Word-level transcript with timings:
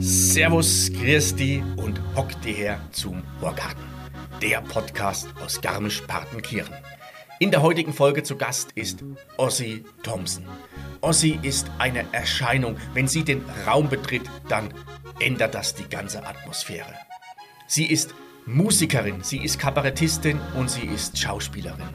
Servus, 0.00 0.90
Christi 0.92 1.62
und 1.76 2.00
hockt 2.16 2.44
die 2.44 2.52
her 2.52 2.80
zum 2.90 3.22
Horgarten, 3.40 3.84
der 4.42 4.60
Podcast 4.62 5.28
aus 5.44 5.60
Garmisch-Partenkirchen. 5.60 6.74
In 7.38 7.52
der 7.52 7.62
heutigen 7.62 7.92
Folge 7.92 8.24
zu 8.24 8.36
Gast 8.36 8.72
ist 8.72 9.04
Ossi 9.36 9.84
Thompson. 10.02 10.44
Ossi 11.00 11.38
ist 11.42 11.70
eine 11.78 12.04
Erscheinung. 12.10 12.76
Wenn 12.92 13.06
sie 13.06 13.22
den 13.22 13.44
Raum 13.64 13.88
betritt, 13.88 14.28
dann 14.48 14.74
ändert 15.20 15.54
das 15.54 15.76
die 15.76 15.88
ganze 15.88 16.26
Atmosphäre. 16.26 16.92
Sie 17.68 17.86
ist 17.86 18.16
Musikerin, 18.48 19.22
sie 19.22 19.44
ist 19.44 19.58
Kabarettistin 19.58 20.40
und 20.56 20.70
sie 20.70 20.86
ist 20.86 21.18
Schauspielerin. 21.18 21.90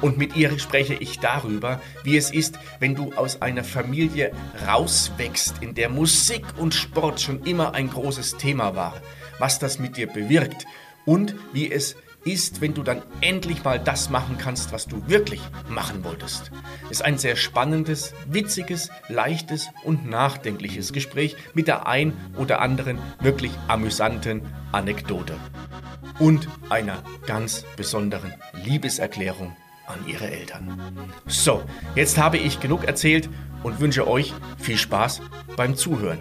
Und 0.00 0.18
mit 0.18 0.34
ihr 0.34 0.58
spreche 0.58 0.94
ich 0.94 1.20
darüber, 1.20 1.80
wie 2.02 2.16
es 2.16 2.32
ist, 2.32 2.58
wenn 2.80 2.96
du 2.96 3.12
aus 3.14 3.40
einer 3.40 3.62
Familie 3.62 4.32
rauswächst, 4.66 5.62
in 5.62 5.74
der 5.74 5.88
Musik 5.88 6.44
und 6.58 6.74
Sport 6.74 7.20
schon 7.20 7.44
immer 7.44 7.74
ein 7.74 7.88
großes 7.88 8.38
Thema 8.38 8.74
war, 8.74 9.00
was 9.38 9.60
das 9.60 9.78
mit 9.78 9.96
dir 9.96 10.08
bewirkt 10.08 10.66
und 11.04 11.36
wie 11.52 11.70
es 11.70 11.94
ist, 12.24 12.60
wenn 12.60 12.74
du 12.74 12.82
dann 12.82 13.02
endlich 13.20 13.64
mal 13.64 13.78
das 13.78 14.10
machen 14.10 14.38
kannst, 14.38 14.72
was 14.72 14.86
du 14.86 15.06
wirklich 15.08 15.40
machen 15.68 16.04
wolltest. 16.04 16.50
Ist 16.90 17.04
ein 17.04 17.18
sehr 17.18 17.36
spannendes, 17.36 18.14
witziges, 18.26 18.90
leichtes 19.08 19.68
und 19.84 20.08
nachdenkliches 20.08 20.92
Gespräch 20.92 21.36
mit 21.54 21.68
der 21.68 21.86
ein 21.86 22.12
oder 22.36 22.60
anderen 22.60 22.98
wirklich 23.20 23.52
amüsanten 23.68 24.42
Anekdote. 24.72 25.36
Und 26.18 26.48
einer 26.70 27.02
ganz 27.26 27.64
besonderen 27.76 28.34
Liebeserklärung 28.64 29.56
an 29.86 29.98
ihre 30.06 30.30
Eltern. 30.30 30.80
So, 31.26 31.62
jetzt 31.94 32.18
habe 32.18 32.38
ich 32.38 32.60
genug 32.60 32.84
erzählt 32.84 33.28
und 33.62 33.80
wünsche 33.80 34.06
euch 34.06 34.32
viel 34.58 34.78
Spaß 34.78 35.20
beim 35.56 35.76
Zuhören. 35.76 36.18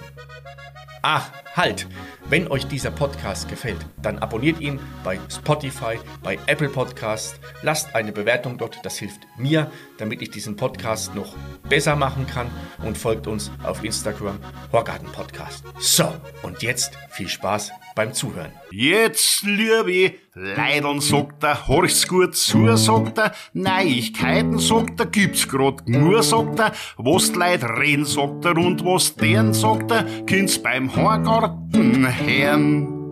Ach, 1.01 1.29
halt! 1.55 1.87
Wenn 2.29 2.47
euch 2.47 2.65
dieser 2.67 2.91
Podcast 2.91 3.49
gefällt, 3.49 3.85
dann 4.01 4.19
abonniert 4.19 4.59
ihn 4.59 4.79
bei 5.03 5.19
Spotify, 5.29 5.99
bei 6.23 6.39
Apple 6.47 6.69
Podcast, 6.69 7.39
lasst 7.61 7.95
eine 7.95 8.11
Bewertung 8.11 8.57
dort, 8.57 8.79
das 8.83 8.97
hilft 8.97 9.21
mir, 9.37 9.69
damit 9.97 10.21
ich 10.21 10.31
diesen 10.31 10.55
Podcast 10.55 11.13
noch 11.15 11.35
besser 11.69 11.95
machen 11.95 12.25
kann 12.27 12.49
und 12.83 12.97
folgt 12.97 13.27
uns 13.27 13.51
auf 13.63 13.83
Instagram 13.83 14.39
Horgarten 14.71 15.11
Podcast. 15.11 15.63
So, 15.79 16.11
und 16.43 16.63
jetzt 16.63 16.97
viel 17.09 17.27
Spaß 17.27 17.71
beim 17.95 18.13
Zuhören. 18.13 18.51
Jetzt, 18.71 19.43
liebe 19.43 20.15
Leidern, 20.33 20.99
sagt 21.01 21.43
er, 21.43 21.67
horch's 21.67 22.07
gut 22.07 22.35
zu, 22.35 22.75
sagt 22.75 23.17
er, 23.17 23.33
Neuigkeiten, 23.53 24.59
sagt 24.59 24.99
er, 24.99 25.05
gibt's 25.05 25.47
grad 25.47 25.87
nur, 25.87 26.23
sagt 26.23 26.59
er, 26.59 26.73
was 26.97 27.31
die 27.31 27.39
Leute 27.39 27.69
reden, 27.77 28.05
sagt 28.05 28.45
er, 28.45 28.57
und 28.57 28.83
was 28.83 29.15
deren, 29.15 29.53
sagt 29.53 29.91
er, 29.91 30.03
kind's 30.25 30.61
beim 30.61 30.95
Horgarten 30.95 32.07
hören. 32.25 33.03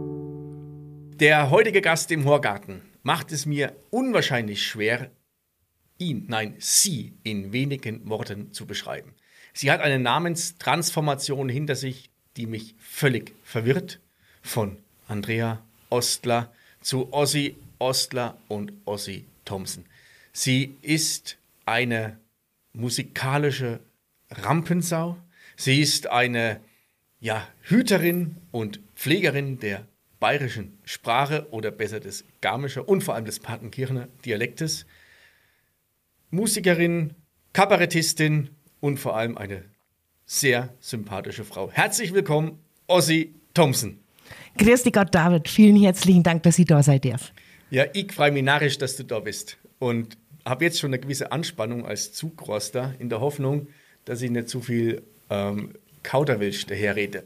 Der 1.20 1.52
heutige 1.52 1.82
Gast 1.82 2.12
im 2.12 2.26
Horgarten 2.26 2.82
macht 3.04 3.32
es 3.32 3.46
mir 3.46 3.76
unwahrscheinlich 3.92 4.66
schwer, 4.66 5.12
ihn, 5.98 6.26
nein, 6.28 6.56
sie 6.58 7.14
in 7.24 7.54
wenigen 7.54 8.10
Worten 8.10 8.54
zu 8.54 8.66
beschreiben. 8.66 9.14
Sie 9.54 9.72
hat 9.72 9.82
eine 9.82 10.00
Namenstransformation 10.00 11.50
hinter 11.50 11.76
sich, 11.76 12.10
die 12.38 12.48
mich 12.48 12.76
völlig 12.80 13.36
verwirrt. 13.44 14.00
Von 14.42 14.78
Andrea 15.08 15.62
Ostler 15.90 16.52
zu 16.82 17.12
Ossi 17.14 17.56
Ostler 17.80 18.38
und 18.48 18.74
Ossi 18.86 19.26
Thompson. 19.46 19.86
Sie 20.34 20.76
ist 20.82 21.38
eine 21.66 22.18
musikalische 22.74 23.80
Rampensau. 24.30 25.18
Sie 25.56 25.82
ist 25.82 26.08
eine 26.08 26.62
ja, 27.20 27.48
Hüterin 27.64 28.38
und 28.52 28.80
Pflegerin 28.96 29.60
der 29.60 29.86
bayerischen 30.20 30.78
Sprache 30.86 31.48
oder 31.52 31.72
besser 31.72 32.00
des 32.00 32.24
Garmischer 32.42 32.88
und 32.88 33.04
vor 33.04 33.16
allem 33.16 33.26
des 33.26 33.40
Partenkirchener 33.40 34.08
Dialektes. 34.26 34.86
Musikerin, 36.30 37.16
Kabarettistin 37.54 38.50
und 38.80 39.00
vor 39.00 39.18
allem 39.18 39.38
eine 39.38 39.66
sehr 40.26 40.74
sympathische 40.80 41.44
Frau. 41.44 41.70
Herzlich 41.72 42.14
willkommen, 42.14 42.60
Ossi 42.88 43.34
Thompson. 43.54 44.00
Grüß 44.58 44.84
dich 44.84 44.94
Gott, 44.94 45.14
David. 45.14 45.48
Vielen 45.48 45.82
herzlichen 45.82 46.24
Dank, 46.24 46.44
dass 46.44 46.60
ich 46.60 46.66
da 46.66 46.84
sein 46.84 47.02
darf. 47.02 47.32
Ja, 47.70 47.86
ich 47.94 48.12
freue 48.12 48.32
mich 48.32 48.44
narrisch, 48.44 48.78
dass 48.78 48.96
du 48.96 49.04
da 49.04 49.20
bist. 49.20 49.58
Und 49.80 50.18
habe 50.46 50.66
jetzt 50.66 50.80
schon 50.80 50.90
eine 50.90 51.00
gewisse 51.00 51.32
Anspannung 51.32 51.86
als 51.86 52.14
Zugroster 52.14 52.94
in 53.00 53.10
der 53.10 53.22
Hoffnung, 53.22 53.68
dass 54.06 54.22
ich 54.22 54.32
nicht 54.32 54.50
zu 54.50 54.62
viel 54.62 55.04
ähm, 55.30 55.74
Kauderwelsch 56.04 56.66
daherrede. 56.66 57.24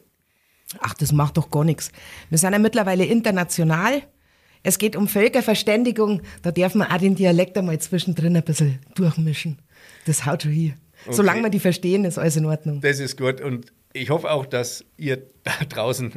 Ach, 0.80 0.94
das 0.94 1.12
macht 1.12 1.38
doch 1.38 1.50
gar 1.50 1.64
nichts. 1.64 1.92
Wir 2.30 2.38
sind 2.38 2.54
ja 2.54 2.60
mittlerweile 2.60 3.06
international. 3.06 4.02
Es 4.64 4.78
geht 4.78 4.96
um 4.96 5.08
Völkerverständigung. 5.08 6.22
Da 6.42 6.52
darf 6.52 6.76
man 6.76 6.90
auch 6.90 6.98
den 6.98 7.16
Dialekt 7.16 7.58
einmal 7.58 7.80
zwischendrin 7.80 8.36
ein 8.36 8.44
bisschen 8.44 8.80
durchmischen. 8.96 9.60
Das 10.06 10.26
haut 10.26 10.44
schon 10.44 10.52
hier. 10.52 10.74
Okay. 11.06 11.16
Solange 11.16 11.44
wir 11.44 11.50
die 11.50 11.60
verstehen, 11.60 12.04
ist 12.04 12.18
alles 12.18 12.36
in 12.36 12.46
Ordnung. 12.46 12.82
Das 12.82 13.00
ist 13.00 13.18
gut. 13.18 13.42
Und 13.42 13.72
ich 13.96 14.10
hoffe 14.10 14.30
auch, 14.30 14.46
dass 14.46 14.84
ihr 14.98 15.24
da 15.44 15.52
draußen 15.70 16.12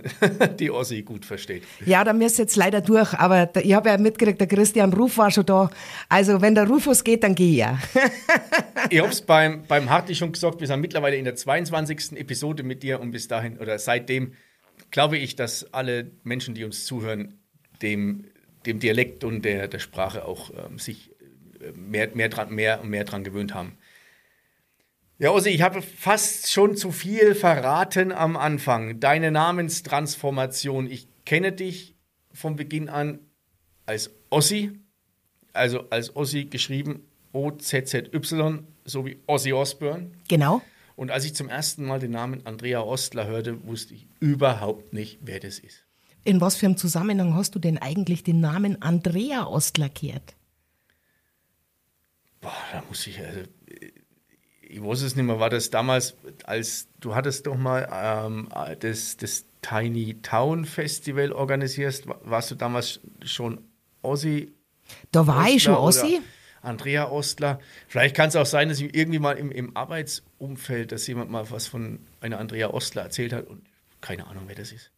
die 0.58 0.70
Ossi 0.70 1.02
gut 1.02 1.24
versteht. 1.24 1.62
Ja, 1.86 2.02
da 2.04 2.12
müsst 2.12 2.38
ihr 2.38 2.42
jetzt 2.42 2.56
leider 2.56 2.80
durch, 2.80 3.14
aber 3.14 3.46
da, 3.46 3.60
ich 3.60 3.72
habe 3.72 3.88
ja 3.88 3.98
mitgekriegt, 3.98 4.40
der 4.40 4.48
Christian 4.48 4.92
Ruf 4.92 5.18
war 5.18 5.30
schon 5.30 5.46
da. 5.46 5.70
Also 6.08 6.40
wenn 6.40 6.54
der 6.54 6.66
Rufus 6.66 7.04
geht, 7.04 7.22
dann 7.22 7.34
gehe 7.34 7.50
ich 7.52 7.58
ja. 7.58 7.78
ich 8.90 8.98
habe 8.98 9.10
es 9.10 9.22
beim, 9.22 9.64
beim 9.66 9.88
Hartli 9.88 10.14
schon 10.14 10.32
gesagt, 10.32 10.60
wir 10.60 10.66
sind 10.66 10.80
mittlerweile 10.80 11.16
in 11.16 11.24
der 11.24 11.36
22. 11.36 12.18
Episode 12.18 12.62
mit 12.62 12.82
dir 12.82 13.00
und 13.00 13.12
bis 13.12 13.28
dahin 13.28 13.58
oder 13.58 13.78
seitdem 13.78 14.32
glaube 14.90 15.18
ich, 15.18 15.36
dass 15.36 15.72
alle 15.72 16.10
Menschen, 16.24 16.54
die 16.54 16.64
uns 16.64 16.84
zuhören, 16.84 17.38
dem, 17.82 18.24
dem 18.66 18.80
Dialekt 18.80 19.24
und 19.24 19.44
der, 19.44 19.68
der 19.68 19.78
Sprache 19.78 20.24
auch 20.24 20.50
ähm, 20.50 20.78
sich 20.78 21.10
äh, 21.60 21.72
mehr, 21.78 22.08
mehr, 22.14 22.28
dran, 22.28 22.52
mehr 22.52 22.80
und 22.82 22.90
mehr 22.90 23.04
dran 23.04 23.24
gewöhnt 23.24 23.54
haben. 23.54 23.78
Ja, 25.20 25.32
Ossi, 25.32 25.48
ich 25.48 25.62
habe 25.62 25.82
fast 25.82 26.52
schon 26.52 26.76
zu 26.76 26.92
viel 26.92 27.34
verraten 27.34 28.12
am 28.12 28.36
Anfang. 28.36 29.00
Deine 29.00 29.32
Namenstransformation. 29.32 30.88
Ich 30.88 31.08
kenne 31.24 31.50
dich 31.50 31.96
von 32.32 32.54
Beginn 32.54 32.88
an 32.88 33.18
als 33.84 34.12
Ossi, 34.30 34.78
also 35.52 35.90
als 35.90 36.14
Ossi 36.14 36.44
geschrieben 36.44 37.02
O-Z-Z-Y, 37.32 38.64
so 38.84 39.06
wie 39.06 39.18
Ossi 39.26 39.52
Osbourne. 39.52 40.12
Genau. 40.28 40.62
Und 40.94 41.10
als 41.10 41.24
ich 41.24 41.34
zum 41.34 41.48
ersten 41.48 41.84
Mal 41.84 41.98
den 41.98 42.12
Namen 42.12 42.46
Andrea 42.46 42.82
Ostler 42.82 43.26
hörte, 43.26 43.66
wusste 43.66 43.94
ich 43.94 44.06
überhaupt 44.20 44.92
nicht, 44.92 45.18
wer 45.22 45.40
das 45.40 45.58
ist. 45.58 45.84
In 46.22 46.40
was 46.40 46.54
für 46.54 46.66
einem 46.66 46.76
Zusammenhang 46.76 47.34
hast 47.34 47.56
du 47.56 47.58
denn 47.58 47.78
eigentlich 47.78 48.22
den 48.22 48.38
Namen 48.38 48.82
Andrea 48.82 49.46
Ostler 49.46 49.88
kehrt? 49.88 50.36
Boah, 52.40 52.52
da 52.72 52.84
muss 52.88 53.04
ich, 53.08 53.18
also, 53.18 53.40
ich 54.68 54.82
weiß 54.82 55.02
es 55.02 55.16
nicht 55.16 55.24
mehr, 55.24 55.40
war 55.40 55.50
das 55.50 55.70
damals, 55.70 56.14
als 56.44 56.88
du 57.00 57.14
hattest 57.14 57.46
doch 57.46 57.56
mal 57.56 57.88
ähm, 57.90 58.48
das, 58.80 59.16
das 59.16 59.46
Tiny 59.62 60.18
Town 60.22 60.64
Festival 60.64 61.32
organisierst, 61.32 62.04
warst 62.22 62.50
du 62.50 62.54
damals 62.54 63.00
schon 63.24 63.60
Ossi? 64.02 64.52
Da 65.10 65.26
war 65.26 65.38
Ostler 65.38 65.54
ich 65.54 65.62
schon 65.62 65.74
Ossi. 65.74 66.20
Andrea 66.60 67.08
Ostler. 67.08 67.60
Vielleicht 67.86 68.14
kann 68.14 68.28
es 68.28 68.36
auch 68.36 68.46
sein, 68.46 68.68
dass 68.68 68.80
ich 68.80 68.94
irgendwie 68.94 69.18
mal 69.18 69.38
im, 69.38 69.50
im 69.50 69.76
Arbeitsumfeld, 69.76 70.92
dass 70.92 71.06
jemand 71.06 71.30
mal 71.30 71.50
was 71.50 71.66
von 71.66 72.00
einer 72.20 72.38
Andrea 72.38 72.68
Ostler 72.70 73.02
erzählt 73.02 73.32
hat 73.32 73.46
und 73.46 73.62
keine 74.00 74.26
Ahnung, 74.26 74.44
wer 74.46 74.54
das 74.54 74.72
ist. 74.72 74.90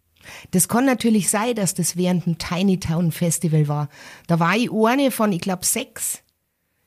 Das 0.50 0.68
kann 0.68 0.84
natürlich 0.84 1.30
sein, 1.30 1.54
dass 1.54 1.74
das 1.74 1.96
während 1.96 2.26
dem 2.26 2.38
Tiny 2.38 2.78
Town 2.80 3.12
Festival 3.12 3.68
war. 3.68 3.88
Da 4.26 4.40
war 4.40 4.56
ich 4.56 4.70
eine 4.70 5.10
von, 5.10 5.32
ich 5.32 5.40
glaube, 5.40 5.64
sechs 5.64 6.22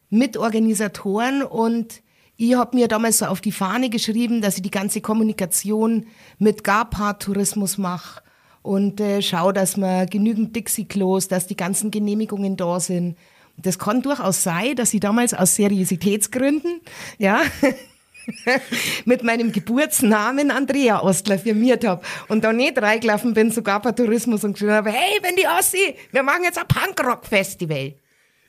Mitorganisatoren 0.09 1.43
und 1.43 2.02
ich 2.37 2.55
habe 2.55 2.75
mir 2.75 2.87
damals 2.87 3.19
so 3.19 3.25
auf 3.25 3.41
die 3.41 3.51
Fahne 3.51 3.89
geschrieben, 3.89 4.41
dass 4.41 4.57
ich 4.57 4.63
die 4.63 4.71
ganze 4.71 5.01
Kommunikation 5.01 6.07
mit 6.39 6.63
Garpart-Tourismus 6.63 7.77
mache 7.77 8.21
und 8.63 8.99
äh, 8.99 9.21
schaue, 9.21 9.53
dass 9.53 9.77
man 9.77 10.07
genügend 10.07 10.55
Dixie-Klos, 10.55 11.27
dass 11.27 11.47
die 11.47 11.55
ganzen 11.55 11.91
Genehmigungen 11.91 12.57
da 12.57 12.79
sind. 12.79 13.17
Das 13.57 13.77
kann 13.77 14.01
durchaus 14.01 14.41
sein, 14.41 14.75
dass 14.75 14.93
ich 14.93 14.99
damals 14.99 15.33
aus 15.33 15.55
Seriositätsgründen, 15.55 16.81
ja, 17.19 17.41
mit 19.05 19.21
meinem 19.21 19.51
Geburtsnamen 19.51 20.49
Andrea 20.49 21.03
Ostler 21.03 21.37
firmiert 21.37 21.85
habe 21.85 22.01
und 22.29 22.43
da 22.43 22.53
nicht 22.53 22.81
reingelaufen 22.81 23.33
bin, 23.33 23.51
sogar 23.51 23.81
bei 23.81 23.91
Tourismus 23.91 24.43
und 24.43 24.53
geschrieben 24.53 24.73
habe, 24.73 24.91
hey, 24.91 25.19
wenn 25.21 25.35
die 25.35 25.45
Ossi, 25.45 25.95
wir 26.11 26.23
machen 26.23 26.43
jetzt 26.45 26.57
ein 26.57 26.67
Punkrock-Festival. 26.67 27.93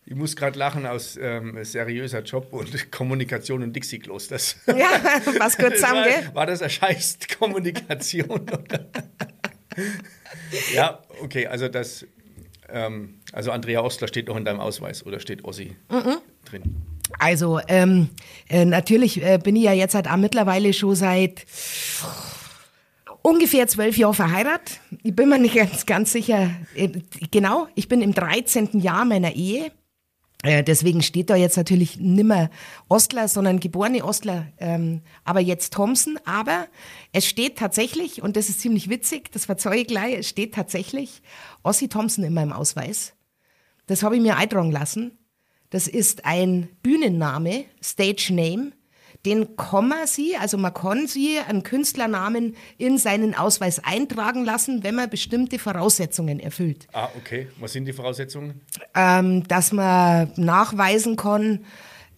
Ich 0.06 0.14
muss 0.14 0.36
gerade 0.36 0.58
lachen 0.58 0.86
aus 0.86 1.18
ähm, 1.20 1.56
seriöser 1.64 2.22
Job 2.22 2.52
und 2.52 2.90
Kommunikation 2.92 3.62
und 3.62 3.74
Dixie-Klos. 3.74 4.28
Ja, 4.66 5.00
was 5.38 5.56
gut 5.56 5.74
zusammen, 5.76 6.04
gell? 6.04 6.30
War 6.34 6.46
das 6.46 6.60
eine 6.60 6.70
scheiß 6.70 7.18
Kommunikation? 7.38 8.44
ja, 10.74 11.02
okay, 11.22 11.46
also 11.46 11.68
das 11.68 12.06
Ähm, 12.68 13.20
also 13.32 13.50
Andrea 13.50 13.82
Ostler 13.82 14.08
steht 14.08 14.28
noch 14.28 14.36
in 14.36 14.44
deinem 14.44 14.60
Ausweis 14.60 15.04
oder 15.04 15.20
steht 15.20 15.44
Ossi 15.44 15.76
drin? 16.44 16.82
Also 17.18 17.60
ähm, 17.68 18.08
äh, 18.48 18.64
natürlich 18.64 19.22
äh, 19.22 19.38
bin 19.38 19.56
ich 19.56 19.64
ja 19.64 19.72
jetzt 19.72 19.94
halt 19.94 20.08
auch 20.08 20.16
mittlerweile 20.16 20.72
schon 20.72 20.94
seit 20.96 21.44
ungefähr 23.22 23.66
zwölf 23.68 23.96
Jahren 23.96 24.14
verheiratet. 24.14 24.80
Ich 25.02 25.14
bin 25.14 25.28
mir 25.28 25.38
nicht 25.38 25.54
ganz, 25.54 25.86
ganz 25.86 26.12
sicher. 26.12 26.50
Äh, 26.74 26.88
genau, 27.30 27.68
ich 27.74 27.88
bin 27.88 28.02
im 28.02 28.14
13. 28.14 28.80
Jahr 28.80 29.04
meiner 29.04 29.34
Ehe. 29.34 29.72
Äh, 30.44 30.62
Deswegen 30.62 31.02
steht 31.02 31.30
da 31.30 31.36
jetzt 31.36 31.56
natürlich 31.56 31.98
nimmer 31.98 32.50
Ostler, 32.88 33.28
sondern 33.28 33.60
geborene 33.60 34.04
Ostler, 34.04 34.46
ähm, 34.58 35.00
aber 35.24 35.40
jetzt 35.40 35.72
Thompson. 35.72 36.18
Aber 36.24 36.68
es 37.12 37.26
steht 37.26 37.56
tatsächlich, 37.56 38.22
und 38.22 38.36
das 38.36 38.48
ist 38.48 38.60
ziemlich 38.60 38.88
witzig, 38.90 39.32
das 39.32 39.46
verzeuge 39.46 39.78
ich 39.80 39.86
gleich, 39.86 40.18
es 40.18 40.28
steht 40.28 40.54
tatsächlich 40.54 41.22
Ossi 41.62 41.88
Thompson 41.88 42.24
in 42.24 42.34
meinem 42.34 42.52
Ausweis. 42.52 43.14
Das 43.86 44.02
habe 44.02 44.16
ich 44.16 44.22
mir 44.22 44.36
eintragen 44.36 44.70
lassen. 44.70 45.18
Das 45.70 45.88
ist 45.88 46.24
ein 46.24 46.68
Bühnenname, 46.82 47.64
Stage 47.82 48.32
Name. 48.32 48.72
Den 49.24 49.56
kann 49.56 49.88
man 49.88 50.06
sie, 50.06 50.36
also 50.36 50.58
man 50.58 50.74
kann 50.74 51.06
sie 51.06 51.38
einen 51.38 51.62
Künstlernamen 51.62 52.56
in 52.76 52.98
seinen 52.98 53.34
Ausweis 53.34 53.82
eintragen 53.82 54.44
lassen, 54.44 54.84
wenn 54.84 54.96
man 54.96 55.08
bestimmte 55.08 55.58
Voraussetzungen 55.58 56.40
erfüllt. 56.40 56.86
Ah, 56.92 57.08
okay. 57.16 57.48
Was 57.58 57.72
sind 57.72 57.86
die 57.86 57.94
Voraussetzungen? 57.94 58.60
Ähm, 58.94 59.48
dass 59.48 59.72
man 59.72 60.30
nachweisen 60.36 61.16
kann, 61.16 61.64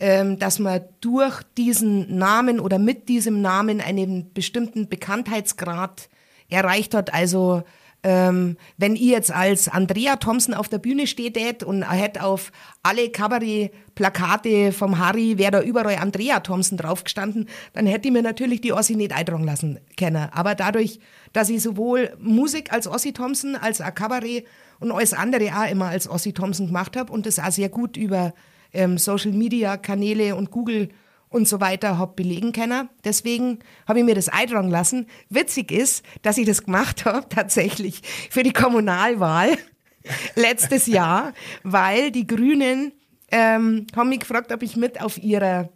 ähm, 0.00 0.38
dass 0.38 0.58
man 0.58 0.82
durch 1.00 1.42
diesen 1.56 2.18
Namen 2.18 2.58
oder 2.58 2.78
mit 2.78 3.08
diesem 3.08 3.40
Namen 3.40 3.80
einen 3.80 4.32
bestimmten 4.32 4.88
Bekanntheitsgrad 4.88 6.08
erreicht 6.48 6.94
hat. 6.94 7.14
Also 7.14 7.62
ähm, 8.02 8.56
wenn 8.76 8.94
ich 8.94 9.02
jetzt 9.02 9.32
als 9.32 9.68
Andrea 9.68 10.16
Thompson 10.16 10.54
auf 10.54 10.68
der 10.68 10.78
Bühne 10.78 11.06
steht 11.06 11.64
und 11.64 11.82
er 11.82 11.92
hätte 11.92 12.22
auf 12.22 12.52
alle 12.82 13.08
Kabarett-Plakate 13.10 14.72
vom 14.72 14.98
Harry, 14.98 15.38
wäre 15.38 15.50
da 15.50 15.62
überall 15.62 15.96
Andrea 15.96 16.40
Thompson 16.40 16.78
draufgestanden, 16.78 17.48
dann 17.72 17.86
hätte 17.86 18.08
ich 18.08 18.12
mir 18.12 18.22
natürlich 18.22 18.60
die 18.60 18.72
Ossi 18.72 18.94
nicht 18.94 19.12
eintragen 19.12 19.44
lassen 19.44 19.80
können. 19.96 20.28
Aber 20.32 20.54
dadurch, 20.54 21.00
dass 21.32 21.48
ich 21.48 21.62
sowohl 21.62 22.16
Musik 22.20 22.72
als 22.72 22.86
Ossi 22.86 23.12
Thompson, 23.12 23.56
als 23.56 23.80
auch 23.80 23.94
Kabarett 23.94 24.46
und 24.78 24.92
alles 24.92 25.12
andere 25.12 25.50
auch 25.56 25.70
immer 25.70 25.86
als 25.86 26.08
Ossi 26.08 26.32
Thompson 26.32 26.68
gemacht 26.68 26.96
habe 26.96 27.12
und 27.12 27.26
das 27.26 27.38
auch 27.38 27.50
sehr 27.50 27.68
gut 27.68 27.96
über 27.96 28.34
ähm, 28.72 28.98
Social-Media-Kanäle 28.98 30.36
und 30.36 30.50
Google 30.50 30.90
und 31.28 31.48
so 31.48 31.60
weiter 31.60 31.98
hab 31.98 32.16
belegen 32.16 32.52
können. 32.52 32.88
Deswegen 33.04 33.58
habe 33.86 33.98
ich 34.00 34.04
mir 34.04 34.14
das 34.14 34.28
eintragen 34.28 34.70
lassen. 34.70 35.06
Witzig 35.28 35.72
ist, 35.72 36.04
dass 36.22 36.38
ich 36.38 36.46
das 36.46 36.64
gemacht 36.64 37.04
habe 37.04 37.28
tatsächlich 37.28 38.02
für 38.30 38.42
die 38.42 38.52
Kommunalwahl 38.52 39.56
letztes 40.34 40.86
Jahr, 40.86 41.32
weil 41.62 42.10
die 42.10 42.26
Grünen 42.26 42.92
ähm, 43.30 43.86
haben 43.94 44.08
mich 44.08 44.20
gefragt, 44.20 44.52
ob 44.52 44.62
ich 44.62 44.76
mit 44.76 45.00
auf 45.00 45.18
ihrer 45.18 45.70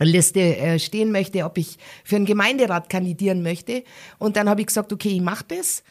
Liste 0.00 0.40
äh, 0.40 0.78
stehen 0.78 1.10
möchte, 1.12 1.44
ob 1.44 1.58
ich 1.58 1.76
für 2.04 2.16
einen 2.16 2.24
Gemeinderat 2.24 2.88
kandidieren 2.88 3.42
möchte. 3.42 3.84
Und 4.18 4.36
dann 4.36 4.48
habe 4.48 4.60
ich 4.60 4.68
gesagt, 4.68 4.92
okay, 4.92 5.10
ich 5.10 5.20
mache 5.20 5.44
das. 5.48 5.82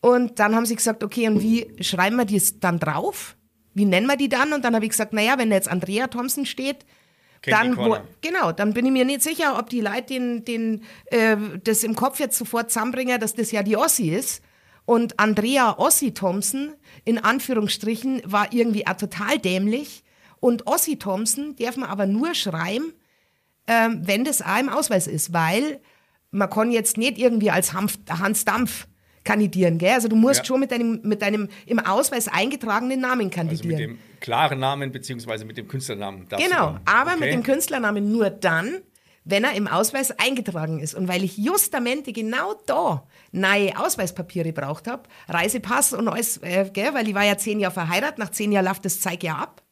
Und 0.00 0.38
dann 0.38 0.54
haben 0.54 0.66
sie 0.66 0.76
gesagt, 0.76 1.02
okay, 1.02 1.28
und 1.28 1.40
wie 1.40 1.66
schreiben 1.82 2.16
wir 2.16 2.26
das 2.26 2.60
dann 2.60 2.78
drauf? 2.78 3.36
Wie 3.72 3.86
nennen 3.86 4.06
wir 4.06 4.16
die 4.16 4.28
dann? 4.28 4.52
Und 4.52 4.64
dann 4.64 4.74
habe 4.74 4.84
ich 4.84 4.90
gesagt, 4.90 5.12
naja, 5.14 5.38
wenn 5.38 5.50
jetzt 5.50 5.68
Andrea 5.68 6.08
Thompson 6.08 6.46
steht, 6.46 6.84
dann, 7.46 7.76
wo, 7.76 7.96
genau, 8.20 8.52
dann 8.52 8.72
bin 8.72 8.86
ich 8.86 8.92
mir 8.92 9.04
nicht 9.04 9.22
sicher, 9.22 9.58
ob 9.58 9.70
die 9.70 9.80
Leute 9.80 10.02
den, 10.04 10.44
den, 10.44 10.82
äh, 11.06 11.36
das 11.62 11.82
im 11.84 11.94
Kopf 11.94 12.20
jetzt 12.20 12.38
sofort 12.38 12.70
zusammenbringen, 12.70 13.20
dass 13.20 13.34
das 13.34 13.50
ja 13.50 13.62
die 13.62 13.76
Ossi 13.76 14.10
ist. 14.10 14.42
Und 14.86 15.18
Andrea 15.18 15.78
Ossi 15.78 16.12
Thompson, 16.12 16.74
in 17.04 17.18
Anführungsstrichen, 17.18 18.22
war 18.24 18.52
irgendwie 18.52 18.86
auch 18.86 18.96
total 18.96 19.38
dämlich. 19.38 20.04
Und 20.40 20.66
Ossi 20.66 20.98
Thompson 20.98 21.56
darf 21.56 21.76
man 21.76 21.88
aber 21.88 22.06
nur 22.06 22.34
schreiben, 22.34 22.92
ähm, 23.66 24.02
wenn 24.04 24.24
das 24.24 24.42
auch 24.42 24.58
im 24.58 24.68
Ausweis 24.68 25.06
ist, 25.06 25.32
weil 25.32 25.80
man 26.30 26.50
kann 26.50 26.70
jetzt 26.70 26.98
nicht 26.98 27.16
irgendwie 27.16 27.50
als 27.50 27.72
Hanf, 27.72 27.98
Hans 28.10 28.44
Dampf 28.44 28.86
kandidieren, 29.24 29.78
gell? 29.78 29.92
Also 29.94 30.08
du 30.08 30.16
musst 30.16 30.40
Ja. 30.40 30.44
schon 30.44 30.60
mit 30.60 30.70
deinem, 30.70 31.00
mit 31.02 31.22
deinem 31.22 31.48
im 31.66 31.78
Ausweis 31.78 32.28
eingetragenen 32.28 33.00
Namen 33.00 33.22
Also 33.22 33.24
mit 33.26 33.34
kandidieren. 33.34 33.78
dem 33.78 33.98
klaren 34.20 34.58
Namen 34.60 34.92
beziehungsweise 34.92 35.44
mit 35.44 35.56
dem 35.56 35.66
Künstlernamen. 35.68 36.26
Genau, 36.28 36.76
aber 36.84 37.12
okay. 37.12 37.20
mit 37.20 37.32
dem 37.32 37.42
Künstlernamen 37.42 38.12
nur 38.12 38.30
dann, 38.30 38.80
wenn 39.24 39.42
er 39.44 39.54
im 39.54 39.66
Ausweis 39.66 40.10
eingetragen 40.18 40.80
ist. 40.80 40.94
Und 40.94 41.08
weil 41.08 41.24
ich 41.24 41.38
justamente 41.38 42.12
genau 42.12 42.54
da 42.66 43.06
neue 43.32 43.78
Ausweispapiere 43.78 44.52
braucht 44.52 44.86
habe, 44.86 45.04
Reisepass 45.28 45.94
und 45.94 46.06
alles, 46.08 46.36
äh, 46.42 46.68
gell, 46.72 46.92
weil 46.92 47.08
ich 47.08 47.14
war 47.14 47.24
ja 47.24 47.38
zehn 47.38 47.58
Jahre 47.58 47.72
verheiratet, 47.72 48.18
nach 48.18 48.30
zehn 48.30 48.52
Jahren 48.52 48.66
läuft 48.66 48.84
das 48.84 49.00
Zeug 49.00 49.22
ja 49.22 49.36
ab. 49.36 49.62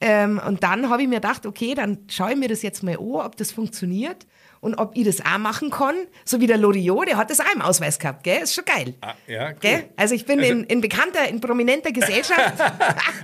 Ähm, 0.00 0.40
und 0.46 0.62
dann 0.62 0.90
habe 0.90 1.02
ich 1.02 1.08
mir 1.08 1.16
gedacht, 1.20 1.46
okay, 1.46 1.74
dann 1.74 1.98
schaue 2.08 2.32
ich 2.32 2.36
mir 2.36 2.48
das 2.48 2.62
jetzt 2.62 2.82
mal 2.82 2.96
an, 2.98 3.04
ob 3.26 3.36
das 3.36 3.50
funktioniert 3.52 4.26
und 4.66 4.74
ob 4.74 4.96
ich 4.96 5.04
das 5.04 5.20
auch 5.20 5.38
machen 5.38 5.70
kann. 5.70 5.94
So 6.24 6.40
wie 6.40 6.48
der 6.48 6.56
Loriot, 6.58 7.06
der 7.08 7.16
hat 7.16 7.30
das 7.30 7.38
auch 7.38 7.54
im 7.54 7.62
Ausweis 7.62 8.00
gehabt, 8.00 8.24
gell? 8.24 8.42
Ist 8.42 8.52
schon 8.54 8.64
geil. 8.64 8.94
Ah, 9.00 9.14
ja, 9.28 9.50
cool. 9.50 9.56
Gell? 9.60 9.84
Also 9.96 10.16
ich 10.16 10.26
bin 10.26 10.40
in, 10.40 10.64
in 10.64 10.80
bekannter, 10.80 11.28
in 11.28 11.40
prominenter 11.40 11.92
Gesellschaft. 11.92 12.54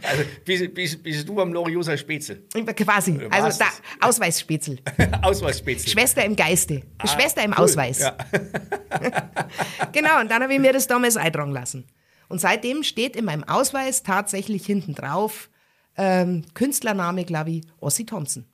Also 0.03 0.25
bist, 0.45 0.75
bist, 0.75 1.03
bist 1.03 1.29
du 1.29 1.41
am 1.41 1.53
Loriosa 1.53 1.97
Spätzle? 1.97 2.43
Quasi. 2.77 3.19
Also 3.31 3.59
da? 3.59 3.67
Ausweisspätzle. 4.07 4.79
Ausweisspätzle. 5.23 5.91
Schwester 5.91 6.25
im 6.25 6.37
Geiste. 6.37 6.83
Schwester 7.05 7.43
im 7.43 7.53
Ah, 7.53 7.57
cool. 7.59 7.65
Ausweis. 7.65 7.99
Ja. 8.01 8.17
Genau, 9.93 10.21
und 10.21 10.31
dann 10.31 10.43
habe 10.43 10.55
ich 10.55 10.61
mir 10.61 10.73
das 10.73 10.87
damals 10.87 11.17
eintragen 11.17 11.53
lassen. 11.53 11.87
Und 12.29 12.41
seitdem 12.41 12.83
steht 12.83 13.17
in 13.17 13.25
meinem 13.25 13.45
Ausweis 13.45 14.03
tatsächlich 14.03 14.65
hinten 14.65 14.95
drauf 14.95 15.51
ähm, 15.97 16.45
Künstlername, 16.55 17.25
glaube 17.25 17.51
ich, 17.51 17.63
Ossi 17.81 18.07
Thompson. 18.07 18.47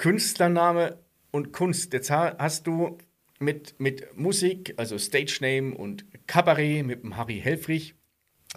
Künstlername 0.00 0.98
und 1.30 1.52
Kunst. 1.52 1.92
Jetzt 1.92 2.10
ha- 2.10 2.34
hast 2.38 2.66
du 2.66 2.96
mit, 3.38 3.78
mit 3.78 4.16
Musik, 4.16 4.72
also 4.78 4.96
Stage 4.96 5.40
Name 5.42 5.76
und 5.76 6.06
Kabarett 6.26 6.86
mit 6.86 7.02
dem 7.02 7.18
Harry 7.18 7.38
Helfrich. 7.38 7.94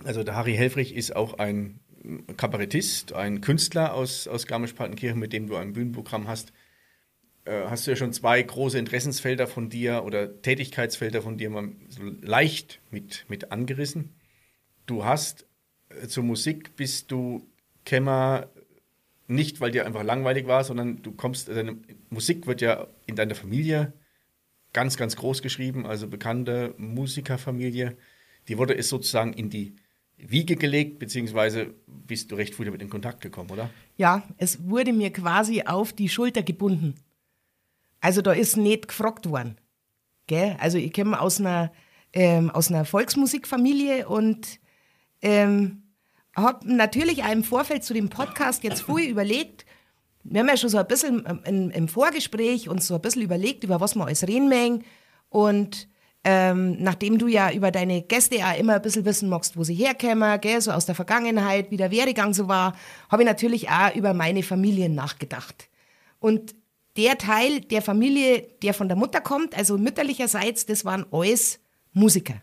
Also 0.06 0.24
der 0.24 0.36
Harry 0.36 0.54
Helfrich 0.56 0.96
ist 0.96 1.14
auch 1.14 1.40
ein 1.40 1.82
Kabarettist, 2.38 3.12
ein 3.12 3.42
Künstler 3.42 3.94
aus, 3.94 4.26
aus 4.30 4.48
Garmisch-Partenkirchen, 4.48 5.20
mit 5.20 5.34
dem 5.34 5.48
du 5.48 5.58
ein 5.58 5.74
Bühnenprogramm 5.74 6.30
hast. 6.30 6.54
Äh, 7.44 7.66
hast 7.66 7.88
du 7.88 7.92
ja 7.92 7.98
schon 7.98 8.14
zwei 8.14 8.42
große 8.42 8.80
Interessensfelder 8.80 9.46
von 9.48 9.70
dir 9.70 10.06
oder 10.06 10.42
Tätigkeitsfelder 10.42 11.22
von 11.22 11.38
dir 11.38 11.50
mal 11.50 11.74
so 11.90 12.04
leicht 12.22 12.80
mit, 12.90 13.26
mit 13.28 13.52
angerissen. 13.52 14.16
Du 14.86 15.04
hast 15.04 15.46
äh, 15.90 16.08
zur 16.08 16.24
Musik 16.24 16.78
bist 16.78 17.12
du 17.12 17.46
Kämmer 17.84 18.48
nicht, 19.28 19.62
weil 19.62 19.72
dir 19.72 19.86
einfach 19.86 20.04
langweilig 20.04 20.48
war, 20.48 20.64
sondern 20.64 21.02
du 21.02 21.12
kommst, 21.12 21.48
deine 21.48 21.78
Musik 22.10 22.48
wird 22.48 22.62
ja 22.62 22.88
in 23.06 23.16
deiner 23.16 23.36
Familie 23.36 23.94
ganz, 24.74 24.98
ganz 24.98 25.16
groß 25.16 25.42
geschrieben, 25.42 25.86
also 25.86 26.08
bekannte 26.08 26.74
Musikerfamilie. 26.78 27.96
Die 28.48 28.58
wurde 28.58 28.74
ist 28.74 28.90
sozusagen 28.90 29.34
in 29.34 29.50
die 29.50 29.76
Wiege 30.18 30.56
gelegt, 30.56 31.00
beziehungsweise 31.00 31.74
bist 31.88 32.32
du 32.32 32.36
recht 32.36 32.56
früh 32.56 32.66
damit 32.66 32.82
in 32.82 32.90
Kontakt 32.90 33.22
gekommen, 33.22 33.52
oder? 33.52 33.70
Ja, 33.98 34.24
es 34.38 34.68
wurde 34.68 34.94
mir 34.94 35.12
quasi 35.12 35.64
auf 35.64 35.94
die 35.94 36.10
Schulter 36.10 36.44
gebunden. 36.44 36.96
Also 38.02 38.22
da 38.22 38.34
ist 38.34 38.58
nicht 38.58 38.90
gefragt 38.90 39.30
worden. 39.30 39.58
Gell? 40.28 40.58
Also 40.60 40.78
ich 40.78 40.94
komme 40.94 41.20
aus 41.20 41.40
einer, 41.40 41.72
ähm, 42.14 42.50
aus 42.50 42.70
einer 42.70 42.86
Volksmusikfamilie 42.86 44.08
und 44.08 44.60
ähm, 45.22 45.83
habe 46.36 46.72
natürlich 46.72 47.24
auch 47.24 47.32
im 47.32 47.44
Vorfeld 47.44 47.84
zu 47.84 47.94
dem 47.94 48.10
Podcast 48.10 48.64
jetzt 48.64 48.82
vorher 48.82 49.10
überlegt, 49.10 49.66
wir 50.24 50.40
haben 50.40 50.48
ja 50.48 50.58
schon 50.58 50.70
so 50.70 50.78
ein 50.78 50.88
bisschen 50.88 51.26
im, 51.46 51.70
im 51.70 51.88
Vorgespräch 51.88 52.70
uns 52.70 52.88
so 52.88 52.96
ein 52.96 53.02
bisschen 53.02 53.22
überlegt, 53.22 53.64
über 53.64 53.82
was 53.82 53.96
wir 53.96 54.06
alles 54.06 54.26
reden 54.26 54.48
mögen. 54.48 54.86
Und 55.30 55.90
ähm, 56.24 56.78
nachdem 56.82 57.18
du 57.18 57.28
ja 57.28 57.52
über 57.52 57.72
deine 57.72 58.02
Gäste 58.02 58.38
auch 58.38 58.58
immer 58.58 58.76
ein 58.76 58.82
bisschen 58.82 59.04
wissen 59.04 59.28
magst, 59.28 59.58
wo 59.58 59.64
sie 59.66 59.76
herkommen, 59.76 60.40
gell, 60.40 60.62
so 60.62 60.72
aus 60.72 60.86
der 60.86 60.96
Vergangenheit, 60.96 61.70
wie 61.72 61.78
der 61.78 61.92
Werdegang 61.92 62.34
so 62.34 62.48
war, 62.48 62.78
habe 63.10 63.24
ich 63.24 63.28
natürlich 63.28 63.70
auch 63.70 63.94
über 63.94 64.14
meine 64.14 64.44
Familie 64.44 64.88
nachgedacht. 64.88 65.70
Und 66.20 66.56
der 66.96 67.18
Teil 67.18 67.60
der 67.60 67.82
Familie, 67.82 68.48
der 68.62 68.74
von 68.74 68.88
der 68.88 68.96
Mutter 68.96 69.20
kommt, 69.20 69.58
also 69.58 69.78
mütterlicherseits, 69.78 70.66
das 70.66 70.86
waren 70.86 71.06
alles 71.12 71.60
Musiker 71.92 72.42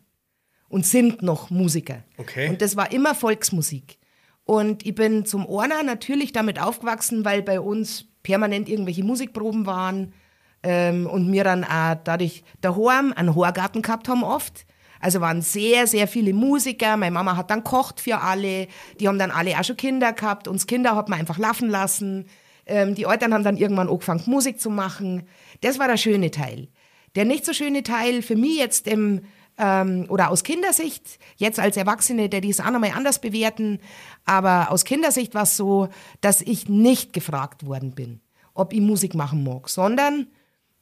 und 0.70 0.86
sind 0.86 1.20
noch 1.20 1.50
Musiker. 1.50 2.04
Okay. 2.16 2.48
Und 2.48 2.62
das 2.62 2.76
war 2.76 2.90
immer 2.92 3.14
Volksmusik. 3.14 3.98
Und 4.44 4.86
ich 4.86 4.94
bin 4.94 5.26
zum 5.26 5.44
Orner 5.44 5.82
natürlich 5.82 6.32
damit 6.32 6.60
aufgewachsen, 6.62 7.24
weil 7.24 7.42
bei 7.42 7.60
uns 7.60 8.06
permanent 8.22 8.68
irgendwelche 8.68 9.04
Musikproben 9.04 9.66
waren 9.66 10.14
ähm, 10.62 11.06
und 11.06 11.30
wir 11.30 11.44
dann 11.44 11.64
auch 11.64 11.96
dadurch 12.04 12.44
daheim 12.60 13.12
einen 13.12 13.34
Horgarten 13.34 13.82
gehabt 13.82 14.08
haben 14.08 14.22
oft. 14.22 14.64
Also 15.00 15.20
waren 15.20 15.42
sehr, 15.42 15.86
sehr 15.86 16.06
viele 16.06 16.32
Musiker. 16.32 16.96
Meine 16.96 17.12
Mama 17.12 17.36
hat 17.36 17.50
dann 17.50 17.64
kocht 17.64 18.00
für 18.00 18.18
alle. 18.18 18.68
Die 19.00 19.08
haben 19.08 19.18
dann 19.18 19.30
alle 19.30 19.58
auch 19.58 19.64
schon 19.64 19.76
Kinder 19.76 20.12
gehabt. 20.12 20.46
Uns 20.46 20.66
Kinder 20.66 20.94
hat 20.94 21.08
man 21.08 21.18
einfach 21.18 21.38
laufen 21.38 21.68
lassen. 21.68 22.26
Ähm, 22.66 22.94
die 22.94 23.04
Eltern 23.04 23.34
haben 23.34 23.44
dann 23.44 23.56
irgendwann 23.56 23.88
angefangen, 23.88 24.22
Musik 24.26 24.60
zu 24.60 24.70
machen. 24.70 25.26
Das 25.62 25.78
war 25.78 25.88
der 25.88 25.96
schöne 25.96 26.30
Teil. 26.30 26.68
Der 27.16 27.24
nicht 27.24 27.44
so 27.44 27.52
schöne 27.52 27.82
Teil 27.82 28.22
für 28.22 28.36
mich 28.36 28.58
jetzt 28.58 28.86
im 28.86 29.22
ähm, 29.60 30.06
oder 30.08 30.30
aus 30.30 30.42
Kindersicht, 30.42 31.18
jetzt 31.36 31.60
als 31.60 31.76
Erwachsene, 31.76 32.28
der 32.28 32.40
dies 32.40 32.60
auch 32.60 32.70
nochmal 32.70 32.92
anders 32.94 33.20
bewerten, 33.20 33.78
aber 34.24 34.70
aus 34.72 34.84
Kindersicht 34.84 35.34
war 35.34 35.42
es 35.42 35.56
so, 35.56 35.88
dass 36.22 36.40
ich 36.40 36.68
nicht 36.68 37.12
gefragt 37.12 37.66
worden 37.66 37.92
bin, 37.92 38.20
ob 38.54 38.72
ich 38.72 38.80
Musik 38.80 39.14
machen 39.14 39.44
mag, 39.44 39.68
sondern 39.68 40.28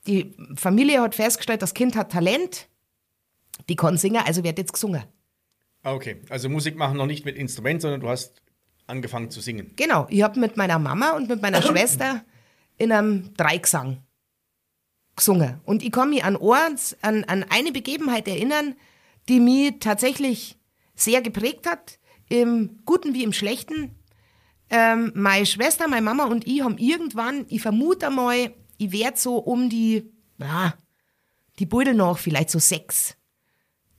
die 0.07 0.35
Familie 0.55 1.03
hat 1.03 1.17
festgestellt, 1.17 1.61
das 1.61 1.75
Kind 1.75 1.97
hat 1.97 2.13
Talent, 2.13 2.69
die 3.69 3.77
kann 3.77 3.99
singen, 3.99 4.23
also 4.25 4.45
wird 4.45 4.59
jetzt 4.59 4.73
gesungen. 4.73 5.03
Ah, 5.83 5.93
Okay, 5.93 6.21
also 6.29 6.49
Musik 6.49 6.77
machen 6.77 6.97
noch 6.97 7.07
nicht 7.07 7.25
mit 7.25 7.37
Instrument, 7.37 7.83
sondern 7.83 8.01
du 8.01 8.09
hast 8.09 8.43
angefangen 8.87 9.31
zu 9.31 9.41
singen. 9.41 9.73
Genau, 9.77 10.07
ich 10.09 10.23
habe 10.23 10.39
mit 10.39 10.57
meiner 10.57 10.79
Mama 10.79 11.13
und 11.13 11.29
mit 11.29 11.43
meiner 11.43 11.63
Schwester 11.63 12.25
in 12.77 12.93
einem 12.93 13.35
Dreigesang 13.37 13.99
gesungen. 15.19 15.61
Und 15.65 15.83
ich 15.83 15.93
kann 15.93 16.11
mich 16.11 16.25
an, 16.25 16.37
eins, 16.37 16.97
an, 17.03 17.25
an 17.25 17.45
eine 17.51 17.73
Begebenheit 17.73 18.27
erinnern, 18.27 18.75
die 19.29 19.41
mich 19.41 19.75
tatsächlich 19.81 20.57
sehr 20.95 21.21
geprägt 21.23 21.67
hat, 21.69 21.99
im 22.29 22.81
Guten 22.85 23.15
wie 23.15 23.25
im 23.25 23.33
Schlechten. 23.33 23.95
Ähm, 24.71 25.13
meine 25.15 25.47
Schwester, 25.47 25.89
meine 25.89 26.03
Mama 26.03 26.25
und 26.25 26.47
ich 26.47 26.63
haben 26.63 26.79
irgendwann, 26.79 27.47
ich 27.49 27.63
vermute 27.63 28.11
mal, 28.11 28.53
ich 28.77 28.93
werde 28.93 29.19
so 29.19 29.37
um 29.37 29.71
die, 29.71 30.11
ja, 30.39 30.75
die 31.59 31.67
Beudel 31.67 31.95
noch, 31.95 32.19
vielleicht 32.19 32.51
so 32.51 32.59
sechs. 32.59 33.17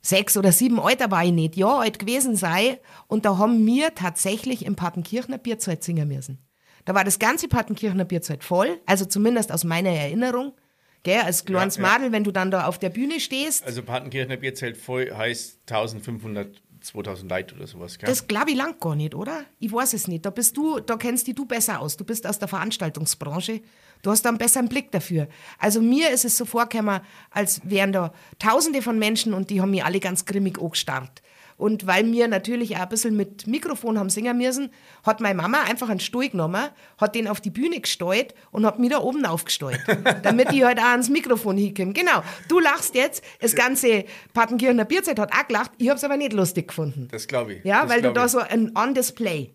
Sechs 0.02 0.38
oder 0.38 0.52
sieben 0.52 0.80
Alter 0.80 1.12
war 1.12 1.26
ich 1.26 1.34
nicht, 1.34 1.58
ja, 1.58 1.80
alt 1.80 2.00
gewesen 2.00 2.36
sei. 2.36 2.80
Und 3.08 3.26
da 3.26 3.38
haben 3.38 3.66
wir 3.66 3.96
tatsächlich 3.96 4.66
im 4.66 4.76
Partenkirchner 4.76 5.38
Bierzeit 5.38 5.84
singen 5.84 6.08
müssen. 6.08 6.40
Da 6.86 6.96
war 6.96 7.04
das 7.04 7.20
ganze 7.20 7.48
Partenkirchner 7.48 8.06
Bierzeit 8.06 8.44
voll, 8.44 8.80
also 8.86 9.06
zumindest 9.06 9.52
aus 9.52 9.64
meiner 9.64 9.90
Erinnerung. 9.90 10.54
Gell, 11.04 11.22
als 11.22 11.46
kleines 11.46 11.78
Ja, 11.78 11.84
ja. 11.84 11.90
Madel, 11.90 12.12
wenn 12.12 12.24
du 12.24 12.32
dann 12.32 12.52
da 12.52 12.66
auf 12.66 12.78
der 12.78 12.90
Bühne 12.90 13.20
stehst. 13.20 13.64
Also 13.64 13.84
Patenkirchner 13.84 14.38
Bierzelt 14.38 14.78
voll 14.78 15.12
heißt 15.16 15.60
1500, 15.68 16.62
2000 16.82 17.32
Leute 17.32 17.56
oder 17.56 17.68
sowas, 17.68 17.98
gell? 17.98 18.10
Das 18.10 18.28
glaube 18.28 18.52
ich 18.52 18.58
lang 18.58 18.80
gar 18.80 18.96
nicht, 18.96 19.16
oder? 19.16 19.46
Ich 19.60 19.72
weiß 19.72 19.94
es 19.94 20.08
nicht. 20.08 20.26
Da 20.26 20.30
bist 20.30 20.58
du, 20.58 20.80
da 20.80 20.98
kennst 20.98 21.28
dich 21.28 21.36
du 21.36 21.46
besser 21.46 21.80
aus. 21.80 21.96
Du 21.96 22.04
bist 22.04 22.28
aus 22.28 22.40
der 22.40 22.48
Veranstaltungsbranche. 22.48 23.62
Du 24.02 24.12
hast 24.12 24.24
da 24.24 24.30
einen 24.30 24.38
besseren 24.38 24.70
Blick 24.70 24.92
dafür. 24.92 25.28
Also 25.58 25.82
mir 25.82 26.10
ist 26.10 26.26
es 26.26 26.38
so 26.38 26.46
vorgekommen, 26.46 27.02
als 27.32 27.62
wären 27.64 27.92
da 27.92 28.14
tausende 28.38 28.82
von 28.82 28.98
Menschen 28.98 29.34
und 29.34 29.50
die 29.50 29.62
haben 29.62 29.72
mich 29.72 29.84
alle 29.84 30.00
ganz 30.00 30.26
grimmig 30.26 30.60
angestarrt. 30.60 31.22
Und 31.60 31.86
weil 31.86 32.10
wir 32.10 32.30
natürlich 32.30 32.78
auch 32.78 32.84
ein 32.84 32.90
bisschen 32.90 33.18
mit 33.18 33.46
Mikrofon 33.46 34.00
haben 34.00 34.10
singen 34.10 34.38
müssen, 34.38 34.72
hat 35.04 35.20
meine 35.20 35.36
Mama 35.36 35.64
einfach 35.64 35.90
einen 35.90 36.00
Stuhl 36.00 36.30
genommen, 36.30 36.70
hat 36.98 37.16
den 37.16 37.28
auf 37.28 37.42
die 37.42 37.50
Bühne 37.50 37.82
gestellt 37.82 38.34
und 38.52 38.66
hat 38.66 38.80
mich 38.80 38.92
da 38.92 39.00
oben 39.00 39.26
aufgestellt, 39.26 39.82
damit 40.24 40.54
ich 40.54 40.64
halt 40.64 40.80
auch 40.80 40.86
ans 40.86 41.10
Mikrofon 41.10 41.58
hinkomme. 41.58 41.92
Genau, 41.92 42.24
du 42.48 42.60
lachst 42.60 42.96
jetzt, 42.96 43.22
das 43.42 43.56
ganze 43.56 44.06
Partenkirchner 44.34 44.86
Bierzeit 44.86 45.20
hat 45.20 45.34
auch 45.34 45.48
gelacht, 45.48 45.72
ich 45.78 45.90
habe 45.90 45.98
es 45.98 46.04
aber 46.06 46.16
nicht 46.16 46.32
lustig 46.32 46.70
gefunden. 46.70 47.10
das 47.12 47.28
glaube 47.28 47.56
ich. 47.56 47.66
Ja, 47.66 47.82
das 47.82 47.92
weil 47.92 48.02
du 48.04 48.14
da 48.14 48.30
so 48.30 48.40
ein 48.40 48.72
On-Display. 48.78 49.54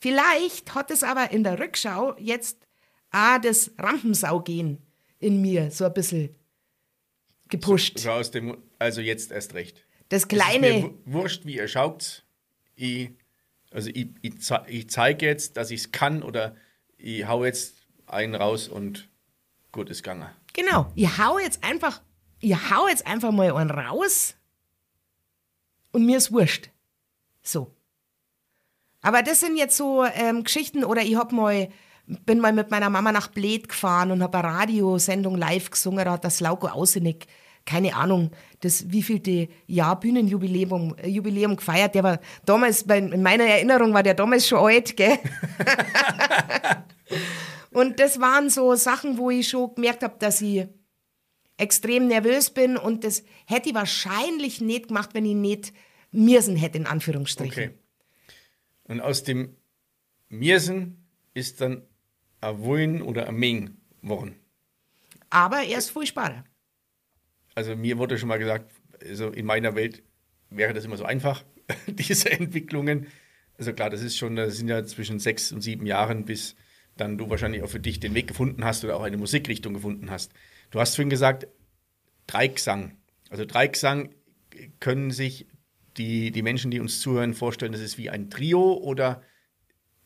Vielleicht 0.00 0.74
hat 0.74 0.90
es 0.90 1.02
aber 1.02 1.32
in 1.32 1.42
der 1.42 1.58
Rückschau 1.58 2.16
jetzt 2.18 2.58
auch 3.12 3.40
das 3.40 3.70
Rampensaugehen 3.78 4.82
in 5.20 5.40
mir 5.40 5.70
so 5.70 5.86
ein 5.86 5.94
bisschen 5.94 6.34
gepusht. 7.48 7.98
So 7.98 8.10
aus 8.10 8.30
dem, 8.30 8.58
also 8.78 9.00
jetzt 9.00 9.32
erst 9.32 9.54
recht. 9.54 9.86
Das 10.14 10.22
Es 10.22 10.28
ist 10.28 10.32
mir 10.32 10.38
kleine, 10.38 10.82
wu- 10.84 10.94
wurscht, 11.04 11.44
wie 11.44 11.56
ihr 11.56 11.68
schaut. 11.68 12.24
Ich, 12.76 13.10
also 13.70 13.90
ich, 13.92 14.08
ich, 14.22 14.34
ich 14.68 14.88
zeige 14.90 15.26
jetzt, 15.26 15.56
dass 15.56 15.70
ich 15.70 15.80
es 15.80 15.92
kann 15.92 16.22
oder 16.22 16.54
ich 16.96 17.26
hau 17.26 17.44
jetzt 17.44 17.74
einen 18.06 18.34
raus 18.34 18.68
und 18.68 19.08
gut 19.72 19.90
ist 19.90 20.02
gegangen. 20.02 20.28
genau, 20.52 20.90
ich 20.94 21.18
hau 21.18 21.38
jetzt 21.38 21.64
einfach, 21.64 22.00
ich 22.40 22.54
hau 22.70 22.86
jetzt 22.88 23.06
einfach 23.06 23.32
mal 23.32 23.52
einen 23.54 23.70
raus 23.70 24.34
und 25.92 26.06
mir 26.06 26.16
ist 26.18 26.30
wurscht. 26.32 26.70
So. 27.42 27.74
Aber 29.02 29.22
das 29.22 29.40
sind 29.40 29.56
jetzt 29.56 29.76
so 29.76 30.04
ähm, 30.04 30.44
Geschichten, 30.44 30.84
oder 30.84 31.02
ich 31.02 31.16
hab 31.16 31.32
mal, 31.32 31.68
bin 32.06 32.40
mal 32.40 32.52
mit 32.52 32.70
meiner 32.70 32.88
Mama 32.90 33.12
nach 33.12 33.28
Bled 33.28 33.68
gefahren 33.68 34.10
und 34.10 34.22
habe 34.22 34.38
eine 34.38 34.48
Radiosendung 34.48 35.36
live 35.36 35.70
gesungen, 35.70 36.04
da 36.04 36.12
hat 36.12 36.24
das 36.24 36.40
Lauko 36.40 36.68
Ausenig, 36.68 37.26
keine 37.64 37.94
Ahnung, 37.94 38.30
das 38.60 38.90
wievielte 38.90 39.48
Jahr 39.66 39.98
Bühnenjubiläum 39.98 40.96
äh, 40.98 41.08
Jubiläum 41.08 41.56
gefeiert. 41.56 41.94
Der 41.94 42.02
war 42.02 42.20
damals, 42.44 42.84
bei, 42.84 42.98
in 42.98 43.22
meiner 43.22 43.44
Erinnerung 43.44 43.92
war 43.94 44.02
der 44.02 44.14
damals 44.14 44.46
schon 44.46 44.58
alt, 44.58 44.96
gell? 44.96 45.18
und 47.72 48.00
das 48.00 48.20
waren 48.20 48.50
so 48.50 48.74
Sachen, 48.74 49.18
wo 49.18 49.30
ich 49.30 49.48
schon 49.48 49.74
gemerkt 49.74 50.02
habe, 50.02 50.16
dass 50.18 50.40
ich 50.40 50.66
extrem 51.56 52.08
nervös 52.08 52.50
bin 52.50 52.76
und 52.76 53.04
das 53.04 53.24
hätte 53.46 53.70
ich 53.70 53.74
wahrscheinlich 53.74 54.60
nicht 54.60 54.88
gemacht, 54.88 55.10
wenn 55.12 55.24
ich 55.24 55.34
nicht 55.34 55.72
Mirsen 56.10 56.56
hätte, 56.56 56.78
in 56.78 56.86
Anführungsstrichen. 56.86 57.64
Okay. 57.64 57.74
Und 58.84 59.00
aus 59.00 59.22
dem 59.22 59.56
Mirsen 60.28 61.06
ist 61.32 61.60
dann 61.60 61.82
ein 62.40 62.58
Wullen 62.58 63.02
oder 63.02 63.28
ein 63.28 63.36
Ming 63.36 63.76
geworden. 64.02 64.36
Aber 65.30 65.62
er 65.62 65.78
ist 65.78 65.90
viel 65.90 66.06
spannender. 66.06 66.44
Also 67.54 67.76
mir 67.76 67.98
wurde 67.98 68.18
schon 68.18 68.28
mal 68.28 68.38
gesagt, 68.38 68.70
also 69.00 69.30
in 69.30 69.46
meiner 69.46 69.74
Welt 69.74 70.02
wäre 70.50 70.72
das 70.72 70.84
immer 70.84 70.96
so 70.96 71.04
einfach, 71.04 71.44
diese 71.86 72.30
Entwicklungen. 72.30 73.06
Also 73.58 73.72
klar, 73.72 73.90
das 73.90 74.02
ist 74.02 74.16
schon, 74.16 74.36
das 74.36 74.56
sind 74.56 74.68
ja 74.68 74.84
zwischen 74.84 75.18
sechs 75.18 75.52
und 75.52 75.60
sieben 75.60 75.86
Jahren, 75.86 76.24
bis 76.24 76.56
dann 76.96 77.18
du 77.18 77.28
wahrscheinlich 77.30 77.62
auch 77.62 77.70
für 77.70 77.80
dich 77.80 78.00
den 78.00 78.14
Weg 78.14 78.28
gefunden 78.28 78.64
hast 78.64 78.84
oder 78.84 78.96
auch 78.96 79.02
eine 79.02 79.16
Musikrichtung 79.16 79.74
gefunden 79.74 80.10
hast. 80.10 80.32
Du 80.70 80.80
hast 80.80 80.94
vorhin 80.94 81.10
gesagt, 81.10 81.48
Dreigesang. 82.26 82.96
Also 83.30 83.44
Dreigesang 83.44 84.14
können 84.80 85.10
sich 85.10 85.46
die, 85.96 86.30
die 86.30 86.42
Menschen, 86.42 86.70
die 86.70 86.80
uns 86.80 87.00
zuhören, 87.00 87.34
vorstellen, 87.34 87.72
das 87.72 87.80
ist 87.80 87.98
wie 87.98 88.10
ein 88.10 88.30
Trio 88.30 88.74
oder 88.74 89.22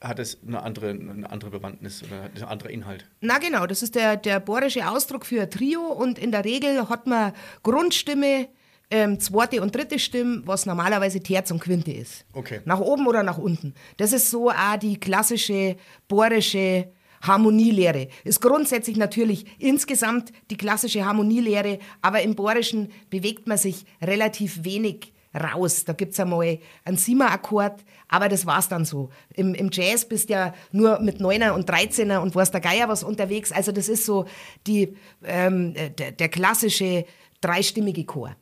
hat 0.01 0.19
es 0.19 0.39
eine 0.47 0.63
andere, 0.63 0.91
eine 0.91 1.29
andere 1.31 1.51
Bewandtnis 1.51 2.03
oder 2.03 2.23
einen 2.23 2.45
anderen 2.45 2.73
Inhalt? 2.73 3.07
Na 3.21 3.39
genau, 3.39 3.67
das 3.67 3.83
ist 3.83 3.95
der, 3.95 4.17
der 4.17 4.41
bohrische 4.41 4.89
Ausdruck 4.89 5.27
für 5.27 5.43
ein 5.43 5.51
Trio 5.51 5.81
und 5.81 6.19
in 6.19 6.31
der 6.31 6.45
Regel 6.45 6.89
hat 6.89 7.07
man 7.07 7.33
Grundstimme, 7.63 8.49
ähm, 8.91 9.21
zweite 9.21 9.61
und 9.61 9.75
dritte 9.75 9.99
Stimme, 9.99 10.43
was 10.47 10.67
normalerweise 10.67 11.21
Terz 11.21 11.51
und 11.51 11.61
Quinte 11.61 11.93
ist. 11.93 12.25
Okay. 12.33 12.61
Nach 12.65 12.81
oben 12.81 13.07
oder 13.07 13.23
nach 13.23 13.39
unten. 13.39 13.75
Das 13.97 14.13
ist 14.13 14.31
so 14.31 14.51
auch 14.51 14.77
die 14.81 14.99
klassische 14.99 15.77
bohrische 16.07 16.89
Harmonielehre. 17.21 18.09
Ist 18.25 18.41
grundsätzlich 18.41 18.97
natürlich 18.97 19.45
insgesamt 19.59 20.33
die 20.51 20.57
klassische 20.57 21.05
Harmonielehre, 21.05 21.81
aber 22.01 22.23
im 22.23 22.35
Bohrischen 22.35 22.91
bewegt 23.11 23.47
man 23.47 23.59
sich 23.59 23.85
relativ 24.01 24.65
wenig 24.65 25.13
raus. 25.35 25.85
Da 25.85 25.93
gibt's 25.93 26.19
einmal 26.21 26.59
einen 26.85 26.97
Siemer-Akkord, 26.97 27.85
aber 28.09 28.29
das 28.29 28.47
war's 28.47 28.69
dann 28.69 28.85
so. 28.85 29.11
Im, 29.35 29.55
Im 29.55 29.71
Jazz 29.73 30.09
bist 30.09 30.31
ja 30.31 30.55
nur 30.73 31.01
mit 31.01 31.21
Neuner 31.21 31.55
und 31.55 31.69
Dreizehner 31.69 32.23
und 32.23 32.35
weiß 32.35 32.51
der 32.51 32.61
Geier 32.61 32.89
was 32.89 33.03
unterwegs. 33.03 33.53
Also 33.53 33.73
das 33.73 33.89
ist 33.89 34.05
so 34.05 34.27
die, 34.67 34.97
ähm, 35.25 35.75
der, 35.75 36.13
der 36.13 36.29
klassische 36.29 37.05
dreistimmige 37.41 38.05
Chor. 38.05 38.37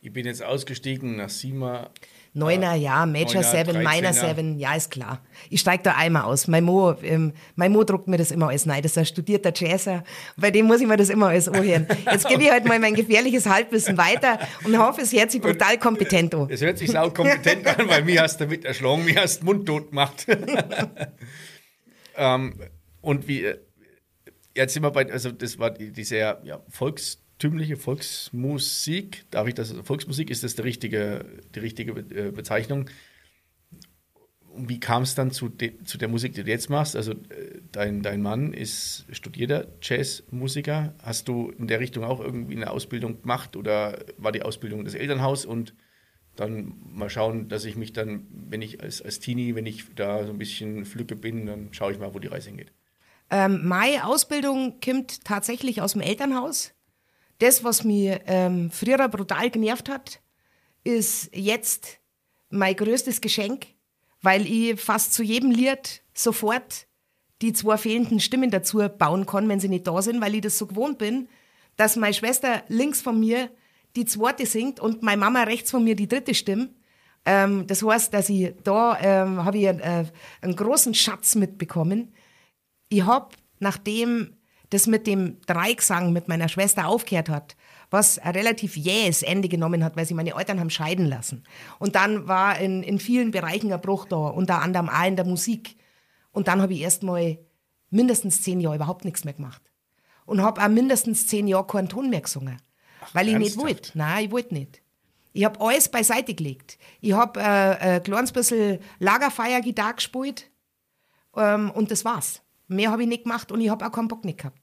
Ich 0.00 0.12
bin 0.12 0.26
jetzt 0.26 0.42
ausgestiegen 0.42 1.16
nach 1.16 1.28
Sima. 1.28 1.90
Neuner, 2.38 2.74
ja, 2.74 3.04
Major 3.06 3.42
Neuner, 3.42 3.64
7, 3.64 3.78
Minor 3.78 4.12
13er. 4.12 4.34
7, 4.34 4.58
ja, 4.58 4.74
ist 4.74 4.90
klar. 4.90 5.20
Ich 5.50 5.60
steig 5.60 5.82
da 5.82 5.94
einmal 5.96 6.22
aus. 6.22 6.48
Mein 6.48 6.64
Mo, 6.64 6.94
ähm, 7.02 7.32
mein 7.56 7.72
Mo 7.72 7.84
druckt 7.84 8.08
mir 8.08 8.16
das 8.16 8.30
immer 8.30 8.48
alles 8.48 8.66
nein. 8.66 8.82
Das 8.82 8.92
ist 8.92 8.98
ein 8.98 9.06
studierter 9.06 9.52
Jazzer. 9.54 10.04
Bei 10.36 10.50
dem 10.50 10.66
muss 10.66 10.80
ich 10.80 10.86
mir 10.86 10.96
das 10.96 11.08
immer 11.10 11.28
alles 11.28 11.48
anhören. 11.48 11.86
Jetzt 12.10 12.28
gebe 12.28 12.42
ich 12.42 12.50
halt 12.50 12.64
mal 12.64 12.78
mein 12.78 12.94
gefährliches 12.94 13.46
Halbwissen 13.46 13.98
weiter 13.98 14.38
und 14.64 14.78
hoffe, 14.78 15.02
es 15.02 15.12
hört 15.12 15.30
sich 15.30 15.40
brutal 15.40 15.78
kompetent 15.78 16.34
an. 16.34 16.48
Es 16.50 16.60
hört 16.60 16.78
sich 16.78 16.90
sau 16.90 17.10
kompetent 17.10 17.66
an, 17.66 17.88
weil 17.88 18.04
mir 18.04 18.22
hast 18.22 18.40
du 18.40 18.44
damit 18.44 18.64
erschlagen, 18.64 19.04
mir 19.04 19.16
hast 19.16 19.40
du 19.40 19.46
mundtot 19.46 19.90
gemacht. 19.90 20.26
ähm, 22.16 22.54
und 23.00 23.28
wie, 23.28 23.44
äh, 23.44 23.58
jetzt 24.54 24.74
sind 24.74 24.82
wir 24.82 24.90
bei, 24.90 25.10
also 25.10 25.30
das 25.32 25.58
war 25.58 25.70
die, 25.70 25.92
die 25.92 26.04
sehr 26.04 26.40
ja, 26.44 26.60
volkstümliche 27.38 27.76
Volksmusik. 27.76 29.24
Darf 29.30 29.46
ich 29.46 29.54
das, 29.54 29.72
Volksmusik, 29.84 30.30
ist 30.30 30.42
das 30.42 30.56
die 30.56 30.62
richtige, 30.62 31.24
die 31.54 31.60
richtige 31.60 31.92
äh, 31.92 32.32
Bezeichnung? 32.32 32.90
Wie 34.56 34.80
kam 34.80 35.04
es 35.04 35.14
dann 35.14 35.30
zu, 35.30 35.48
de, 35.48 35.84
zu 35.84 35.98
der 35.98 36.08
Musik, 36.08 36.32
die 36.34 36.42
du 36.42 36.50
jetzt 36.50 36.68
machst? 36.68 36.96
Also 36.96 37.12
äh, 37.12 37.60
dein, 37.70 38.02
dein 38.02 38.22
Mann 38.22 38.52
ist 38.52 39.06
studierter 39.12 39.68
Jazzmusiker. 39.80 40.94
Hast 41.00 41.28
du 41.28 41.50
in 41.56 41.68
der 41.68 41.78
Richtung 41.78 42.02
auch 42.02 42.18
irgendwie 42.18 42.56
eine 42.56 42.70
Ausbildung 42.70 43.22
gemacht 43.22 43.54
oder 43.54 44.04
war 44.16 44.32
die 44.32 44.42
Ausbildung 44.42 44.84
das 44.84 44.94
Elternhaus 44.94 45.46
und 45.46 45.74
dann 46.34 46.74
mal 46.90 47.08
schauen, 47.08 47.48
dass 47.48 47.64
ich 47.64 47.76
mich 47.76 47.92
dann, 47.92 48.26
wenn 48.30 48.62
ich 48.62 48.82
als, 48.82 49.00
als 49.00 49.20
Teenie, 49.20 49.54
wenn 49.54 49.66
ich 49.66 49.84
da 49.94 50.24
so 50.24 50.32
ein 50.32 50.38
bisschen 50.38 50.84
flücke 50.86 51.14
bin, 51.14 51.46
dann 51.46 51.68
schaue 51.72 51.92
ich 51.92 52.00
mal, 52.00 52.14
wo 52.14 52.18
die 52.18 52.28
Reise 52.28 52.48
hingeht. 52.48 52.72
Ähm, 53.30 53.60
meine 53.64 54.06
Ausbildung 54.06 54.80
kommt 54.84 55.24
tatsächlich 55.24 55.82
aus 55.82 55.92
dem 55.92 56.00
Elternhaus. 56.00 56.74
Das, 57.38 57.62
was 57.62 57.84
mir 57.84 58.20
ähm, 58.26 58.70
früher 58.70 59.08
brutal 59.08 59.50
genervt 59.50 59.88
hat, 59.88 60.20
ist 60.84 61.30
jetzt 61.34 61.98
mein 62.50 62.74
größtes 62.74 63.20
Geschenk, 63.20 63.66
weil 64.22 64.46
ich 64.46 64.80
fast 64.80 65.12
zu 65.12 65.22
jedem 65.22 65.50
Lied 65.50 66.02
sofort 66.14 66.86
die 67.40 67.52
zwei 67.52 67.76
fehlenden 67.76 68.18
Stimmen 68.18 68.50
dazu 68.50 68.78
bauen 68.98 69.26
kann, 69.26 69.48
wenn 69.48 69.60
sie 69.60 69.68
nicht 69.68 69.86
da 69.86 70.02
sind, 70.02 70.20
weil 70.20 70.34
ich 70.34 70.40
das 70.40 70.58
so 70.58 70.66
gewohnt 70.66 70.98
bin, 70.98 71.28
dass 71.76 71.96
meine 71.96 72.14
Schwester 72.14 72.62
links 72.68 73.00
von 73.00 73.18
mir 73.20 73.50
die 73.94 74.04
zweite 74.04 74.46
singt 74.46 74.80
und 74.80 75.02
meine 75.02 75.20
Mama 75.20 75.44
rechts 75.44 75.70
von 75.70 75.84
mir 75.84 75.94
die 75.94 76.08
dritte 76.08 76.34
Stimme. 76.34 76.70
Ähm, 77.24 77.66
das 77.66 77.82
heißt, 77.82 78.12
dass 78.12 78.28
ich 78.28 78.54
da 78.64 78.98
ähm, 79.00 79.44
habe 79.44 79.58
ich 79.58 79.64
äh, 79.64 80.04
einen 80.40 80.56
großen 80.56 80.94
Schatz 80.94 81.36
mitbekommen. 81.36 82.12
Ich 82.88 83.04
habe, 83.04 83.28
nachdem 83.60 84.37
das 84.70 84.86
mit 84.86 85.06
dem 85.06 85.40
Dreigesang 85.46 86.12
mit 86.12 86.28
meiner 86.28 86.48
Schwester 86.48 86.88
aufgehört 86.88 87.28
hat, 87.28 87.56
was 87.90 88.18
ein 88.18 88.32
relativ 88.34 88.76
jähes 88.76 89.22
Ende 89.22 89.48
genommen 89.48 89.82
hat, 89.82 89.96
weil 89.96 90.04
sie 90.06 90.14
meine 90.14 90.34
Eltern 90.34 90.60
haben 90.60 90.70
scheiden 90.70 91.06
lassen. 91.06 91.44
Und 91.78 91.94
dann 91.94 92.28
war 92.28 92.58
in, 92.58 92.82
in 92.82 92.98
vielen 92.98 93.30
Bereichen 93.30 93.72
ein 93.72 93.80
Bruch 93.80 94.04
da, 94.06 94.16
unter 94.16 94.60
anderem 94.60 94.88
auch 94.88 95.06
in 95.06 95.16
der 95.16 95.24
Musik. 95.24 95.76
Und 96.32 96.48
dann 96.48 96.60
habe 96.60 96.74
ich 96.74 96.80
erst 96.80 97.02
mal 97.02 97.38
mindestens 97.90 98.42
zehn 98.42 98.60
Jahre 98.60 98.76
überhaupt 98.76 99.04
nichts 99.04 99.24
mehr 99.24 99.34
gemacht. 99.34 99.62
Und 100.26 100.42
habe 100.42 100.62
auch 100.62 100.68
mindestens 100.68 101.26
zehn 101.26 101.48
Jahre 101.48 101.66
keinen 101.66 101.88
Ton 101.88 102.10
mehr 102.10 102.20
gesungen. 102.20 102.58
Ach, 103.00 103.14
weil 103.14 103.28
ich 103.28 103.34
ernsthaft? 103.34 103.56
nicht 103.56 103.66
wollte. 103.66 103.90
Nein, 103.98 104.24
ich 104.26 104.30
wollte 104.30 104.54
nicht. 104.54 104.82
Ich 105.32 105.44
habe 105.44 105.60
alles 105.60 105.88
beiseite 105.88 106.34
gelegt. 106.34 106.78
Ich 107.00 107.12
habe 107.12 107.40
äh, 107.40 107.42
ein 107.42 108.02
kleines 108.02 108.32
bisschen 108.32 108.80
Lagerfeuer-Gitarre 108.98 109.94
gespielt 109.94 110.50
ähm, 111.36 111.70
und 111.70 111.90
das 111.90 112.04
war's. 112.04 112.42
Mehr 112.66 112.90
habe 112.90 113.02
ich 113.02 113.08
nicht 113.08 113.24
gemacht 113.24 113.50
und 113.50 113.60
ich 113.60 113.70
habe 113.70 113.86
auch 113.86 113.92
keinen 113.92 114.08
Bock 114.08 114.24
nicht 114.24 114.38
gehabt. 114.38 114.57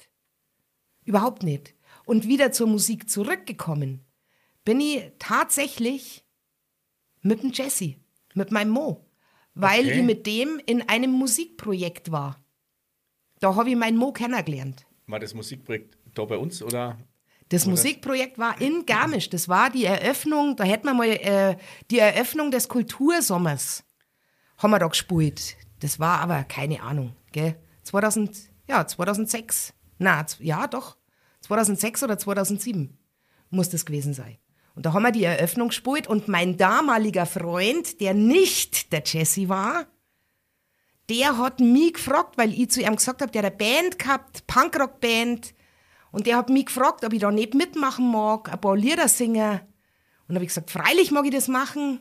Überhaupt 1.06 1.44
nicht. 1.44 1.74
Und 2.06 2.28
wieder 2.28 2.52
zur 2.52 2.68
Musik 2.68 3.10
zurückgekommen 3.10 4.06
bin 4.66 4.82
ich 4.82 5.12
tatsächlich 5.20 6.26
mit 7.22 7.44
dem 7.44 7.52
Jesse, 7.52 7.96
mit 8.34 8.52
meinem 8.52 8.72
Mo, 8.72 9.06
weil 9.54 9.82
okay. 9.82 10.00
ich 10.00 10.04
mit 10.04 10.28
dem 10.28 10.60
in 10.66 10.88
einem 10.90 11.12
Musikprojekt 11.12 12.12
war. 12.12 12.44
Da 13.40 13.56
habe 13.56 13.70
ich 13.70 13.76
meinen 13.76 13.98
Mo 13.98 14.12
kennengelernt. 14.12 14.86
War 15.08 15.20
das 15.20 15.34
Musikprojekt 15.34 15.98
da 16.14 16.26
bei 16.26 16.38
uns 16.38 16.62
oder? 16.62 16.98
Das? 17.50 17.68
Musikprojekt 17.68 18.40
war 18.40 18.60
in 18.60 18.88
Garmisch. 18.88 19.30
Das 19.30 19.48
war 19.48 19.70
die 19.70 19.86
Eröffnung, 19.86 20.56
da 20.56 20.64
hätten 20.64 20.88
wir 20.88 20.94
mal 20.96 21.08
äh, 21.08 21.56
die 21.92 22.00
Eröffnung 22.00 22.50
des 22.50 22.68
Kultursommers. 22.68 23.84
Haben 24.58 24.72
wir 24.72 24.80
da 24.80 24.88
gespielt. 24.88 25.56
Das 25.80 26.00
war 26.00 26.22
aber 26.22 26.44
keine 26.44 26.82
Ahnung, 26.82 27.16
gell? 27.32 27.56
2000, 27.84 28.50
ja, 28.68 28.88
2006. 28.88 29.75
Na, 29.98 30.26
ja, 30.40 30.68
doch. 30.68 30.98
2006 31.42 32.04
oder 32.04 32.18
2007 32.18 32.98
muss 33.50 33.70
das 33.70 33.86
gewesen 33.86 34.14
sein. 34.14 34.38
Und 34.76 34.86
da 34.86 34.94
haben 34.94 35.04
wir 35.04 35.12
die 35.12 35.24
Eröffnung 35.24 35.70
gespielt 35.70 36.08
und 36.08 36.28
mein 36.28 36.58
damaliger 36.58 37.26
Freund, 37.26 38.02
der 38.02 38.14
nicht 38.14 38.92
der 38.92 39.04
Jesse 39.06 39.48
war, 39.48 39.86
der 41.10 41.38
hat 41.38 41.60
mich 41.60 41.94
gefragt, 41.94 42.38
weil 42.38 42.52
ich 42.54 42.72
zu 42.72 42.82
ihm 42.82 42.96
gesagt 42.96 43.22
habe, 43.22 43.32
der 43.32 43.44
hat 43.44 43.52
eine 43.52 43.58
Band 43.58 44.00
gehabt, 44.00 44.48
Punkrock-Band, 44.48 45.54
und 46.16 46.28
der 46.28 46.38
hat 46.38 46.50
mich 46.50 46.68
gefragt, 46.68 47.04
ob 47.04 47.12
ich 47.12 47.20
da 47.20 47.30
nicht 47.30 47.56
mitmachen 47.56 48.10
mag, 48.10 48.50
ein 48.50 48.62
paar 48.62 48.78
Lieder 48.78 49.10
singen. 49.10 49.60
Und 50.30 50.36
habe 50.36 50.46
ich 50.46 50.50
gesagt, 50.50 50.72
freilich 50.72 51.12
mag 51.12 51.26
ich 51.26 51.32
das 51.32 51.50
machen. 51.50 52.00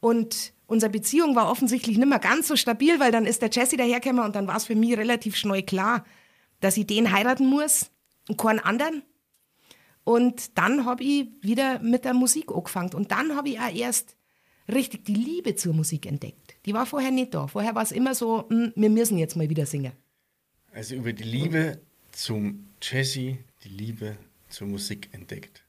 Und 0.00 0.52
unsere 0.66 0.90
Beziehung 0.90 1.36
war 1.36 1.48
offensichtlich 1.48 1.96
nicht 1.96 2.08
mehr 2.08 2.18
ganz 2.18 2.48
so 2.48 2.56
stabil, 2.56 2.98
weil 2.98 3.12
dann 3.12 3.24
ist 3.24 3.42
der 3.42 3.50
Jesse 3.50 3.76
dahergekommen 3.76 4.24
und 4.24 4.34
dann 4.34 4.48
war 4.48 4.56
es 4.56 4.64
für 4.64 4.74
mich 4.74 4.96
relativ 4.96 5.36
schnell 5.36 5.62
klar, 5.62 6.04
dass 6.60 6.76
ich 6.76 6.86
den 6.86 7.12
heiraten 7.12 7.46
muss 7.46 7.90
und 8.28 8.38
keinen 8.38 8.60
anderen. 8.60 9.02
Und 10.04 10.56
dann 10.56 10.84
habe 10.84 11.02
ich 11.02 11.26
wieder 11.40 11.80
mit 11.80 12.04
der 12.04 12.14
Musik 12.14 12.52
angefangen. 12.52 12.94
Und 12.94 13.10
dann 13.10 13.34
habe 13.34 13.48
ich 13.48 13.58
auch 13.58 13.74
erst 13.74 14.16
richtig 14.72 15.04
die 15.04 15.14
Liebe 15.14 15.56
zur 15.56 15.74
Musik 15.74 16.06
entdeckt. 16.06 16.56
Die 16.64 16.74
war 16.74 16.86
vorher 16.86 17.10
nicht 17.10 17.34
da. 17.34 17.46
Vorher 17.46 17.74
war 17.74 17.82
es 17.82 17.92
immer 17.92 18.14
so, 18.14 18.48
hm, 18.48 18.72
wir 18.76 18.90
müssen 18.90 19.18
jetzt 19.18 19.36
mal 19.36 19.48
wieder 19.48 19.66
singen. 19.66 19.92
Also 20.72 20.94
über 20.94 21.12
die 21.12 21.24
Liebe 21.24 21.80
zum 22.12 22.66
Jesse, 22.82 23.38
die 23.64 23.68
Liebe 23.68 24.16
zur 24.48 24.68
Musik 24.68 25.08
entdeckt. 25.12 25.64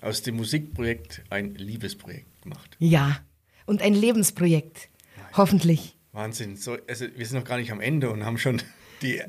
Aus 0.00 0.22
dem 0.22 0.36
Musikprojekt 0.36 1.22
ein 1.30 1.54
Liebesprojekt 1.56 2.42
gemacht. 2.42 2.76
Ja, 2.78 3.20
und 3.66 3.82
ein 3.82 3.94
Lebensprojekt. 3.94 4.88
Hoffentlich. 5.36 5.96
Wahnsinn. 6.12 6.56
So, 6.56 6.76
also 6.88 7.06
wir 7.14 7.26
sind 7.26 7.38
noch 7.38 7.44
gar 7.44 7.58
nicht 7.58 7.70
am 7.70 7.80
Ende 7.80 8.10
und 8.10 8.24
haben 8.24 8.38
schon 8.38 8.62
die, 9.02 9.22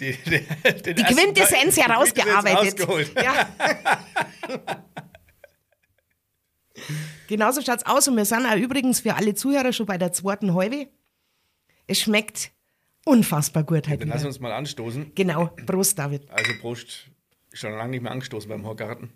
die, 0.00 0.12
die, 0.84 0.94
die 0.94 1.02
Quintessenz 1.02 1.76
herausgearbeitet. 1.76 2.86
Ja. 3.16 3.48
Genauso 7.28 7.60
schaut 7.62 7.78
es 7.78 7.86
aus. 7.86 8.08
Und 8.08 8.16
wir 8.16 8.24
sind 8.24 8.46
auch 8.46 8.56
übrigens 8.56 9.00
für 9.00 9.14
alle 9.14 9.34
Zuhörer 9.34 9.72
schon 9.72 9.86
bei 9.86 9.98
der 9.98 10.12
zweiten 10.12 10.54
Halbe. 10.54 10.88
Es 11.86 12.00
schmeckt 12.00 12.50
unfassbar 13.04 13.64
gut 13.64 13.88
heute. 13.88 13.98
Dann 13.98 14.08
lass 14.08 14.24
uns 14.24 14.40
mal 14.40 14.52
anstoßen. 14.52 15.12
Genau. 15.14 15.46
Prost, 15.66 15.98
David. 15.98 16.30
Also 16.30 16.52
Prost. 16.60 17.10
Schon 17.52 17.72
lange 17.72 17.90
nicht 17.90 18.02
mehr 18.02 18.12
angestoßen 18.12 18.48
beim 18.48 18.66
Horgarten. 18.66 19.12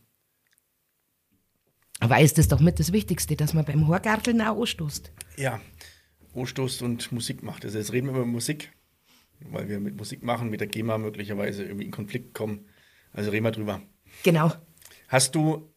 Aber 2.01 2.20
ist 2.20 2.38
das 2.38 2.48
doch 2.48 2.61
mit 2.61 2.81
das 2.81 2.92
Wichtigste, 2.92 3.37
dass 3.37 3.55
man 3.55 3.64
beim 3.64 3.87
Horgarteln 3.87 4.40
auch 4.40 4.61
anstoßt? 4.61 5.12
Ja, 5.37 5.61
anstoßt 6.35 6.83
und 6.83 7.12
Musik 7.12 7.42
macht. 7.42 7.64
Also 7.64 7.79
jetzt 7.79 7.92
reden 7.92 8.09
wir 8.09 8.14
über 8.14 8.27
Musik 8.27 8.72
weil 9.50 9.68
wir 9.68 9.81
mit 9.81 9.96
Musik 9.96 10.22
machen, 10.22 10.50
mit 10.50 10.61
der 10.61 10.68
GEMA 10.68 10.98
möglicherweise 10.98 11.64
irgendwie 11.64 11.87
in 11.87 11.90
Konflikt 11.90 12.35
kommen. 12.35 12.66
Also 13.12 13.31
reden 13.31 13.44
wir 13.44 13.52
drüber. 13.52 13.83
Genau. 14.22 14.52
Hast 15.09 15.35
du, 15.35 15.72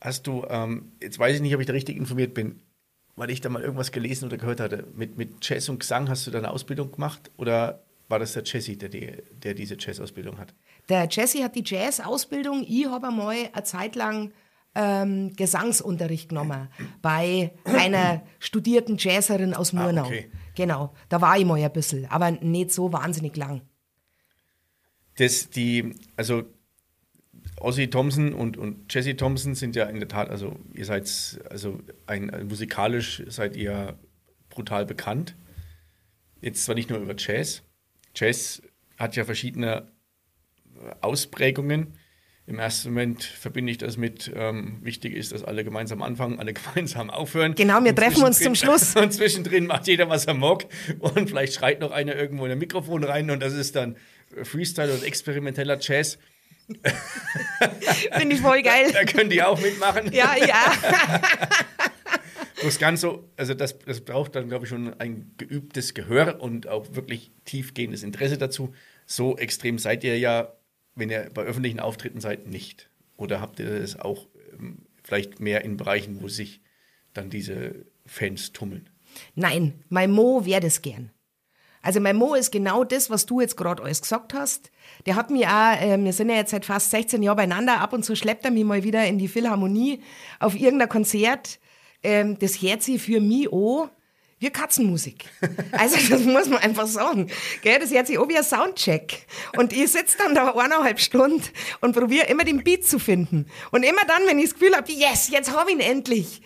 hast 0.00 0.26
du, 0.26 0.44
ähm, 0.48 0.92
jetzt 1.00 1.18
weiß 1.18 1.36
ich 1.36 1.42
nicht, 1.42 1.54
ob 1.54 1.60
ich 1.60 1.66
da 1.66 1.72
richtig 1.72 1.96
informiert 1.96 2.34
bin, 2.34 2.60
weil 3.14 3.30
ich 3.30 3.40
da 3.40 3.48
mal 3.48 3.62
irgendwas 3.62 3.92
gelesen 3.92 4.26
oder 4.26 4.36
gehört 4.36 4.60
hatte, 4.60 4.86
mit, 4.94 5.16
mit 5.16 5.36
Jazz 5.42 5.68
und 5.68 5.80
Gesang 5.80 6.08
hast 6.08 6.26
du 6.26 6.30
da 6.30 6.38
eine 6.38 6.50
Ausbildung 6.50 6.92
gemacht 6.92 7.30
oder 7.36 7.86
war 8.08 8.18
das 8.18 8.34
der 8.34 8.44
Jesse, 8.44 8.76
der, 8.76 8.88
die, 8.88 9.12
der 9.32 9.54
diese 9.54 9.76
Jazz-Ausbildung 9.78 10.38
hat? 10.38 10.54
Der 10.88 11.08
Jesse 11.10 11.42
hat 11.42 11.56
die 11.56 11.64
Jazz-Ausbildung. 11.64 12.64
Ich 12.68 12.86
habe 12.86 13.08
einmal 13.08 13.36
eine 13.52 13.64
Zeit 13.64 13.96
lang 13.96 14.32
ähm, 14.76 15.34
Gesangsunterricht 15.34 16.28
genommen 16.28 16.68
bei 17.02 17.52
einer 17.64 18.22
studierten 18.38 18.96
Jazzerin 18.98 19.54
aus 19.54 19.74
ah, 19.74 19.82
Murnau. 19.82 20.04
Ah, 20.04 20.06
okay. 20.06 20.30
Genau, 20.56 20.94
da 21.10 21.20
war 21.20 21.38
ich 21.38 21.44
mal 21.44 21.62
ein 21.62 21.72
bisschen, 21.72 22.06
aber 22.06 22.32
nicht 22.32 22.72
so 22.72 22.92
wahnsinnig 22.92 23.36
lang. 23.36 23.60
Das, 25.16 25.50
die, 25.50 25.94
also 26.16 26.44
Ozzy 27.60 27.88
Thompson 27.88 28.32
und, 28.32 28.56
und 28.56 28.92
Jesse 28.92 29.16
Thompson 29.16 29.54
sind 29.54 29.76
ja 29.76 29.84
in 29.84 30.00
der 30.00 30.08
Tat, 30.08 30.30
also 30.30 30.56
ihr 30.72 30.84
seid, 30.84 31.04
also 31.50 31.78
ein, 32.06 32.48
musikalisch 32.48 33.22
seid 33.28 33.54
ihr 33.54 33.98
brutal 34.48 34.86
bekannt. 34.86 35.36
Jetzt 36.40 36.64
zwar 36.64 36.74
nicht 36.74 36.90
nur 36.90 36.98
über 36.98 37.14
Jazz. 37.16 37.62
Jazz 38.14 38.62
hat 38.98 39.14
ja 39.14 39.24
verschiedene 39.24 39.92
Ausprägungen. 41.02 41.98
Im 42.48 42.60
ersten 42.60 42.90
Moment 42.90 43.24
verbinde 43.24 43.72
ich 43.72 43.78
das 43.78 43.96
mit, 43.96 44.30
ähm, 44.34 44.78
wichtig 44.80 45.14
ist, 45.14 45.32
dass 45.32 45.42
alle 45.42 45.64
gemeinsam 45.64 46.00
anfangen, 46.00 46.38
alle 46.38 46.52
gemeinsam 46.74 47.10
aufhören. 47.10 47.56
Genau, 47.56 47.82
wir 47.82 47.94
treffen 47.94 48.22
uns 48.22 48.38
zum 48.38 48.54
Schluss. 48.54 48.94
Und 48.96 49.12
zwischendrin 49.12 49.66
macht 49.66 49.88
jeder, 49.88 50.08
was 50.08 50.26
er 50.26 50.34
mag. 50.34 50.66
Und 51.00 51.28
vielleicht 51.28 51.54
schreit 51.54 51.80
noch 51.80 51.90
einer 51.90 52.14
irgendwo 52.14 52.46
in 52.46 52.52
ein 52.52 52.58
Mikrofon 52.58 53.02
rein 53.02 53.30
und 53.30 53.40
das 53.40 53.52
ist 53.52 53.74
dann 53.74 53.96
Freestyle 54.42 54.92
und 54.92 55.04
experimenteller 55.04 55.78
Jazz. 55.80 56.18
Finde 58.12 58.34
ich 58.34 58.40
voll 58.40 58.62
geil. 58.62 58.90
Da 58.92 59.04
können 59.04 59.30
die 59.30 59.42
auch 59.42 59.60
mitmachen. 59.60 60.12
Ja, 60.12 60.34
ja. 60.36 61.22
das 62.62 62.78
Ganze, 62.78 63.20
also 63.36 63.54
das, 63.54 63.78
das 63.78 64.00
braucht 64.00 64.34
dann, 64.34 64.48
glaube 64.48 64.64
ich, 64.64 64.70
schon 64.70 64.94
ein 64.98 65.32
geübtes 65.36 65.94
Gehör 65.94 66.40
und 66.40 66.68
auch 66.68 66.94
wirklich 66.94 67.30
tiefgehendes 67.44 68.02
Interesse 68.02 68.38
dazu. 68.38 68.74
So 69.06 69.36
extrem 69.36 69.78
seid 69.78 70.02
ihr 70.02 70.18
ja 70.18 70.52
wenn 70.96 71.10
ihr 71.10 71.30
bei 71.32 71.42
öffentlichen 71.42 71.78
Auftritten 71.78 72.20
seid, 72.20 72.48
nicht? 72.48 72.90
Oder 73.16 73.40
habt 73.40 73.60
ihr 73.60 73.80
das 73.80 73.98
auch 73.98 74.26
ähm, 74.58 74.86
vielleicht 75.04 75.38
mehr 75.38 75.64
in 75.64 75.76
Bereichen, 75.76 76.20
wo 76.20 76.28
sich 76.28 76.60
dann 77.12 77.30
diese 77.30 77.86
Fans 78.04 78.52
tummeln? 78.52 78.90
Nein, 79.34 79.84
mein 79.88 80.10
Mo 80.10 80.44
wäre 80.44 80.60
das 80.60 80.82
gern. 80.82 81.10
Also 81.82 82.00
mein 82.00 82.16
Mo 82.16 82.34
ist 82.34 82.50
genau 82.50 82.82
das, 82.82 83.10
was 83.10 83.26
du 83.26 83.40
jetzt 83.40 83.56
gerade 83.56 83.82
alles 83.82 84.02
gesagt 84.02 84.34
hast. 84.34 84.72
Der 85.06 85.14
hat 85.14 85.30
mich 85.30 85.46
auch, 85.46 85.80
äh, 85.80 85.96
wir 85.96 86.12
sind 86.12 86.30
ja 86.30 86.36
jetzt 86.36 86.50
seit 86.50 86.64
fast 86.64 86.90
16 86.90 87.22
Jahren 87.22 87.36
beieinander, 87.36 87.80
ab 87.80 87.92
und 87.92 88.04
zu 88.04 88.16
schleppt 88.16 88.44
er 88.44 88.50
mich 88.50 88.64
mal 88.64 88.82
wieder 88.82 89.06
in 89.06 89.18
die 89.18 89.28
Philharmonie 89.28 90.02
auf 90.40 90.58
irgendein 90.58 90.88
Konzert. 90.88 91.60
Ähm, 92.02 92.38
das 92.40 92.60
hört 92.60 92.82
sich 92.82 93.00
für 93.00 93.20
mich 93.20 93.52
an 93.52 93.90
wie 94.38 94.50
Katzenmusik. 94.50 95.24
Also 95.72 95.96
das 96.10 96.22
muss 96.24 96.48
man 96.48 96.58
einfach 96.58 96.86
sagen. 96.86 97.30
Gell, 97.62 97.78
das 97.78 97.90
hört 97.90 98.06
sich 98.06 98.18
auch 98.18 98.28
wie 98.28 98.36
ein 98.36 98.44
Soundcheck. 98.44 99.26
Und 99.56 99.72
ich 99.72 99.90
sitze 99.90 100.18
dann 100.18 100.34
da 100.34 100.50
eineinhalb 100.50 101.00
Stunden 101.00 101.42
und 101.80 101.96
probiere 101.96 102.26
immer 102.26 102.44
den 102.44 102.62
Beat 102.62 102.86
zu 102.86 102.98
finden. 102.98 103.46
Und 103.70 103.82
immer 103.82 104.04
dann, 104.06 104.26
wenn 104.26 104.38
ich 104.38 104.50
das 104.50 104.54
Gefühl 104.54 104.76
habe, 104.76 104.92
yes, 104.92 105.28
jetzt 105.30 105.56
habe 105.56 105.70
ich 105.70 105.76
ihn 105.76 105.80
endlich, 105.80 106.42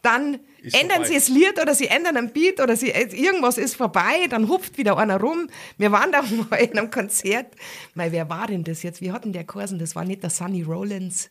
dann 0.00 0.40
ist 0.62 0.74
ändern 0.74 1.04
vorbei. 1.04 1.08
sie 1.08 1.14
das 1.14 1.28
Lied 1.28 1.60
oder 1.60 1.74
sie 1.74 1.88
ändern 1.88 2.16
einen 2.16 2.32
Beat 2.32 2.60
oder 2.60 2.76
sie, 2.76 2.88
irgendwas 2.88 3.58
ist 3.58 3.76
vorbei, 3.76 4.26
dann 4.30 4.48
hupft 4.48 4.78
wieder 4.78 4.96
einer 4.96 5.20
rum. 5.20 5.48
Wir 5.76 5.92
waren 5.92 6.12
da 6.12 6.22
mal 6.50 6.56
in 6.56 6.78
einem 6.78 6.90
Konzert. 6.90 7.54
Weil 7.94 8.12
wer 8.12 8.30
war 8.30 8.46
denn 8.46 8.64
das 8.64 8.82
jetzt? 8.82 9.02
Wie 9.02 9.12
hatten 9.12 9.32
der 9.34 9.44
Kursen? 9.44 9.78
Das 9.78 9.94
war 9.94 10.04
nicht 10.04 10.22
der 10.22 10.30
Sunny 10.30 10.62
Rollins. 10.62 11.30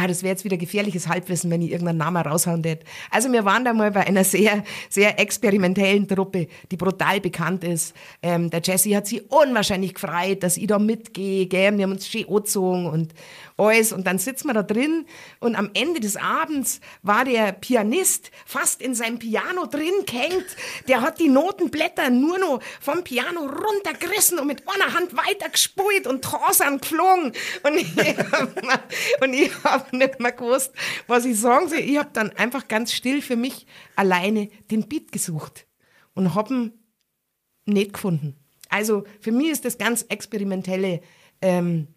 Ah, 0.00 0.06
das 0.06 0.22
wäre 0.22 0.32
jetzt 0.32 0.44
wieder 0.44 0.56
gefährliches 0.56 1.08
Halbwissen, 1.08 1.50
wenn 1.50 1.62
ich 1.62 1.70
irgendeinen 1.70 1.98
Namen 1.98 2.22
raushauen 2.22 2.62
hätte. 2.64 2.84
Also 3.10 3.30
wir 3.32 3.44
waren 3.44 3.64
da 3.64 3.72
mal 3.72 3.90
bei 3.90 4.06
einer 4.06 4.24
sehr, 4.24 4.64
sehr 4.88 5.18
experimentellen 5.18 6.08
Truppe, 6.08 6.48
die 6.70 6.76
brutal 6.76 7.20
bekannt 7.20 7.64
ist. 7.64 7.94
Ähm, 8.22 8.50
der 8.50 8.60
Jesse 8.62 8.96
hat 8.96 9.06
sich 9.06 9.30
unwahrscheinlich 9.30 9.94
gefreut, 9.94 10.42
dass 10.42 10.56
ich 10.56 10.66
da 10.66 10.78
mitgehe. 10.78 11.46
Gell? 11.46 11.76
Wir 11.76 11.84
haben 11.84 11.92
uns 11.92 12.08
schön 12.08 12.26
angezogen 12.28 12.86
und 12.86 13.14
alles. 13.68 13.92
Und 13.92 14.06
dann 14.06 14.18
sitzen 14.18 14.48
wir 14.48 14.54
da 14.54 14.62
drin 14.62 15.06
und 15.40 15.56
am 15.56 15.70
Ende 15.74 16.00
des 16.00 16.16
Abends 16.16 16.80
war 17.02 17.24
der 17.24 17.52
Pianist 17.52 18.30
fast 18.46 18.82
in 18.82 18.94
seinem 18.94 19.18
Piano 19.18 19.66
drin 19.66 19.92
gehängt. 20.06 20.46
Der 20.88 21.00
hat 21.00 21.20
die 21.20 21.28
Notenblätter 21.28 22.10
nur 22.10 22.38
noch 22.38 22.60
vom 22.80 23.04
Piano 23.04 23.40
runtergerissen 23.46 24.38
und 24.38 24.46
mit 24.46 24.62
einer 24.68 24.94
Hand 24.94 25.16
weitergespult 25.16 26.06
und 26.06 26.22
Tausend 26.22 26.82
geflogen. 26.82 27.32
Und 27.62 27.76
ich, 27.76 27.96
habe 27.96 29.64
habe 29.64 29.96
nicht 29.96 30.20
mehr 30.20 30.32
gewusst, 30.32 30.72
was 31.06 31.24
ich 31.24 31.38
sagen 31.38 31.68
soll. 31.68 31.78
Ich 31.78 31.98
habe 31.98 32.10
dann 32.12 32.30
einfach 32.30 32.68
ganz 32.68 32.92
still 32.92 33.22
für 33.22 33.36
mich 33.36 33.66
alleine 33.96 34.48
den 34.70 34.88
Beat 34.88 35.12
gesucht 35.12 35.66
und 36.14 36.34
habe 36.34 36.54
ihn 36.54 36.72
nicht 37.64 37.94
gefunden. 37.94 38.36
Also 38.68 39.04
für 39.20 39.32
mich 39.32 39.48
ist 39.48 39.64
das 39.64 39.78
ganz 39.78 40.02
experimentelle 40.08 41.02
ähm, 41.40 41.88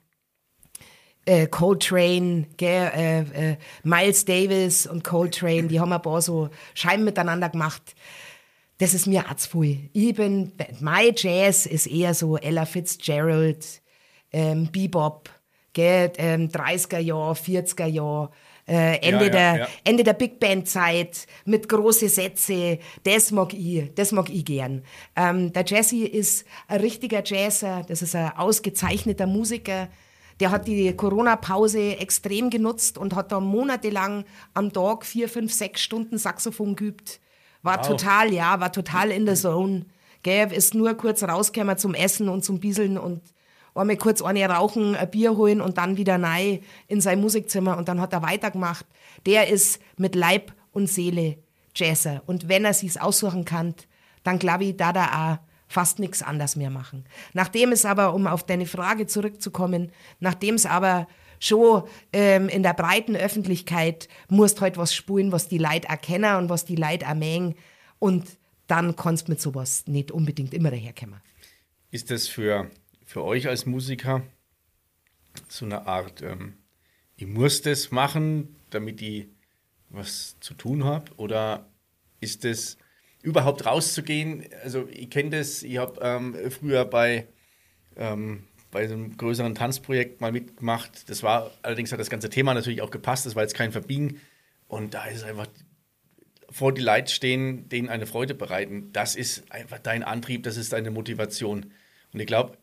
äh, 1.26 1.48
Coltrane, 1.48 2.48
gell, 2.58 2.92
äh, 2.96 3.52
äh, 3.52 3.58
Miles 3.84 4.26
Davis 4.26 4.88
und 4.88 5.04
Coltrane, 5.04 5.64
die 5.64 5.80
haben 5.80 5.92
ein 5.92 6.02
paar 6.02 6.22
so 6.22 6.50
Scheiben 6.74 7.04
miteinander 7.04 7.50
gemacht. 7.50 7.96
Das 8.78 8.94
ist 8.94 9.08
mir 9.08 9.24
viel. 9.38 9.90
Ich 9.94 10.16
bin, 10.16 10.52
my 10.80 11.14
Jazz 11.16 11.66
ist 11.66 11.88
eher 11.88 12.14
so 12.14 12.38
Ella 12.38 12.66
Fitzgerald, 12.66 13.82
ähm, 14.32 14.70
Bebop, 14.72 15.30
gell, 15.74 16.12
ähm, 16.18 16.50
30er 16.50 17.00
Jahr, 17.00 17.34
40er 17.34 17.86
Jahr, 17.86 18.32
äh, 18.68 18.98
Ende, 18.98 19.10
ja, 19.10 19.24
ja, 19.26 19.30
der, 19.30 19.56
ja. 19.58 19.68
Ende 19.84 20.04
der 20.04 20.14
Big 20.14 20.40
Band 20.40 20.68
Zeit 20.68 21.28
mit 21.46 21.70
große 21.70 22.10
Sätze, 22.10 22.80
das 23.04 23.32
mag 23.32 23.54
ich, 23.54 23.94
das 23.94 24.12
mag 24.12 24.30
ich 24.30 24.44
gern. 24.44 24.84
Ähm, 25.16 25.54
der 25.54 25.64
Jesse 25.66 26.06
ist 26.06 26.46
ein 26.68 26.82
richtiger 26.82 27.24
Jazzer, 27.24 27.84
das 27.88 28.02
ist 28.02 28.16
ein 28.16 28.32
ausgezeichneter 28.36 29.28
Musiker. 29.28 29.88
Der 30.40 30.52
hat 30.52 30.68
die 30.68 30.94
Corona-Pause 30.96 31.98
extrem 31.98 32.50
genutzt 32.50 32.98
und 32.98 33.16
hat 33.16 33.32
da 33.32 33.40
monatelang 33.40 34.26
am 34.54 34.74
Tag 34.74 35.06
vier, 35.06 35.30
fünf, 35.30 35.54
sechs 35.54 35.82
Stunden 35.82 36.18
Saxophon 36.18 36.76
geübt. 36.76 37.20
War 37.62 37.80
wow. 37.80 37.88
total, 37.88 38.34
ja, 38.34 38.60
war 38.60 38.72
total 38.72 39.12
in 39.12 39.26
der 39.26 39.36
Zone. 39.36 39.86
Gell, 40.24 40.52
ist 40.52 40.74
nur 40.74 40.94
kurz 40.96 41.24
rausgekommen 41.24 41.78
zum 41.78 41.94
Essen 41.94 42.30
und 42.30 42.44
zum 42.44 42.60
Bieseln 42.60 42.98
und 42.98 43.22
einmal 43.76 43.98
kurz 43.98 44.22
eine 44.22 44.48
rauchen, 44.50 44.96
ein 44.96 45.10
Bier 45.10 45.38
holen 45.38 45.62
und 45.62 45.78
dann 45.78 45.98
wieder 45.98 46.22
rein 46.22 46.60
in 46.88 47.02
sein 47.02 47.22
Musikzimmer 47.22 47.78
und 47.78 47.88
dann 47.88 48.02
hat 48.02 48.14
er 48.14 48.22
weitergemacht. 48.22 48.86
Der 49.26 49.50
ist 49.50 49.80
mit 49.98 50.16
Leib 50.16 50.54
und 50.72 50.88
Seele 50.88 51.38
Jazzer. 51.76 52.24
Und 52.26 52.48
wenn 52.48 52.66
er 52.66 52.74
sich's 52.74 52.98
aussuchen 52.98 53.46
kann, 53.46 53.76
dann 54.24 54.40
glaube 54.40 54.66
ich, 54.66 54.78
da 54.78 54.94
da 54.94 55.06
auch 55.06 55.55
fast 55.76 56.00
nichts 56.00 56.22
anders 56.22 56.56
mehr 56.56 56.70
machen. 56.70 57.04
Nachdem 57.34 57.74
es 57.74 57.84
aber, 57.84 58.14
um 58.14 58.28
auf 58.28 58.46
deine 58.46 58.66
Frage 58.66 59.08
zurückzukommen, 59.08 59.92
nachdem 60.22 60.56
es 60.56 60.66
aber 60.66 61.06
schon 61.40 61.84
ähm, 62.14 62.48
in 62.48 62.64
der 62.64 62.74
breiten 62.74 63.18
Öffentlichkeit 63.18 64.08
musst 64.30 64.62
halt 64.62 64.78
was 64.78 64.96
spulen, 64.96 65.34
was 65.34 65.50
die 65.50 65.58
Leute 65.58 65.90
erkennen 65.90 66.38
und 66.38 66.50
was 66.50 66.64
die 66.64 66.78
Leute 66.78 67.04
ermengen 67.04 67.56
und 68.00 68.24
dann 68.68 68.96
kannst 68.96 69.28
mit 69.28 69.42
sowas 69.42 69.86
nicht 69.86 70.12
unbedingt 70.12 70.54
immer 70.54 70.72
daherkommen. 70.72 71.20
Ist 71.92 72.10
das 72.10 72.30
für 72.30 72.72
für 73.06 73.24
euch 73.24 73.50
als 73.50 73.66
Musiker 73.66 74.24
so 75.50 75.66
eine 75.66 75.86
Art, 75.88 76.22
ähm, 76.22 76.54
ich 77.18 77.28
muss 77.28 77.62
das 77.62 77.92
machen, 77.92 78.56
damit 78.70 79.02
ich 79.02 79.28
was 79.90 80.38
zu 80.40 80.54
tun 80.54 80.86
habe? 80.86 81.12
Oder 81.18 81.70
ist 82.22 82.46
es 82.46 82.78
überhaupt 83.26 83.66
rauszugehen? 83.66 84.46
Also 84.64 84.88
ich 84.90 85.10
kenne 85.10 85.32
das, 85.32 85.64
ich 85.64 85.78
habe 85.78 86.00
ähm, 86.02 86.36
früher 86.52 86.86
bei, 86.86 87.28
ähm, 87.98 88.44
bei 88.72 88.84
einem 88.84 89.18
größeren 89.18 89.56
Tanzprojekt 89.56 90.22
mal 90.22 90.32
mitgemacht. 90.32 91.10
Das 91.10 91.24
war, 91.24 91.52
allerdings 91.64 91.92
hat 91.92 92.00
das 92.00 92.10
ganze 92.10 92.30
Thema 92.30 92.54
natürlich 92.54 92.82
auch 92.82 92.92
gepasst, 92.92 93.26
das 93.26 93.36
war 93.36 93.44
jetzt 93.44 93.56
kein 93.56 93.72
Verbiegen. 93.72 94.22
Und 94.68 94.94
da 94.94 95.06
ist 95.06 95.24
einfach 95.24 95.48
vor 96.50 96.74
die 96.74 96.82
Leute 96.82 97.12
stehen, 97.12 97.68
denen 97.68 97.90
eine 97.90 98.06
Freude 98.06 98.36
bereiten. 98.36 98.92
Das 98.94 99.16
ist 99.16 99.52
einfach 99.52 99.80
dein 99.80 100.04
Antrieb, 100.04 100.44
das 100.44 100.56
ist 100.56 100.74
deine 100.74 100.92
Motivation. 100.92 101.72
Und 102.14 102.20
ich 102.20 102.28
glaube, 102.28 102.58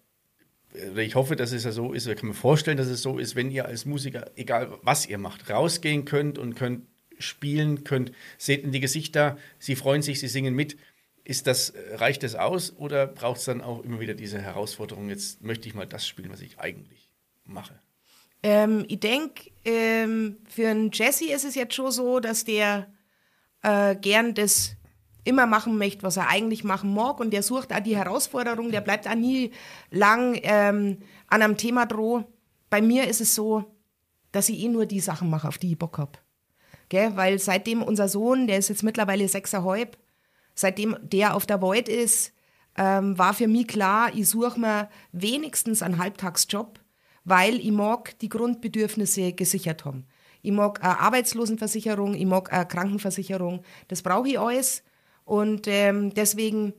ich 0.97 1.15
hoffe, 1.15 1.37
dass 1.37 1.53
es 1.53 1.65
ja 1.65 1.73
so 1.73 1.93
ist, 1.93 2.07
ich 2.07 2.17
kann 2.17 2.29
mir 2.29 2.35
vorstellen, 2.35 2.79
dass 2.79 2.87
es 2.87 3.03
so 3.03 3.19
ist, 3.19 3.37
wenn 3.37 3.51
ihr 3.51 3.67
als 3.67 3.85
Musiker, 3.85 4.31
egal 4.37 4.79
was 4.83 5.07
ihr 5.07 5.19
macht, 5.19 5.51
rausgehen 5.51 6.05
könnt 6.05 6.39
und 6.39 6.55
könnt 6.55 6.87
spielen, 7.23 7.85
könnt, 7.85 8.13
seht 8.39 8.65
in 8.65 8.73
die 8.73 8.81
Gesichter, 8.81 9.39
sie 9.59 9.77
freuen 9.77 10.03
sich, 10.03 10.21
sie 10.21 10.29
singen 10.29 10.55
mit. 10.55 10.77
Ist 11.25 11.47
das, 11.47 11.73
reicht 11.93 12.25
das 12.25 12.35
aus 12.35 12.75
oder 12.77 13.07
braucht 13.07 13.39
es 13.39 13.45
dann 13.45 13.61
auch 13.61 13.85
immer 13.85 14.01
wieder 14.01 14.15
diese 14.15 14.41
Herausforderung, 14.41 15.09
jetzt 15.09 15.43
möchte 15.43 15.69
ich 15.69 15.75
mal 15.75 15.87
das 15.87 16.07
spielen, 16.07 16.31
was 16.31 16.41
ich 16.41 16.59
eigentlich 16.59 17.11
mache? 17.45 17.79
Ähm, 18.43 18.85
ich 18.89 19.01
denke, 19.01 19.51
ähm, 19.65 20.39
für 20.49 20.69
einen 20.69 20.91
Jesse 20.91 21.33
ist 21.33 21.45
es 21.45 21.55
jetzt 21.55 21.75
schon 21.75 21.93
so, 21.93 22.19
dass 22.19 22.45
der 22.45 22.89
äh, 23.63 23.95
gern 23.95 24.35
das 24.35 24.77
immer 25.25 25.47
machen 25.47 25.79
möchte, 25.79 26.03
was 26.03 26.17
er 26.17 26.29
eigentlich 26.29 26.65
machen 26.65 26.93
mag 26.95 27.21
und 27.21 27.31
der 27.31 27.43
sucht 27.43 27.73
auch 27.73 27.81
die 27.81 27.97
Herausforderung, 27.97 28.73
der 28.73 28.81
bleibt 28.81 29.07
auch 29.07 29.15
nie 29.15 29.53
lang 29.91 30.39
ähm, 30.43 30.99
an 31.29 31.43
einem 31.43 31.57
Thema 31.57 31.87
droh. 31.87 32.25
Bei 32.71 32.83
mir 32.83 33.07
ist 33.07 33.21
es 33.21 33.35
so, 33.35 33.77
dass 34.33 34.49
ich 34.49 34.59
eh 34.59 34.69
nur 34.69 34.87
die 34.87 35.01
Sachen 35.01 35.31
mache, 35.31 35.47
auf 35.47 35.59
die 35.59 35.73
ich 35.73 35.79
Bock 35.79 35.99
habe. 35.99 36.19
Weil 36.93 37.39
seitdem 37.39 37.83
unser 37.83 38.09
Sohn, 38.09 38.47
der 38.47 38.59
ist 38.59 38.69
jetzt 38.69 38.83
mittlerweile 38.83 39.29
sechseinhalb, 39.29 39.97
seitdem 40.55 40.97
der 41.03 41.35
auf 41.35 41.47
der 41.47 41.61
Void 41.61 41.89
ist, 41.89 42.33
ähm, 42.77 43.19
war 43.19 43.35
für 43.35 43.49
mich 43.49 43.69
klar, 43.69 44.11
ich 44.15 44.29
suche 44.29 44.59
mir 44.59 44.89
wenigstens 45.13 45.83
einen 45.83 45.99
Halbtagsjob, 45.99 46.81
weil 47.25 47.57
ich 47.57 47.71
mag 47.71 48.19
die 48.21 48.29
Grundbedürfnisse 48.29 49.33
gesichert 49.33 49.85
haben. 49.85 50.07
Ich 50.43 50.53
mag 50.53 50.83
eine 50.83 50.99
Arbeitslosenversicherung, 50.99 52.15
ich 52.15 52.27
mag 52.27 52.53
eine 52.53 52.67
Krankenversicherung, 52.67 53.63
das 53.89 54.03
brauche 54.03 54.29
ich 54.29 54.39
alles. 54.39 54.83
Und 55.25 55.69
ähm, 55.69 56.13
deswegen 56.15 56.75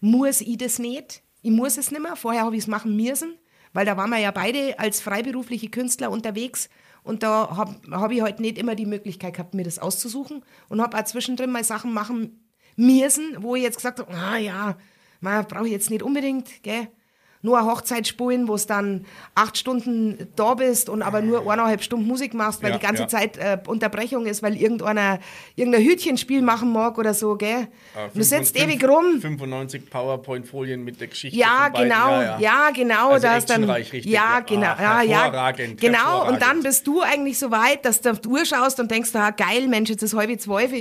muss 0.00 0.40
ich 0.40 0.58
das 0.58 0.78
nicht. 0.78 1.22
Ich 1.42 1.50
muss 1.50 1.78
es 1.78 1.90
nicht 1.90 2.02
mehr. 2.02 2.16
Vorher 2.16 2.42
habe 2.42 2.56
ich 2.56 2.62
es 2.62 2.68
machen 2.68 2.96
müssen, 2.96 3.34
weil 3.72 3.86
da 3.86 3.96
waren 3.96 4.10
wir 4.10 4.18
ja 4.18 4.30
beide 4.30 4.78
als 4.78 5.00
freiberufliche 5.00 5.70
Künstler 5.70 6.10
unterwegs. 6.10 6.68
Und 7.08 7.22
da 7.22 7.56
habe 7.56 7.74
hab 7.90 8.10
ich 8.10 8.20
halt 8.20 8.38
nicht 8.38 8.58
immer 8.58 8.74
die 8.74 8.84
Möglichkeit 8.84 9.32
gehabt, 9.32 9.54
mir 9.54 9.64
das 9.64 9.78
auszusuchen. 9.78 10.44
Und 10.68 10.82
habe 10.82 10.98
auch 10.98 11.04
zwischendrin 11.04 11.50
mal 11.50 11.64
Sachen 11.64 11.94
machen 11.94 12.46
müssen, 12.76 13.42
wo 13.42 13.56
ich 13.56 13.62
jetzt 13.62 13.76
gesagt 13.76 13.98
habe, 13.98 14.12
ah 14.12 14.36
ja, 14.36 14.76
brauche 15.20 15.66
ich 15.66 15.72
jetzt 15.72 15.90
nicht 15.90 16.02
unbedingt, 16.02 16.62
gell 16.62 16.88
nur 17.42 17.58
eine 17.58 17.68
Hochzeit 17.68 18.08
spielen, 18.08 18.48
wo 18.48 18.54
es 18.54 18.66
dann 18.66 19.04
acht 19.34 19.56
Stunden 19.56 20.28
da 20.34 20.54
bist 20.54 20.88
und 20.88 21.02
aber 21.02 21.20
nur 21.20 21.40
eineinhalb 21.50 21.82
Stunden 21.82 22.06
Musik 22.06 22.34
machst, 22.34 22.62
weil 22.62 22.70
ja, 22.70 22.78
die 22.78 22.84
ganze 22.84 23.02
ja. 23.02 23.08
Zeit 23.08 23.36
äh, 23.36 23.58
Unterbrechung 23.66 24.26
ist, 24.26 24.42
weil 24.42 24.56
irgendeiner 24.56 25.20
irgendein 25.54 25.84
Hütchenspiel 25.84 26.42
machen 26.42 26.72
mag 26.72 26.98
oder 26.98 27.14
so, 27.14 27.36
gell? 27.36 27.68
Ah, 27.94 28.08
du 28.12 28.22
sitzt 28.22 28.58
ewig 28.58 28.82
rum. 28.86 29.20
95 29.20 29.88
PowerPoint-Folien 29.88 30.82
mit 30.82 31.00
der 31.00 31.08
Geschichte. 31.08 31.38
Ja, 31.38 31.68
genau, 31.68 32.20
ja, 32.20 32.38
ja, 32.38 32.70
genau. 32.74 33.10
Also 33.10 33.28
da 33.28 33.38
dann, 33.40 33.70
richtig, 33.70 34.04
ja, 34.04 34.40
genau, 34.40 34.74
ah, 34.76 35.02
ja, 35.02 35.52
genau. 35.52 36.28
Und 36.28 36.42
dann 36.42 36.62
bist 36.62 36.86
du 36.86 37.02
eigentlich 37.02 37.38
so 37.38 37.50
weit, 37.50 37.84
dass 37.84 38.00
du 38.00 38.10
auf 38.10 38.20
die 38.20 38.28
Uhr 38.28 38.44
schaust 38.44 38.80
und 38.80 38.90
denkst, 38.90 39.10
ah, 39.14 39.30
geil, 39.30 39.68
Mensch, 39.68 39.90
jetzt 39.90 40.02
ist 40.02 40.14
halb 40.14 40.40
zwölf 40.40 40.72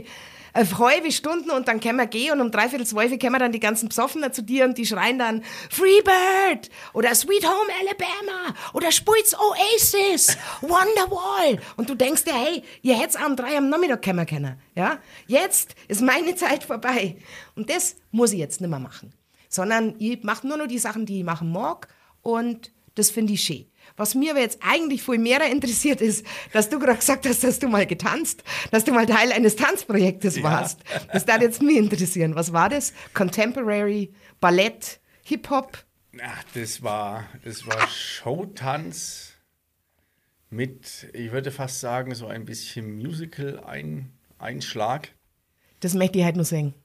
eine 0.57 0.77
halbe 0.79 1.11
Stunde 1.11 1.53
und 1.53 1.67
dann 1.67 1.79
können 1.79 1.97
wir 1.97 2.07
gehen 2.07 2.33
und 2.33 2.41
um 2.41 2.51
dreiviertel 2.51 2.85
zwölf 2.85 3.17
kommen 3.19 3.39
dann 3.39 3.51
die 3.51 3.59
ganzen 3.59 3.89
Psoffener 3.89 4.31
zu 4.31 4.41
dir 4.41 4.65
und 4.65 4.77
die 4.77 4.85
schreien 4.85 5.19
dann 5.19 5.43
Freebird 5.69 6.69
oder 6.93 7.13
Sweet 7.13 7.45
Home 7.45 7.71
Alabama 7.79 8.55
oder 8.73 8.91
Spitz 8.91 9.35
Oasis, 9.35 10.35
Wonderwall 10.61 11.59
und 11.75 11.89
du 11.89 11.95
denkst 11.95 12.23
dir, 12.23 12.33
hey, 12.33 12.63
ihr 12.81 12.99
hättet 12.99 13.21
am 13.21 13.35
drei 13.35 13.57
am 13.57 13.69
Nachmittag 13.69 14.03
kommen 14.03 14.25
können, 14.25 14.59
ja? 14.75 14.97
Jetzt 15.27 15.75
ist 15.87 16.01
meine 16.01 16.35
Zeit 16.35 16.63
vorbei 16.63 17.17
und 17.55 17.69
das 17.69 17.95
muss 18.11 18.33
ich 18.33 18.39
jetzt 18.39 18.59
nicht 18.59 18.69
mehr 18.69 18.79
machen, 18.79 19.13
sondern 19.49 19.95
ich 19.99 20.23
mache 20.23 20.47
nur 20.47 20.57
noch 20.57 20.67
die 20.67 20.79
Sachen, 20.79 21.05
die 21.05 21.19
ich 21.19 21.23
machen 21.23 21.51
mag 21.51 21.87
und 22.23 22.71
das 22.95 23.11
finde 23.11 23.33
ich 23.33 23.41
schön. 23.41 23.67
Was 23.97 24.13
mir 24.13 24.31
aber 24.31 24.41
jetzt 24.41 24.59
eigentlich 24.61 25.03
viel 25.03 25.17
mehr 25.17 25.41
interessiert 25.51 26.01
ist, 26.01 26.23
dass 26.53 26.69
du 26.69 26.79
gerade 26.79 26.99
gesagt 26.99 27.27
hast, 27.27 27.43
dass 27.43 27.57
du 27.57 27.67
mal 27.67 27.87
getanzt, 27.87 28.43
dass 28.69 28.83
du 28.83 28.93
mal 28.93 29.07
Teil 29.07 29.31
eines 29.31 29.55
Tanzprojektes 29.55 30.43
warst. 30.43 30.81
Ja. 30.93 31.01
Das 31.13 31.25
darf 31.25 31.41
jetzt 31.41 31.63
mich 31.63 31.77
interessieren. 31.77 32.35
Was 32.35 32.53
war 32.53 32.69
das? 32.69 32.93
Contemporary, 33.15 34.13
Ballett, 34.39 34.99
Hip-Hop? 35.23 35.83
Ach, 36.21 36.43
das 36.53 36.83
war, 36.83 37.25
das 37.43 37.65
war 37.65 37.87
Showtanz 37.87 39.33
mit, 40.49 41.09
ich 41.13 41.31
würde 41.31 41.51
fast 41.51 41.79
sagen, 41.79 42.15
so 42.15 42.25
ein 42.27 42.45
bisschen 42.45 42.97
Musical-Einschlag. 42.97 45.09
Das 45.79 45.95
möchte 45.95 46.19
ich 46.19 46.25
halt 46.25 46.35
nur 46.35 46.45
singen. 46.45 46.75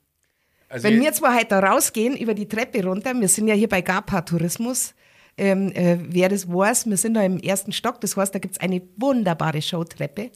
Also 0.68 0.88
Wenn 0.88 1.00
wir 1.00 1.12
zwar 1.12 1.36
heute 1.36 1.56
rausgehen 1.56 2.16
über 2.16 2.34
die 2.34 2.48
Treppe 2.48 2.84
runter, 2.84 3.14
wir 3.14 3.28
sind 3.28 3.48
ja 3.48 3.54
hier 3.54 3.68
bei 3.68 3.82
GAPA 3.82 4.22
Tourismus, 4.22 4.94
ähm, 5.36 5.72
äh, 5.72 5.98
wer 6.00 6.28
das 6.28 6.48
weiß, 6.48 6.86
wir 6.86 6.96
sind 6.96 7.14
da 7.14 7.22
im 7.22 7.38
ersten 7.38 7.72
Stock, 7.72 8.00
das 8.00 8.16
heißt, 8.16 8.34
da 8.34 8.38
gibt 8.38 8.54
es 8.54 8.60
eine 8.60 8.82
wunderbare 8.96 9.62
Showtreppe. 9.62 10.30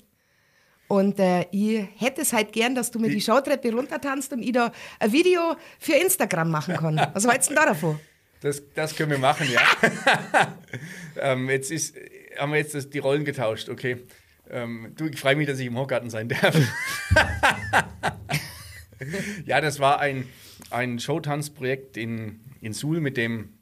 Und 0.89 1.19
äh, 1.19 1.47
ich 1.51 1.85
hätte 1.97 2.23
es 2.23 2.33
halt 2.33 2.53
gern, 2.53 2.75
dass 2.75 2.91
du 2.91 2.99
mir 3.01 3.11
die 3.11 3.21
Showtreppe 3.21 3.73
runtertanzt 3.73 4.33
und 4.33 4.43
ich 4.43 4.53
da 4.53 4.71
ein 5.01 5.13
Video 5.13 5.57
für 5.81 5.95
Instagram 5.95 6.51
machen 6.51 6.77
kann. 6.77 6.97
Was 7.13 7.27
hältst 7.27 7.51
du 7.51 7.55
denn 7.55 7.65
da 7.65 7.71
davon? 7.71 7.99
Das, 8.41 8.63
das 8.75 8.95
können 8.95 9.11
wir 9.11 9.19
machen, 9.19 9.49
ja. 9.51 9.63
ähm, 11.21 11.51
jetzt 11.51 11.73
ist, 11.73 11.97
haben 12.39 12.53
wir 12.53 12.59
jetzt 12.59 12.75
das, 12.75 12.89
die 12.91 12.99
Rollen 12.99 13.25
getauscht, 13.25 13.69
okay. 13.69 14.07
Ähm, 14.49 14.93
du, 14.97 15.07
ich 15.07 15.19
freue 15.19 15.35
mich, 15.35 15.49
dass 15.49 15.59
ich 15.59 15.67
im 15.67 15.77
Hochgarten 15.77 16.11
sein 16.11 16.29
darf. 16.29 16.55
ja, 19.45 19.61
das 19.61 19.81
war 19.81 19.99
ein, 19.99 20.29
ein 20.71 21.01
Showtanzprojekt 21.01 21.97
in, 21.97 22.41
in 22.61 22.73
Suhl 22.73 23.01
mit 23.01 23.17
dem, 23.17 23.56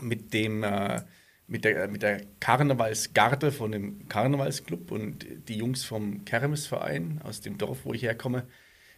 mit 0.00 0.32
dem 0.32 0.62
äh, 0.62 1.02
mit 1.46 1.64
der, 1.64 1.88
mit 1.88 2.02
der 2.02 2.22
Karnevalsgarde 2.40 3.52
von 3.52 3.72
dem 3.72 4.08
Karnevalsclub 4.08 4.90
und 4.90 5.26
die 5.48 5.56
Jungs 5.56 5.84
vom 5.84 6.24
Kermesverein 6.24 7.20
aus 7.22 7.42
dem 7.42 7.58
Dorf, 7.58 7.80
wo 7.84 7.92
ich 7.92 8.02
herkomme. 8.02 8.46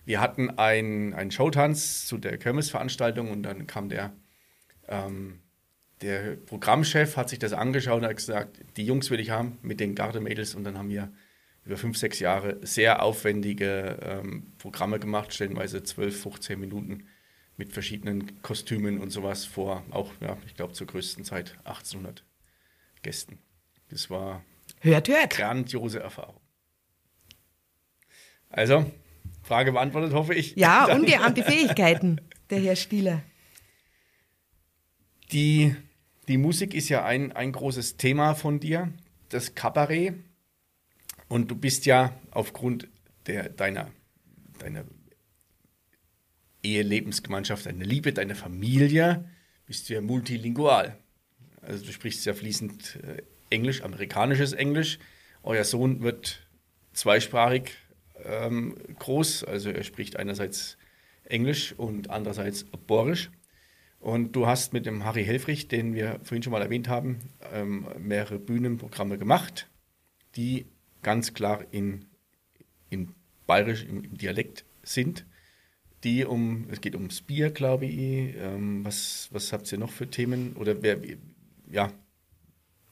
Wir 0.05 0.21
hatten 0.21 0.51
einen 0.51 1.31
Showtanz 1.31 2.07
zu 2.07 2.17
der 2.17 2.39
Kirmesveranstaltung 2.39 3.31
und 3.31 3.43
dann 3.43 3.67
kam 3.67 3.89
der, 3.89 4.13
ähm, 4.89 5.41
der 6.01 6.37
Programmchef, 6.37 7.17
hat 7.17 7.29
sich 7.29 7.41
das 7.41 7.53
angeschaut 7.53 8.03
und 8.03 8.09
hat 8.09 8.17
gesagt, 8.17 8.61
die 8.77 8.87
Jungs 8.87 9.11
will 9.11 9.21
ich 9.21 9.31
haben 9.31 9.59
mit 9.63 9.81
den 9.81 9.95
Gardemädels 9.95 10.55
und 10.55 10.65
dann 10.65 10.79
haben 10.79 10.91
wir 10.91 11.11
über 11.65 11.77
fünf, 11.77 11.97
sechs 11.97 12.21
Jahre 12.21 12.59
sehr 12.63 13.03
aufwendige 13.03 13.99
ähm, 14.03 14.53
Programme 14.59 15.01
gemacht, 15.01 15.33
stellenweise 15.33 15.83
12, 15.83 16.23
15 16.23 16.61
Minuten 16.61 17.09
mit 17.57 17.73
verschiedenen 17.73 18.43
Kostümen 18.43 19.01
und 19.01 19.11
sowas 19.11 19.45
vor, 19.45 19.85
auch, 19.91 20.13
ja, 20.21 20.37
ich 20.47 20.57
glaube, 20.57 20.73
zur 20.73 20.87
größten 20.87 21.25
Zeit 21.25 21.57
1800 21.65 22.25
Gästen. 23.03 23.39
Das 23.91 24.11
war 24.11 24.45
hört, 24.81 25.09
hört. 25.09 25.31
grandiose 25.31 26.01
Erfahrung. 26.01 26.41
Also, 28.49 28.91
Frage 29.43 29.73
beantwortet, 29.73 30.13
hoffe 30.13 30.35
ich. 30.35 30.57
Ja, 30.57 30.87
ungeahnte 30.95 31.43
Fähigkeiten, 31.43 32.21
der 32.51 32.61
Herr 32.61 32.77
Stieler. 32.77 33.23
Die, 35.33 35.75
die 36.29 36.39
Musik 36.39 36.75
ist 36.75 36.89
ja 36.89 37.05
ein, 37.05 37.33
ein 37.33 37.53
großes 37.53 37.97
Thema 37.97 38.35
von 38.35 38.61
dir, 38.61 38.93
das 39.29 39.55
Kabarett. 39.55 40.15
Und 41.29 41.51
du 41.51 41.57
bist 41.57 41.87
ja 41.87 42.19
aufgrund 42.31 42.89
der, 43.27 43.49
deiner, 43.49 43.91
deiner 44.59 44.85
Ehelebensgemeinschaft, 46.65 47.67
deiner 47.67 47.85
Liebe, 47.85 48.13
deiner 48.13 48.35
Familie, 48.35 49.29
bist 49.67 49.89
du 49.89 49.95
ja 49.95 50.01
multilingual. 50.01 50.99
Also 51.63 51.85
du 51.87 51.93
sprichst 51.93 52.27
ja 52.27 52.35
fließend 52.35 52.99
äh, 53.03 53.23
Englisch, 53.51 53.83
amerikanisches 53.83 54.53
Englisch. 54.53 54.99
Euer 55.43 55.65
Sohn 55.65 56.03
wird 56.03 56.47
zweisprachig 56.93 57.73
ähm, 58.25 58.77
groß, 58.99 59.45
also 59.45 59.71
er 59.71 59.85
spricht 59.85 60.17
einerseits 60.17 60.77
Englisch 61.25 61.73
und 61.77 62.11
andererseits 62.11 62.65
Borisch. 62.65 63.31
Und 64.01 64.33
du 64.37 64.47
hast 64.47 64.75
mit 64.75 64.85
dem 64.85 65.05
Harry 65.05 65.25
Helfrich, 65.25 65.69
den 65.69 65.95
wir 65.95 66.21
vorhin 66.23 66.43
schon 66.43 66.53
mal 66.53 66.61
erwähnt 66.61 66.89
haben, 66.89 67.21
ähm, 67.53 67.87
mehrere 67.99 68.39
Bühnenprogramme 68.39 69.17
gemacht, 69.17 69.71
die 70.37 70.67
ganz 71.03 71.33
klar 71.33 71.65
in, 71.71 72.05
in 72.91 73.15
Bayerisch, 73.47 73.85
im, 73.85 74.05
im 74.05 74.19
Dialekt 74.19 74.65
sind. 74.83 75.25
Die 76.05 76.25
um, 76.25 76.67
es 76.71 76.83
geht 76.83 76.95
ums 76.95 77.23
Bier, 77.23 77.51
glaube 77.51 77.87
ich. 77.87 78.35
Ähm, 78.37 78.85
was, 78.85 79.29
was 79.33 79.53
habt 79.53 79.71
ihr 79.73 79.79
noch 79.79 79.91
für 79.91 80.09
Themen? 80.09 80.55
Oder 80.57 80.83
wer, 80.83 80.99
ja. 81.71 81.91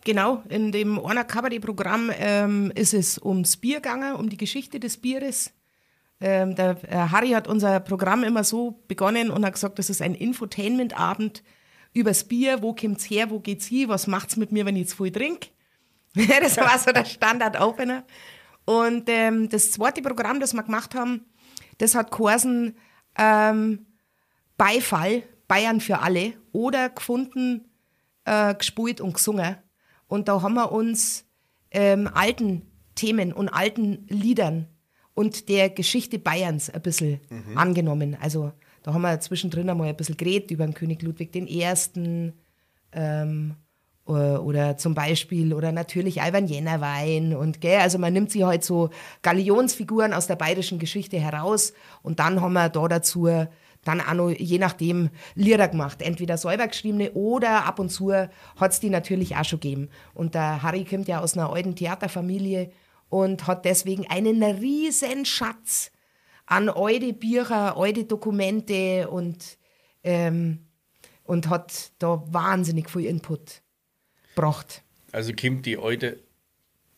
Genau, 0.05 0.43
in 0.49 0.73
dem 0.73 0.99
Orner 0.99 1.25
Kabarett-Programm 1.25 2.11
ähm, 2.19 2.73
ist 2.75 2.95
es 2.95 3.19
ums 3.23 3.59
Bier 3.59 3.77
gegangen, 3.77 4.17
um 4.17 4.31
die 4.31 4.39
Geschichte 4.39 4.81
des 4.81 4.97
Bieres. 4.97 5.53
Ähm, 6.21 6.55
der 6.55 6.79
äh, 6.89 6.97
Harry 6.97 7.31
hat 7.31 7.47
unser 7.47 7.81
Programm 7.81 8.25
immer 8.25 8.45
so 8.45 8.83
begonnen 8.89 9.31
und 9.31 9.45
hat 9.45 9.55
gesagt, 9.55 9.79
das 9.79 9.91
ist 9.91 10.01
ein 10.01 10.15
Infotainment-Abend 10.15 11.43
übers 11.93 12.25
Bier. 12.25 12.63
Wo 12.63 12.75
kommt's 12.75 13.05
her? 13.05 13.31
Wo 13.31 13.41
geht's 13.41 13.67
hin? 13.67 13.89
Was 13.89 14.07
macht's 14.07 14.37
mit 14.37 14.53
mir, 14.53 14.65
wenn 14.65 14.77
ich 14.77 14.89
zu 14.89 14.97
viel 14.97 15.13
trinke? 15.13 15.49
das 16.15 16.57
war 16.57 16.79
so 16.79 16.93
der 16.93 17.05
Standard-Opener. 17.05 18.05
Und 18.65 19.09
ähm, 19.09 19.49
das 19.51 19.71
zweite 19.73 20.01
Programm, 20.01 20.41
das 20.41 20.55
wir 20.55 20.63
gemacht 20.63 20.95
haben, 20.95 21.27
das 21.79 21.95
hat 21.95 22.11
geheißen 22.11 22.75
ähm, 23.19 23.87
Beifall, 24.57 25.23
Bayern 25.49 25.81
für 25.81 26.01
alle 26.01 26.35
oder 26.53 26.89
gefunden 26.89 27.69
äh, 28.25 28.55
gespielt 28.55 29.01
und 29.01 29.15
gesungen. 29.15 29.57
Und 30.07 30.29
da 30.29 30.43
haben 30.43 30.55
wir 30.55 30.73
uns 30.73 31.25
ähm, 31.71 32.09
alten 32.13 32.63
Themen 32.95 33.33
und 33.33 33.49
alten 33.49 34.07
Liedern 34.09 34.69
und 35.15 35.49
der 35.49 35.71
Geschichte 35.71 36.19
Bayerns 36.19 36.71
ein 36.71 36.83
bisschen 36.83 37.21
mhm. 37.31 37.59
angenommen. 37.59 38.17
Also 38.21 38.53
da 38.83 38.93
haben 38.95 39.03
wir 39.03 39.21
zwischendrin 39.21 39.71
einmal 39.71 39.89
ein 39.89 39.97
bisschen 39.97 40.17
geredet 40.17 40.51
über 40.51 40.67
den 40.67 40.75
König 40.75 41.03
Ludwig 41.03 41.35
I. 41.35 42.33
Ähm, 42.95 43.55
oder 44.05 44.77
zum 44.77 44.95
Beispiel, 44.95 45.55
oder 45.55 45.71
natürlich 45.71 46.23
Alban 46.23 46.47
Jännerwein 46.47 47.37
und 47.37 47.61
gell, 47.61 47.81
also 47.81 47.99
man 47.99 48.13
nimmt 48.13 48.33
sich 48.33 48.43
halt 48.43 48.65
so 48.65 48.91
Galionsfiguren 49.23 50.13
aus 50.13 50.27
der 50.27 50.37
bayerischen 50.37 50.79
Geschichte 50.79 51.19
heraus 51.21 51.73
und 52.03 52.19
dann 52.19 52.41
haben 52.41 52.55
wir 52.55 52.69
da 52.69 52.89
dazu 52.89 53.29
dann 53.85 54.01
auch 54.01 54.15
noch, 54.15 54.31
je 54.31 54.59
nachdem, 54.59 55.11
Lieder 55.35 55.69
gemacht. 55.69 56.03
Entweder 56.03 56.37
selber 56.39 56.69
geschriebene 56.69 57.13
oder 57.13 57.65
ab 57.65 57.79
und 57.79 57.91
zu 57.91 58.13
hat 58.13 58.73
es 58.73 58.81
die 58.81 58.91
natürlich 58.91 59.37
auch 59.37 59.45
schon 59.45 59.61
gegeben. 59.61 59.89
Und 60.15 60.35
der 60.35 60.63
Harry 60.63 60.85
kommt 60.85 61.09
ja 61.09 61.21
aus 61.21 61.37
einer 61.37 61.51
alten 61.51 61.75
Theaterfamilie 61.75 62.71
und 63.09 63.47
hat 63.47 63.65
deswegen 63.65 64.07
einen 64.09 64.43
riesen 64.43 65.25
Schatz 65.25 65.91
an 66.47 66.69
alte 66.69 67.13
Bücher, 67.13 67.77
alte 67.77 68.05
Dokumente 68.05 69.09
und, 69.09 69.59
ähm, 70.05 70.67
und 71.25 71.49
hat 71.49 71.93
da 71.99 72.23
wahnsinnig 72.27 72.89
viel 72.89 73.07
Input 73.07 73.62
gebracht. 74.35 74.83
Also 75.13 75.33
kommt 75.33 75.67
die 75.67 75.79
alte 75.79 76.19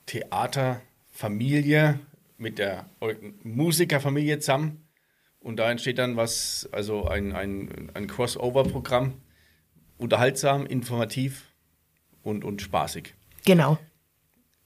Theaterfamilie 0.06 1.98
mit 2.38 2.58
der 2.58 2.86
alten 3.00 3.34
Musikerfamilie 3.42 4.38
zusammen 4.38 4.86
und 5.40 5.56
da 5.56 5.70
entsteht 5.70 5.98
dann 5.98 6.16
was, 6.16 6.68
also 6.72 7.06
ein, 7.06 7.32
ein, 7.32 7.90
ein 7.94 8.06
Crossover-Programm, 8.06 9.14
unterhaltsam, 9.98 10.66
informativ 10.66 11.44
und, 12.22 12.44
und 12.44 12.62
spaßig. 12.62 13.14
Genau. 13.44 13.78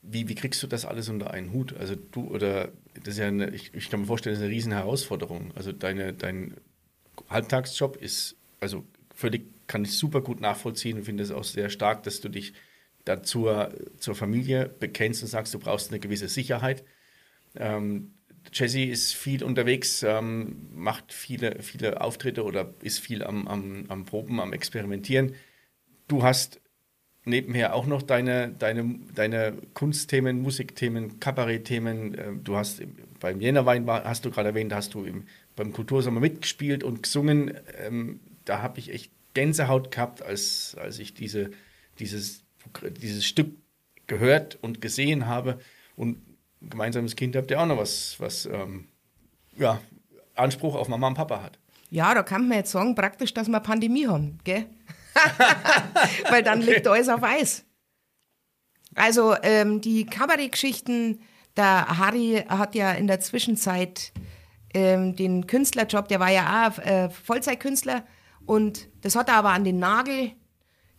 Wie, 0.02 0.28
wie 0.28 0.35
kriegst 0.35 0.62
du 0.62 0.66
das 0.66 0.85
alles 0.85 1.09
unter 1.09 1.33
einen 1.33 1.52
Hut? 1.52 1.76
Also 1.76 1.96
du 1.96 2.28
oder 2.28 2.70
das 2.94 3.14
ist 3.14 3.18
ja 3.18 3.26
eine, 3.26 3.50
ich, 3.50 3.74
ich 3.74 3.90
kann 3.90 4.00
mir 4.00 4.07
vorstellen, 4.07 4.35
das 4.35 4.40
ist 4.40 4.46
eine 4.46 4.54
riesen 4.54 4.72
Herausforderung. 4.72 5.52
Also 5.54 5.72
deine, 5.72 6.12
dein 6.12 6.54
Halbtagsjob 7.28 7.96
ist, 7.96 8.37
also 8.61 8.85
völlig, 9.14 9.46
kann 9.68 9.85
ich 9.85 9.96
super 9.96 10.20
gut 10.20 10.40
nachvollziehen 10.40 10.98
und 10.98 11.04
finde 11.04 11.22
es 11.22 11.31
auch 11.31 11.44
sehr 11.44 11.70
stark, 11.70 12.02
dass 12.02 12.20
du 12.20 12.28
dich 12.28 12.54
dazu 13.04 13.48
zur 13.98 14.14
Familie 14.14 14.68
bekennst 14.68 15.22
und 15.22 15.28
sagst, 15.28 15.54
du 15.54 15.59
brauchst 15.59 15.90
eine 15.90 16.00
gewisse 16.00 16.28
Sicherheit. 16.28 16.85
Ähm, 17.54 18.14
Jesse 18.52 18.83
ist 18.83 19.14
viel 19.14 19.44
unterwegs, 19.44 20.02
ähm, 20.02 20.68
macht 20.74 21.12
viele, 21.12 21.62
viele 21.62 22.00
Auftritte 22.00 22.44
oder 22.44 22.74
ist 22.83 22.98
viel 22.98 23.22
am, 23.22 23.46
am, 23.46 23.85
am 23.88 24.04
Proben, 24.04 24.40
am 24.40 24.52
Experimentieren. 24.52 25.35
Du 26.07 26.22
hast 26.22 26.61
nebenher 27.24 27.74
auch 27.74 27.87
noch 27.87 28.02
deine, 28.02 28.50
deine, 28.59 29.00
deine 29.14 29.54
Kunstthemen, 29.74 30.40
Musikthemen, 30.40 31.20
Kabarettthemen. 31.20 32.16
Ähm, 32.18 32.44
du 32.44 32.57
hast 32.57 32.83
beim 33.20 33.40
Jännerwein, 33.40 33.87
hast 33.87 34.24
du 34.24 34.31
gerade 34.31 34.50
erwähnt, 34.50 34.72
hast 34.72 34.94
du 34.94 35.04
im, 35.04 35.24
beim 35.57 35.72
Kultursommer 35.72 36.20
mitgespielt 36.20 36.85
und 36.85 37.02
gesungen. 37.02 37.54
Ähm, 37.78 38.20
da 38.44 38.62
habe 38.62 38.78
ich 38.78 38.92
echt 38.92 39.12
Gänsehaut 39.38 39.92
gehabt, 39.92 40.20
als, 40.20 40.77
als 40.81 40.98
ich 40.98 41.14
diese, 41.14 41.53
dieses, 42.01 42.42
dieses 43.01 43.24
Stück 43.24 43.55
gehört 44.09 44.59
und 44.62 44.81
gesehen 44.81 45.27
habe. 45.27 45.61
Und 45.94 46.20
gemeinsames 46.61 47.14
Kind 47.14 47.37
habt 47.37 47.48
ihr 47.53 47.61
auch 47.61 47.66
noch 47.66 47.79
was, 47.79 48.16
was 48.18 48.46
ähm, 48.46 48.88
ja, 49.57 49.81
Anspruch 50.35 50.74
auf 50.74 50.88
Mama 50.88 51.07
und 51.07 51.14
Papa 51.14 51.40
hat. 51.40 51.57
Ja, 51.88 52.14
da 52.14 52.24
kann 52.24 52.48
man 52.48 52.59
jetzt 52.59 52.72
sagen, 52.72 52.96
praktisch, 52.96 53.33
dass 53.33 53.46
wir 53.46 53.61
Pandemie 53.61 54.09
haben, 54.09 54.40
gell? 54.42 54.66
Weil 56.31 56.42
dann 56.42 56.61
okay. 56.61 56.74
liegt 56.74 56.88
alles 56.88 57.09
auf 57.09 57.22
Eis. 57.22 57.64
Also 58.96 59.37
ähm, 59.44 59.81
die 59.81 60.05
Kabarettgeschichten, 60.05 61.20
der 61.57 61.96
Harry 61.96 62.44
hat 62.48 62.74
ja 62.74 62.90
in 62.90 63.07
der 63.07 63.20
Zwischenzeit 63.20 64.12
ähm, 64.74 65.14
den 65.14 65.46
Künstlerjob, 65.46 66.09
der 66.09 66.18
war 66.18 66.31
ja 66.31 66.68
auch 66.68 66.79
äh, 66.81 67.09
Vollzeitkünstler 67.09 68.03
und 68.49 68.89
das 69.03 69.15
hat 69.15 69.29
er 69.29 69.35
aber 69.35 69.51
an 69.51 69.63
den 69.63 69.79
Nagel 69.79 70.33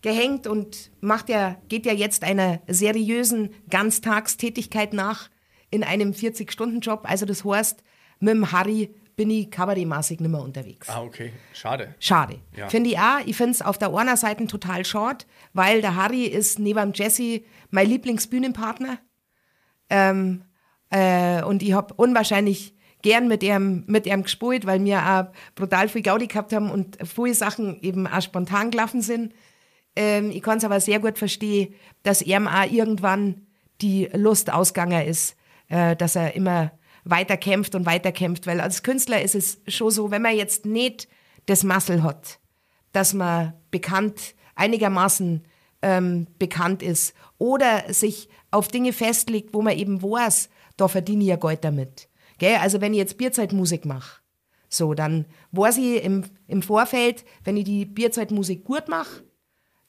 gehängt 0.02 0.46
und 0.46 0.92
macht 1.02 1.30
ja, 1.30 1.58
geht 1.68 1.88
ja 1.88 1.94
jetzt 1.94 2.24
einer 2.24 2.62
seriösen 2.68 3.50
Ganztagstätigkeit 3.72 4.94
nach 4.94 5.32
in 5.72 5.84
einem 5.84 6.12
40-Stunden-Job. 6.12 7.02
Also 7.10 7.26
das 7.26 7.44
heißt, 7.44 7.84
mit 8.20 8.36
dem 8.36 8.52
Harry 8.52 8.94
bin 9.16 9.32
ich 9.32 9.50
kabarettmäßig 9.50 10.20
nicht 10.20 10.30
mehr 10.30 10.42
unterwegs. 10.42 10.90
Ah, 10.90 11.02
okay. 11.02 11.34
Schade. 11.52 11.96
Schade. 11.98 12.40
Ja. 12.56 12.70
Finde 12.70 12.92
ich 12.92 13.00
auch. 13.00 13.20
Ich 13.26 13.36
finde 13.36 13.54
es 13.54 13.64
auf 13.64 13.80
der 13.80 13.96
einer 13.96 14.16
Seite 14.16 14.46
total 14.46 14.86
schade, 14.86 15.26
weil 15.54 15.82
der 15.82 15.96
Harry 15.96 16.26
ist 16.26 16.60
neben 16.60 16.94
Jesse 16.94 17.42
mein 17.72 17.90
Lieblingsbühnenpartner. 17.90 19.00
Ähm, 19.90 20.44
äh, 20.92 21.42
und 21.42 21.64
ich 21.64 21.74
habe 21.74 21.96
unwahrscheinlich 21.96 22.76
gern 23.02 23.28
mit 23.28 23.44
ihm, 23.44 23.84
mit 23.88 24.06
ihm 24.06 24.24
gespielt, 24.24 24.66
weil 24.66 24.84
wir 24.84 25.00
auch 25.00 25.56
brutal 25.56 25.88
viel 25.88 26.02
Gaudi 26.02 26.28
gehabt 26.28 26.54
haben 26.54 26.70
und 26.70 26.98
viele 27.08 27.34
Sachen 27.34 27.82
eben 27.82 28.08
auch 28.08 28.22
spontan 28.22 28.72
gelaufen 28.72 29.02
sind. 29.02 29.34
Ähm, 29.96 30.32
ich 30.32 30.42
kann 30.42 30.58
es 30.58 30.64
aber 30.64 30.80
sehr 30.80 31.00
gut 31.00 31.18
verstehen, 31.18 31.74
dass 32.04 32.22
er 32.22 32.42
auch 32.42 32.72
irgendwann 32.72 33.48
die 33.82 34.10
Lust 34.14 34.52
ausgegangen 34.52 35.08
ist, 35.08 35.36
äh, 35.70 35.96
dass 35.96 36.16
er 36.16 36.36
immer 36.36 36.72
weiter 37.06 37.38
kämpft 37.38 37.76
und 37.76 37.86
weiter 37.86 38.12
kämpft, 38.12 38.46
weil 38.46 38.60
als 38.60 38.84
Künstler 38.84 39.22
ist 39.22 39.36
es 39.36 39.62
schon 39.68 39.92
so, 39.92 40.12
wenn 40.12 40.22
man 40.22 40.36
jetzt 40.36 40.66
nicht 40.66 41.08
das 41.46 41.64
Muscle 41.64 42.04
hat, 42.04 42.40
dass 42.92 43.14
man 43.14 43.54
bekannt, 43.72 44.36
einigermaßen 44.56 45.46
ähm, 45.82 46.28
bekannt 46.38 46.84
ist 46.84 47.14
oder 47.38 47.92
sich 47.94 48.30
auf 48.52 48.68
Dinge 48.68 48.94
festlegt, 48.94 49.54
wo 49.54 49.62
man 49.62 49.78
eben 49.78 50.02
weiß, 50.02 50.50
da 50.78 50.88
verdiene 50.88 51.24
ich 51.24 51.30
ja 51.30 51.36
Geld 51.38 51.64
damit. 51.64 52.09
Gell? 52.40 52.58
Also 52.58 52.82
wenn 52.82 52.94
ich 52.94 53.00
jetzt 53.00 53.18
Bierzeitmusik 53.18 53.86
mache, 53.86 54.22
so, 54.70 54.94
dann 54.94 55.26
weiß 55.52 55.78
ich 55.78 56.04
im, 56.04 56.24
im 56.48 56.62
Vorfeld, 56.62 57.26
wenn 57.44 57.58
ich 57.58 57.66
die 57.66 57.86
Bierzeitmusik 57.86 58.64
gut 58.64 58.88
mache, 58.88 59.24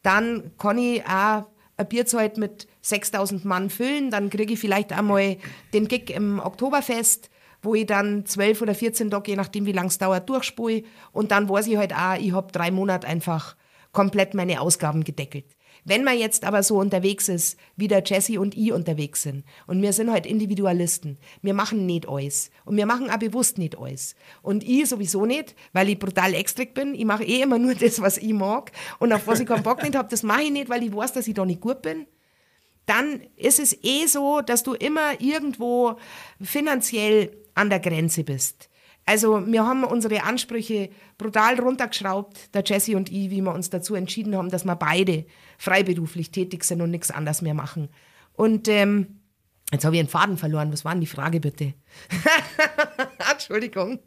dann 0.03 0.53
kann 0.59 0.79
ich 0.79 1.05
auch 1.05 1.45
ein 1.77 1.89
Bierzeit 1.89 2.39
mit 2.39 2.67
6000 2.83 3.45
Mann 3.45 3.71
füllen. 3.71 4.11
Dann 4.11 4.31
kriege 4.31 4.55
ich 4.55 4.61
vielleicht 4.61 4.93
einmal 4.93 5.37
den 5.75 5.89
Gig 5.89 6.11
im 6.11 6.39
Oktoberfest, 6.39 7.31
wo 7.63 7.75
ich 7.75 7.87
dann 7.87 8.25
12 8.25 8.63
oder 8.63 8.75
14 8.75 9.11
Tage, 9.11 9.33
je 9.33 9.37
nachdem 9.37 9.67
wie 9.67 9.73
lange 9.73 9.89
es 9.89 9.99
dauert, 9.99 10.29
durchspule. 10.29 10.83
Und 11.13 11.31
dann 11.31 11.49
weiß 11.49 11.67
ich 11.67 11.77
halt 11.77 11.95
auch, 11.95 12.17
ich 12.19 12.33
habe 12.33 12.53
drei 12.53 12.71
Monate 12.71 13.07
einfach 13.07 13.57
komplett 13.93 14.35
meine 14.35 14.61
Ausgaben 14.61 15.05
gedeckelt. 15.05 15.57
Wenn 15.91 16.05
man 16.05 16.17
jetzt 16.17 16.45
aber 16.45 16.63
so 16.63 16.79
unterwegs 16.79 17.29
ist, 17.29 17.59
wie 17.75 17.89
der 17.89 18.05
Jesse 18.07 18.41
und 18.41 18.57
ich 18.57 18.73
unterwegs 18.73 19.23
sind, 19.23 19.43
und 19.67 19.83
wir 19.83 19.93
sind 19.93 20.13
halt 20.13 20.25
Individualisten, 20.25 21.19
wir 21.43 21.53
machen 21.53 21.85
nicht 21.85 22.09
alles. 22.09 22.53
Und 22.65 22.77
wir 22.77 22.87
machen 22.87 23.11
auch 23.11 23.19
bewusst 23.19 23.59
nicht 23.59 23.77
alles. 23.77 24.15
Und 24.41 24.63
ich 24.63 24.89
sowieso 24.89 25.27
nicht, 25.27 25.57
weil 25.73 25.89
ich 25.89 25.99
brutal 25.99 26.33
extrig 26.35 26.75
bin. 26.75 26.95
Ich 26.95 27.05
mache 27.05 27.25
eh 27.25 27.43
immer 27.43 27.59
nur 27.59 27.75
das, 27.75 28.01
was 28.01 28.19
ich 28.19 28.33
mag. 28.33 28.71
Und 29.01 29.13
auf 29.13 29.27
was 29.27 29.41
ich 29.41 29.49
keinen 29.49 29.65
Bock 29.65 29.83
nicht 29.83 29.97
habe, 29.97 30.09
das 30.09 30.23
mache 30.23 30.43
ich 30.43 30.53
nicht, 30.53 30.69
weil 30.69 30.85
ich 30.85 30.95
weiß, 30.95 31.13
dass 31.13 31.27
ich 31.27 31.35
da 31.35 31.45
nicht 31.45 31.61
gut 31.61 31.83
bin. 31.83 32.07
Dann 32.87 33.23
ist 33.35 33.59
es 33.59 33.77
eh 33.83 34.07
so, 34.07 34.43
dass 34.43 34.63
du 34.63 34.75
immer 34.75 35.21
irgendwo 35.21 35.97
finanziell 36.41 37.37
an 37.55 37.69
der 37.69 37.81
Grenze 37.81 38.23
bist. 38.23 38.71
Also 39.07 39.45
wir 39.45 39.67
haben 39.67 39.83
unsere 39.83 40.23
Ansprüche 40.23 40.91
brutal 41.19 41.59
runtergeschraubt, 41.59 42.55
der 42.55 42.63
Jesse 42.65 42.97
und 42.97 43.11
ich, 43.11 43.31
wie 43.31 43.41
wir 43.41 43.53
uns 43.53 43.69
dazu 43.69 43.97
entschieden 43.97 44.37
haben, 44.37 44.51
dass 44.51 44.65
wir 44.65 44.77
beide 44.77 45.25
freiberuflich 45.61 46.31
tätig 46.31 46.65
sind 46.65 46.81
und 46.81 46.91
nichts 46.91 47.11
anderes 47.11 47.43
mehr 47.43 47.53
machen. 47.53 47.91
Und 48.33 48.67
ähm, 48.67 49.21
jetzt 49.71 49.85
habe 49.85 49.95
ich 49.95 50.01
einen 50.01 50.09
Faden 50.09 50.39
verloren. 50.39 50.73
Was 50.73 50.87
war 50.87 50.93
denn 50.93 51.03
die 51.03 51.07
Frage 51.07 51.39
bitte? 51.39 51.75
Entschuldigung. 53.31 53.99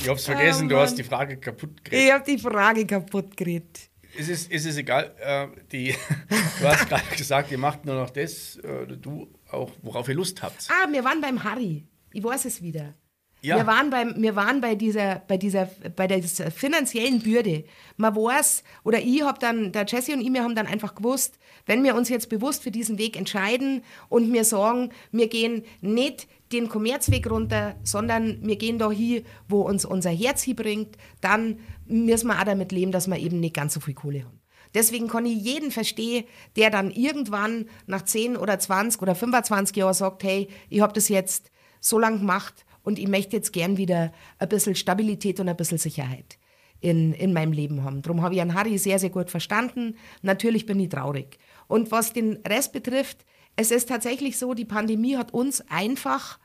Ich 0.00 0.08
hab's 0.08 0.24
vergessen, 0.24 0.64
Oh, 0.66 0.68
du 0.70 0.76
hast 0.78 0.94
die 0.96 1.04
Frage 1.04 1.36
kaputt 1.36 1.84
geredet. 1.84 2.06
Ich 2.06 2.12
habe 2.12 2.24
die 2.24 2.38
Frage 2.38 2.86
kaputt 2.86 3.36
geredet. 3.36 3.90
Ist 4.16 4.30
es, 4.30 4.46
ist 4.46 4.64
es 4.64 4.76
egal, 4.78 5.14
äh, 5.20 5.46
die, 5.70 5.94
du 6.60 6.66
hast 6.66 6.88
gerade 6.88 7.16
gesagt, 7.16 7.50
ihr 7.50 7.58
macht 7.58 7.84
nur 7.84 7.96
noch 7.96 8.08
das, 8.08 8.56
äh, 8.56 8.86
du 8.86 9.30
auch, 9.50 9.70
worauf 9.82 10.08
ihr 10.08 10.14
Lust 10.14 10.42
habt. 10.42 10.68
Ah, 10.70 10.90
wir 10.90 11.04
waren 11.04 11.20
beim 11.20 11.44
Harry. 11.44 11.86
Ich 12.14 12.24
weiß 12.24 12.46
es 12.46 12.62
wieder. 12.62 12.94
Ja. 13.42 13.56
Wir 13.56 13.66
waren, 13.66 13.90
beim, 13.90 14.14
wir 14.20 14.36
waren 14.36 14.60
bei, 14.60 14.74
dieser, 14.74 15.22
bei, 15.26 15.36
dieser, 15.38 15.70
bei 15.96 16.06
dieser 16.06 16.50
finanziellen 16.50 17.20
Bürde. 17.20 17.64
Man 17.96 18.14
weiß, 18.14 18.62
oder 18.84 18.98
ich 19.00 19.22
habe 19.22 19.38
dann, 19.38 19.72
der 19.72 19.86
Jesse 19.86 20.12
und 20.12 20.20
ich, 20.20 20.32
wir 20.32 20.42
haben 20.42 20.54
dann 20.54 20.66
einfach 20.66 20.94
gewusst, 20.94 21.38
wenn 21.66 21.82
wir 21.82 21.94
uns 21.94 22.08
jetzt 22.08 22.28
bewusst 22.28 22.62
für 22.62 22.70
diesen 22.70 22.98
Weg 22.98 23.16
entscheiden 23.16 23.82
und 24.08 24.32
wir 24.32 24.44
sagen, 24.44 24.90
wir 25.10 25.28
gehen 25.28 25.62
nicht 25.80 26.28
den 26.52 26.68
Kommerzweg 26.68 27.30
runter, 27.30 27.76
sondern 27.82 28.38
wir 28.42 28.56
gehen 28.56 28.78
da 28.78 28.90
hin, 28.90 29.24
wo 29.48 29.62
uns 29.62 29.84
unser 29.84 30.10
Herz 30.10 30.42
hinbringt, 30.42 30.96
dann 31.20 31.60
müssen 31.86 32.26
wir 32.26 32.38
auch 32.38 32.44
damit 32.44 32.72
leben, 32.72 32.92
dass 32.92 33.06
wir 33.06 33.18
eben 33.18 33.40
nicht 33.40 33.54
ganz 33.54 33.74
so 33.74 33.80
viel 33.80 33.94
Kohle 33.94 34.24
haben. 34.24 34.40
Deswegen 34.74 35.08
kann 35.08 35.26
ich 35.26 35.38
jeden 35.42 35.70
verstehen, 35.70 36.24
der 36.56 36.70
dann 36.70 36.90
irgendwann 36.90 37.68
nach 37.86 38.02
10 38.02 38.36
oder 38.36 38.58
20 38.58 39.02
oder 39.02 39.14
25 39.14 39.76
Jahren 39.76 39.94
sagt, 39.94 40.22
hey, 40.22 40.48
ich 40.68 40.80
habe 40.80 40.92
das 40.92 41.08
jetzt 41.08 41.50
so 41.80 41.98
lang 41.98 42.18
gemacht 42.18 42.64
und 42.82 42.98
ich 42.98 43.08
möchte 43.08 43.36
jetzt 43.36 43.52
gern 43.52 43.76
wieder 43.76 44.12
ein 44.38 44.48
bisschen 44.48 44.74
Stabilität 44.74 45.40
und 45.40 45.48
ein 45.48 45.56
bisschen 45.56 45.78
Sicherheit 45.78 46.38
in, 46.80 47.12
in 47.12 47.32
meinem 47.32 47.52
Leben 47.52 47.84
haben. 47.84 48.02
Darum 48.02 48.22
habe 48.22 48.34
ich 48.34 48.40
an 48.40 48.54
Harry 48.54 48.78
sehr, 48.78 48.98
sehr 48.98 49.10
gut 49.10 49.30
verstanden. 49.30 49.96
Natürlich 50.22 50.66
bin 50.66 50.80
ich 50.80 50.88
traurig. 50.88 51.38
Und 51.68 51.90
was 51.90 52.12
den 52.12 52.38
Rest 52.46 52.72
betrifft, 52.72 53.24
es 53.56 53.70
ist 53.70 53.88
tatsächlich 53.88 54.38
so, 54.38 54.54
die 54.54 54.64
Pandemie 54.64 55.16
hat 55.16 55.32
uns 55.32 55.60
einfach 55.68 56.38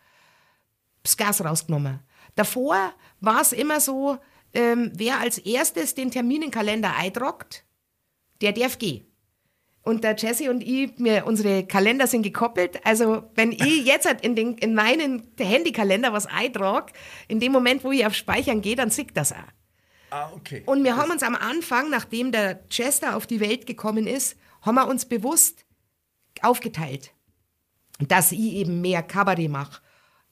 das 1.03 1.17
Gas 1.17 1.43
rausgenommen. 1.43 1.99
Davor 2.35 2.93
war 3.21 3.41
es 3.41 3.53
immer 3.53 3.79
so, 3.79 4.17
ähm, 4.53 4.91
wer 4.95 5.19
als 5.19 5.37
erstes 5.37 5.95
den 5.95 6.11
Termin 6.11 6.37
in 6.37 6.41
den 6.43 6.51
Kalender 6.51 6.95
eintragt, 6.95 7.65
der 8.41 8.51
darf 8.51 8.77
gehen. 8.77 9.05
Und 9.85 10.03
der 10.03 10.15
Jesse 10.15 10.49
und 10.49 10.61
ich, 10.61 10.91
wir, 10.97 11.27
unsere 11.27 11.63
Kalender 11.63 12.07
sind 12.07 12.23
gekoppelt. 12.23 12.83
Also 12.83 13.29
wenn 13.35 13.51
ich 13.51 13.85
jetzt 13.85 14.07
halt 14.07 14.25
in, 14.25 14.35
den, 14.35 14.57
in 14.57 14.73
meinen 14.73 15.29
Handykalender 15.39 16.11
was 16.11 16.25
eintrage, 16.25 16.91
in 17.27 17.39
dem 17.39 17.51
Moment, 17.51 17.83
wo 17.83 17.91
ich 17.91 18.03
auf 18.03 18.15
Speichern 18.15 18.61
gehe, 18.61 18.75
dann 18.75 18.89
sieht 18.89 19.15
das 19.15 19.31
auch. 19.31 19.37
Ah, 20.09 20.31
okay. 20.33 20.63
Und 20.65 20.83
wir 20.83 20.97
haben 20.97 21.11
uns 21.11 21.21
am 21.21 21.35
Anfang, 21.35 21.91
nachdem 21.91 22.31
der 22.31 22.67
Chester 22.69 23.15
auf 23.15 23.27
die 23.27 23.39
Welt 23.39 23.67
gekommen 23.67 24.07
ist, 24.07 24.37
haben 24.63 24.75
wir 24.75 24.87
uns 24.87 25.05
bewusst 25.05 25.65
aufgeteilt, 26.41 27.11
dass 27.99 28.31
ich 28.31 28.39
eben 28.39 28.81
mehr 28.81 29.03
Kabarett 29.03 29.51
mache 29.51 29.81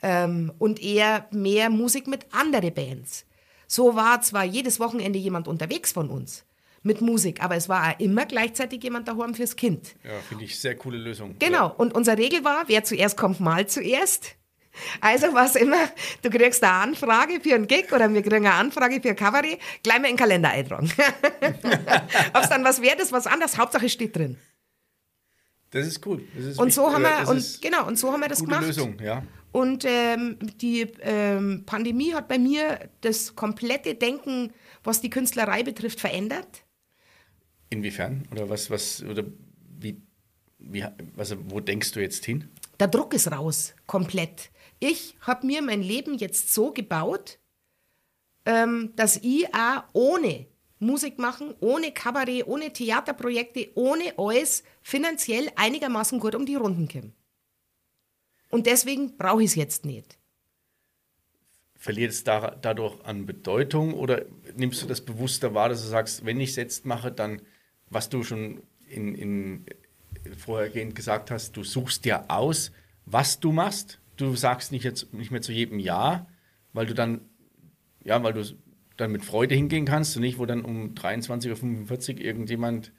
ähm, 0.02 0.52
und 0.58 0.82
er 0.82 1.28
mehr 1.32 1.70
Musik 1.70 2.08
mit 2.08 2.26
anderen 2.34 2.74
Bands. 2.74 3.28
So 3.68 3.96
war 3.96 4.20
zwar 4.22 4.46
jedes 4.46 4.80
Wochenende 4.80 5.20
jemand 5.20 5.48
unterwegs 5.48 5.92
von 5.92 6.10
uns 6.10 6.44
mit 6.84 7.02
Musik, 7.02 7.42
aber 7.44 7.56
es 7.56 7.70
war 7.70 7.90
auch 7.92 8.00
immer 8.00 8.26
gleichzeitig 8.26 8.84
jemand 8.84 9.08
daheim 9.08 9.34
fürs 9.34 9.56
Kind. 9.56 9.96
Ja, 10.04 10.12
finde 10.28 10.44
ich 10.44 10.60
sehr 10.60 10.76
coole 10.76 10.98
Lösung. 10.98 11.36
Genau. 11.40 11.74
Und 11.78 11.96
unsere 11.96 12.18
Regel 12.18 12.44
war, 12.44 12.64
wer 12.68 12.84
zuerst 12.84 13.18
kommt, 13.18 13.40
mal 13.40 13.68
zuerst. 13.68 14.36
Also 15.02 15.34
war 15.34 15.46
es 15.46 15.56
immer, 15.56 15.78
du 16.24 16.30
kriegst 16.30 16.64
eine 16.64 16.74
Anfrage 16.74 17.40
für 17.40 17.54
einen 17.56 17.68
Gig 17.68 17.92
oder 17.94 18.12
wir 18.12 18.22
kriegen 18.22 18.48
eine 18.48 18.54
Anfrage 18.54 19.02
für 19.02 19.10
ein 19.10 19.16
Kabarett, 19.16 19.60
gleich 19.84 20.00
mal 20.00 20.08
in 20.08 20.14
den 20.14 20.18
Kalender 20.18 20.50
eintragen. 20.50 20.92
Ob 22.34 22.42
es 22.44 22.50
dann 22.50 22.64
was 22.64 22.82
wert 22.82 23.00
ist, 23.00 23.12
was 23.12 23.28
anders, 23.28 23.58
Hauptsache 23.58 23.88
steht 23.88 24.16
drin. 24.16 24.38
Das 25.70 25.88
ist 25.88 26.06
cool. 26.06 26.24
Das 26.36 26.46
ist 26.46 26.60
Und 26.60 26.74
so 26.74 26.84
wichtig. 26.84 26.96
haben 26.96 27.04
wir, 27.04 27.20
das 27.20 27.30
und 27.30 27.62
genau, 27.62 27.88
und 27.88 27.98
so 27.98 28.12
haben 28.12 28.22
wir 28.22 28.30
das 28.30 28.40
gute 28.40 28.52
gemacht. 28.52 28.68
Lösung, 28.68 28.98
ja. 29.00 29.24
Und 29.52 29.86
ähm, 29.86 30.38
die 30.60 30.82
ähm, 31.02 31.64
Pandemie 31.66 32.14
hat 32.14 32.28
bei 32.28 32.40
mir 32.40 32.90
das 33.02 33.36
komplette 33.36 33.94
Denken, 33.94 34.52
was 34.84 35.02
die 35.02 35.12
Künstlerei 35.12 35.62
betrifft, 35.62 36.00
verändert. 36.00 36.63
Inwiefern? 37.74 38.28
Oder 38.32 38.50
was, 38.50 38.70
was, 38.70 39.04
oder 39.04 39.24
wie, 39.80 40.00
wie, 40.60 40.86
also 41.18 41.36
wo 41.50 41.60
denkst 41.60 41.92
du 41.94 42.02
jetzt 42.02 42.24
hin? 42.24 42.50
Der 42.80 42.88
Druck 42.88 43.14
ist 43.16 43.32
raus, 43.32 43.74
komplett. 43.88 44.52
Ich 44.80 45.16
habe 45.22 45.48
mir 45.48 45.62
mein 45.64 45.82
Leben 45.82 46.18
jetzt 46.18 46.54
so 46.54 46.72
gebaut, 46.72 47.40
ähm, 48.46 48.94
dass 48.96 49.18
ich 49.18 49.48
auch 49.56 49.84
ohne 49.94 50.46
Musik 50.80 51.18
machen, 51.18 51.56
ohne 51.62 51.92
Kabarett, 51.92 52.46
ohne 52.46 52.72
Theaterprojekte, 52.72 53.72
ohne 53.74 54.14
alles 54.18 54.64
finanziell 54.84 55.50
einigermaßen 55.56 56.20
gut 56.20 56.36
um 56.36 56.46
die 56.46 56.56
Runden 56.56 56.88
komme. 56.88 57.14
Und 58.50 58.68
deswegen 58.68 59.18
brauche 59.18 59.42
ich 59.42 59.52
es 59.52 59.56
jetzt 59.56 59.84
nicht. 59.84 60.20
Verliert 61.76 62.12
es 62.12 62.24
da, 62.24 62.52
dadurch 62.52 63.04
an 63.04 63.26
Bedeutung 63.26 63.96
oder 63.96 64.26
nimmst 64.56 64.84
du 64.84 64.86
das 64.86 65.02
bewusster 65.02 65.56
wahr, 65.56 65.70
dass 65.70 65.82
du 65.82 65.88
sagst, 65.88 66.24
wenn 66.24 66.40
ich 66.40 66.52
es 66.52 66.56
jetzt 66.58 66.86
mache, 66.86 67.12
dann, 67.12 67.42
was 67.94 68.10
du 68.10 68.24
schon 68.24 68.64
in, 68.88 69.16
in 69.16 69.66
vorhergehend 70.38 70.96
gesagt 70.96 71.32
hast, 71.32 71.58
du 71.58 71.64
suchst 71.64 72.06
dir 72.06 72.30
aus, 72.30 72.72
was 73.06 73.40
du 73.40 73.52
machst. 73.52 74.00
Du 74.18 74.36
sagst 74.36 74.72
nicht 74.72 74.84
jetzt 74.84 75.14
nicht 75.14 75.32
mehr 75.32 75.42
zu 75.42 75.52
jedem 75.52 75.80
Ja, 75.80 76.28
weil 76.72 76.86
du 76.86 76.94
dann, 76.94 77.22
ja, 78.04 78.22
weil 78.24 78.34
du 78.34 78.44
dann 78.98 79.12
mit 79.12 79.26
Freude 79.26 79.56
hingehen 79.56 79.86
kannst 79.86 80.16
und 80.16 80.22
nicht, 80.22 80.38
wo 80.38 80.46
dann 80.46 80.64
um 80.64 80.94
23.45 80.94 82.14
Uhr 82.16 82.22
irgendjemand 82.22 82.92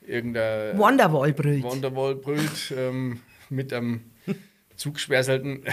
irgendein 0.00 0.78
Wonderwall 0.78 1.32
brüllt. 1.32 1.62
Wonderwall 1.62 2.14
brüllt 2.14 2.72
ähm, 2.76 3.20
mit 3.48 3.72
einem 3.72 4.10
zugeschwärzelten 4.76 5.64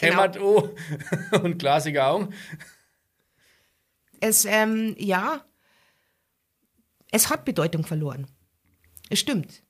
Genau. 0.00 0.26
Oh 0.40 0.68
und 1.42 1.58
glasige 1.58 2.04
Augen. 2.04 2.32
Es, 4.20 4.44
ähm, 4.44 4.94
ja, 4.98 5.44
es 7.10 7.30
hat 7.30 7.44
Bedeutung 7.44 7.84
verloren. 7.84 8.26
Es 9.10 9.20
stimmt. 9.20 9.62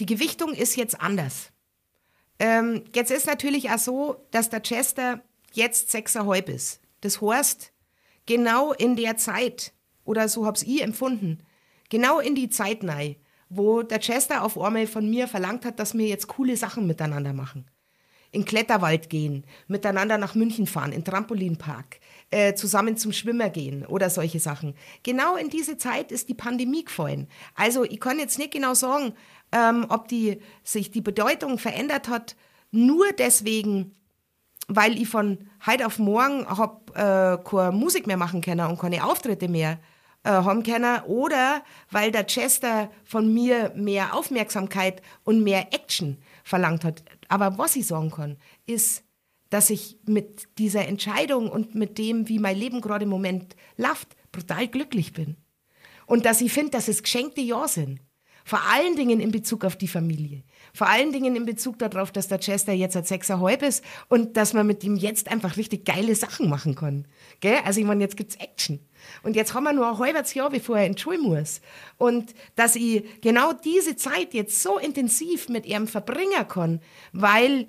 Die 0.00 0.06
Gewichtung 0.06 0.54
ist 0.54 0.76
jetzt 0.76 1.00
anders. 1.00 1.52
Ähm, 2.38 2.84
jetzt 2.94 3.10
ist 3.10 3.26
natürlich 3.26 3.70
auch 3.70 3.78
so, 3.78 4.26
dass 4.30 4.48
der 4.48 4.62
Chester 4.62 5.22
jetzt 5.52 5.90
sechseinhalb 5.90 6.48
ist. 6.48 6.80
Das 7.00 7.20
heißt, 7.20 7.72
genau 8.26 8.72
in 8.72 8.96
der 8.96 9.16
Zeit, 9.16 9.72
oder 10.04 10.28
so 10.28 10.46
hab's 10.46 10.62
ich 10.62 10.82
empfunden, 10.82 11.42
genau 11.88 12.20
in 12.20 12.34
die 12.34 12.48
Zeit 12.48 12.84
rein, 12.84 13.16
wo 13.48 13.82
der 13.82 13.98
Chester 13.98 14.42
auf 14.44 14.58
einmal 14.58 14.86
von 14.86 15.08
mir 15.08 15.26
verlangt 15.26 15.64
hat, 15.64 15.78
dass 15.80 15.96
wir 15.96 16.06
jetzt 16.06 16.28
coole 16.28 16.56
Sachen 16.56 16.86
miteinander 16.86 17.32
machen. 17.32 17.66
In 18.30 18.44
Kletterwald 18.44 19.08
gehen, 19.08 19.44
miteinander 19.68 20.18
nach 20.18 20.34
München 20.34 20.66
fahren, 20.66 20.92
in 20.92 21.04
Trampolinpark, 21.04 21.98
äh, 22.30 22.54
zusammen 22.54 22.96
zum 22.98 23.12
Schwimmer 23.12 23.48
gehen 23.48 23.86
oder 23.86 24.10
solche 24.10 24.38
Sachen. 24.38 24.74
Genau 25.02 25.36
in 25.36 25.48
diese 25.48 25.78
Zeit 25.78 26.12
ist 26.12 26.28
die 26.28 26.34
Pandemie 26.34 26.84
gefallen. 26.84 27.26
Also 27.54 27.84
ich 27.84 28.00
kann 28.00 28.18
jetzt 28.18 28.38
nicht 28.38 28.50
genau 28.50 28.74
sagen, 28.74 29.14
ähm, 29.52 29.86
ob 29.88 30.08
die, 30.08 30.40
sich 30.62 30.90
die 30.90 31.00
Bedeutung 31.00 31.58
verändert 31.58 32.08
hat, 32.08 32.36
nur 32.70 33.06
deswegen, 33.12 33.94
weil 34.66 35.00
ich 35.00 35.08
von 35.08 35.48
heute 35.66 35.86
auf 35.86 35.98
morgen 35.98 36.46
hab, 36.46 36.90
äh, 36.90 37.38
keine 37.42 37.72
Musik 37.72 38.06
mehr 38.06 38.18
machen 38.18 38.42
können 38.42 38.66
und 38.66 38.78
keine 38.78 39.04
Auftritte 39.04 39.48
mehr 39.48 39.78
äh, 40.24 40.30
haben 40.30 40.62
können 40.62 41.00
oder 41.06 41.62
weil 41.90 42.10
der 42.10 42.26
Chester 42.26 42.90
von 43.04 43.32
mir 43.32 43.72
mehr 43.74 44.14
Aufmerksamkeit 44.14 45.00
und 45.24 45.42
mehr 45.42 45.72
Action 45.72 46.18
verlangt 46.44 46.84
hat. 46.84 47.02
Aber 47.28 47.58
was 47.58 47.76
ich 47.76 47.86
sagen 47.86 48.10
kann, 48.10 48.36
ist, 48.66 49.04
dass 49.50 49.70
ich 49.70 49.98
mit 50.04 50.48
dieser 50.58 50.86
Entscheidung 50.86 51.50
und 51.50 51.74
mit 51.74 51.98
dem, 51.98 52.28
wie 52.28 52.38
mein 52.38 52.56
Leben 52.56 52.80
gerade 52.80 53.04
im 53.04 53.10
Moment 53.10 53.56
läuft, 53.76 54.16
brutal 54.32 54.68
glücklich 54.68 55.12
bin. 55.12 55.36
Und 56.06 56.24
dass 56.24 56.40
ich 56.40 56.52
finde, 56.52 56.70
dass 56.70 56.88
es 56.88 57.02
geschenkte 57.02 57.40
Jahre 57.40 57.68
sind. 57.68 58.00
Vor 58.44 58.62
allen 58.62 58.96
Dingen 58.96 59.20
in 59.20 59.30
Bezug 59.30 59.64
auf 59.64 59.76
die 59.76 59.88
Familie. 59.88 60.42
Vor 60.72 60.88
allen 60.88 61.12
Dingen 61.12 61.36
in 61.36 61.46
Bezug 61.46 61.78
darauf, 61.78 62.12
dass 62.12 62.28
der 62.28 62.38
Chester 62.38 62.72
jetzt 62.72 62.94
seit 62.94 63.06
sechseinhalb 63.06 63.62
ist 63.62 63.84
und 64.08 64.36
dass 64.36 64.52
man 64.52 64.66
mit 64.66 64.84
ihm 64.84 64.96
jetzt 64.96 65.28
einfach 65.30 65.56
richtig 65.56 65.84
geile 65.84 66.14
Sachen 66.14 66.48
machen 66.48 66.74
kann. 66.74 67.06
Gell? 67.40 67.58
Also 67.64 67.80
ich 67.80 67.86
meine, 67.86 68.02
jetzt 68.02 68.16
gibt's 68.16 68.36
Action. 68.36 68.80
Und 69.22 69.36
jetzt 69.36 69.54
haben 69.54 69.64
wir 69.64 69.72
nur 69.72 69.88
ein 69.88 69.98
halbes 69.98 70.34
Jahr, 70.34 70.50
bevor 70.50 70.78
er 70.78 70.86
in 70.86 70.94
die 70.94 71.00
Schule 71.00 71.18
muss. 71.18 71.60
Und 71.96 72.34
dass 72.56 72.76
ich 72.76 73.20
genau 73.20 73.52
diese 73.52 73.96
Zeit 73.96 74.34
jetzt 74.34 74.62
so 74.62 74.78
intensiv 74.78 75.48
mit 75.48 75.66
ihm 75.66 75.86
verbringen 75.86 76.46
kann, 76.48 76.80
weil 77.12 77.68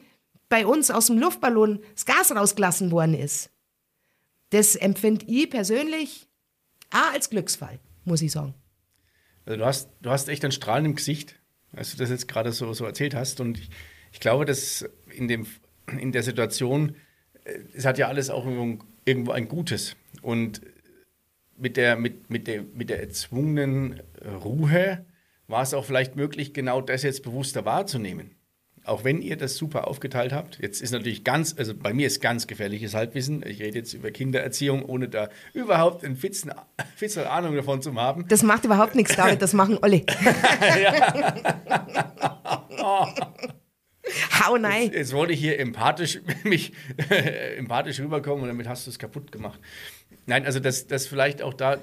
bei 0.49 0.65
uns 0.65 0.91
aus 0.91 1.07
dem 1.07 1.19
Luftballon 1.19 1.79
das 1.93 2.05
Gas 2.05 2.35
rausgelassen 2.35 2.91
worden 2.91 3.13
ist. 3.13 3.51
Das 4.49 4.75
empfinde 4.75 5.25
ich 5.27 5.49
persönlich 5.49 6.27
auch 6.91 7.13
als 7.13 7.29
Glücksfall, 7.29 7.79
muss 8.03 8.21
ich 8.21 8.31
sagen. 8.31 8.55
Also 9.45 9.59
du 9.59 9.65
hast, 9.65 9.89
du 10.01 10.09
hast 10.09 10.27
echt 10.27 10.43
ein 10.43 10.51
Strahlen 10.51 10.85
im 10.85 10.95
Gesicht, 10.95 11.38
als 11.73 11.91
du 11.91 11.97
das 11.97 12.09
jetzt 12.09 12.27
gerade 12.27 12.51
so, 12.51 12.73
so 12.73 12.85
erzählt 12.85 13.15
hast. 13.15 13.39
Und 13.39 13.59
ich, 13.59 13.69
ich 14.11 14.19
glaube, 14.19 14.45
dass 14.45 14.87
in, 15.11 15.27
dem, 15.27 15.45
in 15.99 16.11
der 16.11 16.23
Situation, 16.23 16.95
äh, 17.43 17.59
es 17.73 17.85
hat 17.85 17.97
ja 17.97 18.07
alles 18.07 18.29
auch 18.29 18.45
irgendwo 19.05 19.31
ein 19.31 19.47
Gutes. 19.47 19.95
Und 20.21 20.61
mit 21.57 21.77
der, 21.77 21.95
mit, 21.95 22.29
mit 22.29 22.47
der, 22.47 22.63
mit 22.73 22.89
der 22.89 23.01
erzwungenen 23.01 24.01
Ruhe 24.43 25.05
war 25.47 25.63
es 25.63 25.73
auch 25.73 25.85
vielleicht 25.85 26.15
möglich, 26.15 26.53
genau 26.53 26.81
das 26.81 27.03
jetzt 27.03 27.23
bewusster 27.23 27.65
wahrzunehmen 27.65 28.38
auch 28.89 29.03
wenn 29.03 29.21
ihr 29.21 29.37
das 29.37 29.55
super 29.55 29.87
aufgeteilt 29.87 30.33
habt, 30.33 30.59
jetzt 30.59 30.81
ist 30.81 30.91
natürlich 30.91 31.23
ganz, 31.23 31.55
also 31.57 31.73
bei 31.75 31.93
mir 31.93 32.07
ist 32.07 32.21
ganz 32.21 32.47
gefährliches 32.47 32.93
Halbwissen. 32.93 33.45
Ich 33.45 33.61
rede 33.61 33.77
jetzt 33.77 33.93
über 33.93 34.11
Kindererziehung, 34.11 34.83
ohne 34.83 35.07
da 35.07 35.29
überhaupt 35.53 36.03
ein 36.03 36.15
Fitzen, 36.15 36.51
Fitzel 36.95 37.25
Ahnung 37.25 37.55
davon 37.55 37.81
zu 37.81 37.93
haben. 37.95 38.25
Das 38.27 38.43
macht 38.43 38.65
überhaupt 38.65 38.95
nichts, 38.95 39.15
David, 39.15 39.41
das 39.41 39.53
machen 39.53 39.77
alle. 39.81 40.01
Hau 44.43 44.57
nein. 44.57 44.85
Jetzt, 44.85 44.95
jetzt, 44.95 45.13
wollte 45.13 45.33
ich 45.33 45.39
hier 45.39 45.59
empathisch, 45.59 46.19
mich, 46.43 46.73
empathisch 47.57 47.99
rüberkommen 47.99 48.43
und 48.43 48.47
damit 48.49 48.67
hast 48.67 48.87
du 48.87 48.91
es 48.91 48.97
kaputt 48.97 49.31
gemacht. 49.31 49.59
Nein, 50.25 50.45
also 50.45 50.59
dass, 50.59 50.87
dass 50.87 51.05
vielleicht 51.07 51.41
auch 51.41 51.53
da 51.53 51.77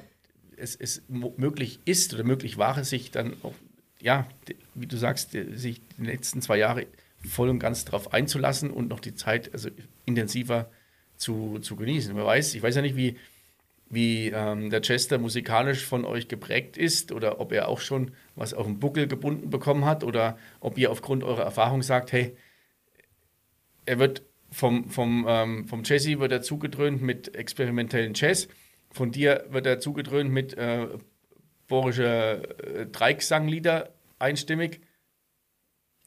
es, 0.56 0.74
es 0.74 1.02
möglich 1.08 1.78
ist 1.84 2.14
oder 2.14 2.24
möglich 2.24 2.58
war, 2.58 2.82
sich 2.82 3.10
dann 3.10 3.34
auch 3.42 3.54
ja, 4.00 4.26
wie 4.74 4.86
du 4.86 4.96
sagst, 4.96 5.30
sich 5.30 5.80
die 5.98 6.04
letzten 6.04 6.42
zwei 6.42 6.58
Jahre 6.58 6.86
voll 7.26 7.48
und 7.48 7.58
ganz 7.58 7.84
darauf 7.84 8.12
einzulassen 8.12 8.70
und 8.70 8.88
noch 8.88 9.00
die 9.00 9.14
Zeit 9.14 9.52
also 9.52 9.70
intensiver 10.04 10.70
zu, 11.16 11.58
zu 11.60 11.76
genießen. 11.76 12.14
Wer 12.14 12.24
weiß, 12.24 12.54
ich 12.54 12.62
weiß 12.62 12.76
ja 12.76 12.82
nicht, 12.82 12.96
wie, 12.96 13.16
wie 13.88 14.28
ähm, 14.28 14.70
der 14.70 14.82
Chester 14.82 15.18
musikalisch 15.18 15.84
von 15.84 16.04
euch 16.04 16.28
geprägt 16.28 16.76
ist 16.76 17.12
oder 17.12 17.40
ob 17.40 17.52
er 17.52 17.68
auch 17.68 17.80
schon 17.80 18.12
was 18.34 18.54
auf 18.54 18.66
den 18.66 18.78
Buckel 18.78 19.06
gebunden 19.06 19.50
bekommen 19.50 19.84
hat 19.84 20.04
oder 20.04 20.38
ob 20.60 20.78
ihr 20.78 20.90
aufgrund 20.90 21.24
eurer 21.24 21.42
Erfahrung 21.42 21.82
sagt, 21.82 22.12
hey, 22.12 22.36
er 23.86 23.98
wird 23.98 24.22
vom, 24.50 24.88
vom, 24.90 25.26
ähm, 25.28 25.66
vom 25.66 25.82
Jesse 25.84 26.18
wird 26.18 26.32
er 26.32 26.42
zugedröhnt 26.42 27.02
mit 27.02 27.34
experimentellen 27.34 28.12
Jazz, 28.14 28.48
von 28.90 29.10
dir 29.10 29.46
wird 29.50 29.66
er 29.66 29.80
zugedröhnt 29.80 30.30
mit 30.30 30.54
äh, 30.54 30.88
borische 31.66 32.42
äh, 32.62 32.86
Dreigesanglieder 32.86 33.90
einstimmig. 34.18 34.80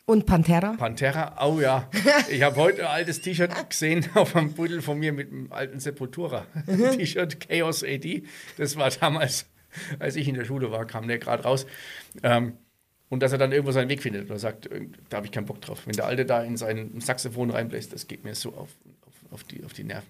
Und 0.05 0.25
Pantera? 0.25 0.73
Pantera, 0.73 1.35
oh 1.45 1.59
ja. 1.59 1.87
Ich 2.31 2.41
habe 2.41 2.55
heute 2.55 2.81
ein 2.81 2.95
altes 2.95 3.21
T-Shirt 3.21 3.69
gesehen 3.69 4.05
auf 4.15 4.35
einem 4.35 4.53
Pudel 4.53 4.81
von 4.81 4.97
mir 4.97 5.13
mit 5.13 5.31
einem 5.31 5.51
alten 5.51 5.79
Sepultura-T-Shirt, 5.79 7.39
Chaos 7.47 7.83
AD. 7.83 8.23
Das 8.57 8.75
war 8.75 8.89
damals, 8.89 9.45
als 9.99 10.15
ich 10.15 10.27
in 10.27 10.35
der 10.35 10.45
Schule 10.45 10.71
war, 10.71 10.85
kam 10.85 11.07
der 11.07 11.19
gerade 11.19 11.43
raus. 11.43 11.67
Ähm, 12.23 12.53
und 13.09 13.23
dass 13.23 13.31
er 13.31 13.37
dann 13.37 13.51
irgendwo 13.51 13.71
seinen 13.71 13.89
Weg 13.89 14.01
findet 14.01 14.29
oder 14.29 14.39
sagt, 14.39 14.67
äh, 14.67 14.87
da 15.09 15.17
habe 15.17 15.27
ich 15.27 15.31
keinen 15.31 15.45
Bock 15.45 15.61
drauf. 15.61 15.85
Wenn 15.85 15.95
der 15.95 16.05
Alte 16.05 16.25
da 16.25 16.41
in 16.41 16.57
sein 16.57 16.99
Saxophon 17.01 17.51
reinbläst, 17.51 17.93
das 17.93 18.07
geht 18.07 18.23
mir 18.23 18.33
so 18.33 18.49
auf, 18.49 18.69
auf, 19.05 19.13
auf, 19.31 19.43
die, 19.43 19.63
auf 19.63 19.73
die 19.73 19.83
Nerven. 19.83 20.09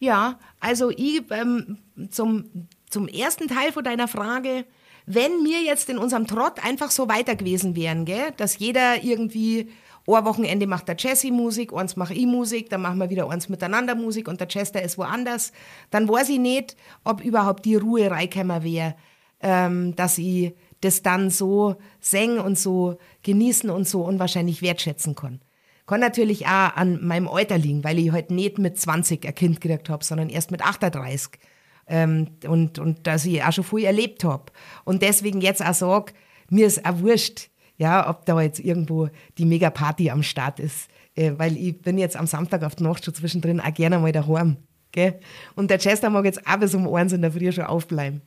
Ja, 0.00 0.38
also 0.60 0.90
ich 0.90 1.22
ähm, 1.30 1.78
zum, 2.10 2.68
zum 2.88 3.06
ersten 3.08 3.48
Teil 3.48 3.72
von 3.72 3.84
deiner 3.84 4.08
Frage, 4.08 4.64
wenn 5.10 5.44
wir 5.44 5.62
jetzt 5.62 5.88
in 5.88 5.96
unserem 5.96 6.26
Trott 6.26 6.62
einfach 6.62 6.90
so 6.90 7.08
weiter 7.08 7.34
gewesen 7.34 7.74
wären, 7.74 8.04
gell, 8.04 8.32
dass 8.36 8.58
jeder 8.58 9.02
irgendwie 9.02 9.70
ein 10.06 10.24
Wochenende 10.24 10.66
macht 10.66 10.86
der 10.88 10.96
Jesse 10.98 11.32
Musik, 11.32 11.72
eins 11.72 11.96
mache 11.96 12.12
ich 12.12 12.26
Musik, 12.26 12.68
dann 12.68 12.82
machen 12.82 12.98
wir 12.98 13.08
wieder 13.08 13.30
eins 13.30 13.48
miteinander 13.48 13.94
Musik 13.94 14.28
und 14.28 14.38
der 14.40 14.48
Chester 14.48 14.82
ist 14.82 14.98
woanders, 14.98 15.52
dann 15.90 16.08
weiß 16.08 16.28
ich 16.28 16.38
nicht, 16.38 16.76
ob 17.04 17.22
überhaupt 17.22 17.64
die 17.64 17.76
Ruhe 17.76 18.10
reingekommen 18.10 18.62
wäre, 18.62 18.96
ähm, 19.40 19.96
dass 19.96 20.18
ich 20.18 20.54
das 20.82 21.02
dann 21.02 21.30
so 21.30 21.76
singen 22.00 22.38
und 22.38 22.58
so 22.58 22.98
genießen 23.22 23.70
und 23.70 23.88
so 23.88 24.02
unwahrscheinlich 24.02 24.60
wertschätzen 24.60 25.14
kann. 25.14 25.40
Kann 25.86 26.00
natürlich 26.00 26.46
auch 26.46 26.76
an 26.76 27.02
meinem 27.02 27.28
Alter 27.28 27.56
liegen, 27.56 27.82
weil 27.82 27.98
ich 27.98 28.12
halt 28.12 28.30
nicht 28.30 28.58
mit 28.58 28.78
20 28.78 29.26
ein 29.26 29.34
Kind 29.34 29.60
gekriegt 29.62 29.88
habe, 29.88 30.04
sondern 30.04 30.28
erst 30.28 30.50
mit 30.50 30.60
38 30.60 31.40
ähm, 31.88 32.28
und, 32.46 32.78
und 32.78 33.06
dass 33.06 33.24
ich 33.24 33.42
auch 33.42 33.52
schon 33.52 33.64
viel 33.64 33.84
erlebt 33.84 34.24
habe. 34.24 34.44
Und 34.84 35.02
deswegen 35.02 35.40
jetzt 35.40 35.64
auch 35.64 35.74
sage, 35.74 36.12
mir 36.50 36.66
ist 36.66 36.84
auch 36.84 36.98
wurscht, 37.00 37.48
ja, 37.76 38.08
ob 38.08 38.26
da 38.26 38.40
jetzt 38.40 38.60
irgendwo 38.60 39.08
die 39.38 39.44
Mega-Party 39.44 40.10
am 40.10 40.22
Start 40.22 40.60
ist. 40.60 40.88
Äh, 41.14 41.32
weil 41.36 41.56
ich 41.56 41.80
bin 41.80 41.98
jetzt 41.98 42.16
am 42.16 42.26
Samstag 42.26 42.62
auf 42.62 42.76
der 42.76 42.86
Nacht 42.86 43.04
schon 43.04 43.14
zwischendrin 43.14 43.60
auch 43.60 43.74
gerne 43.74 43.98
mal 43.98 44.12
daheim. 44.12 44.56
Gell? 44.92 45.20
Und 45.54 45.70
der 45.70 45.78
Chester 45.78 46.10
mag 46.10 46.24
jetzt 46.24 46.46
auch 46.46 46.58
bis 46.58 46.74
um 46.74 46.92
eins 46.94 47.12
in 47.12 47.22
der 47.22 47.32
Früh 47.32 47.52
schon 47.52 47.64
aufbleiben. 47.64 48.22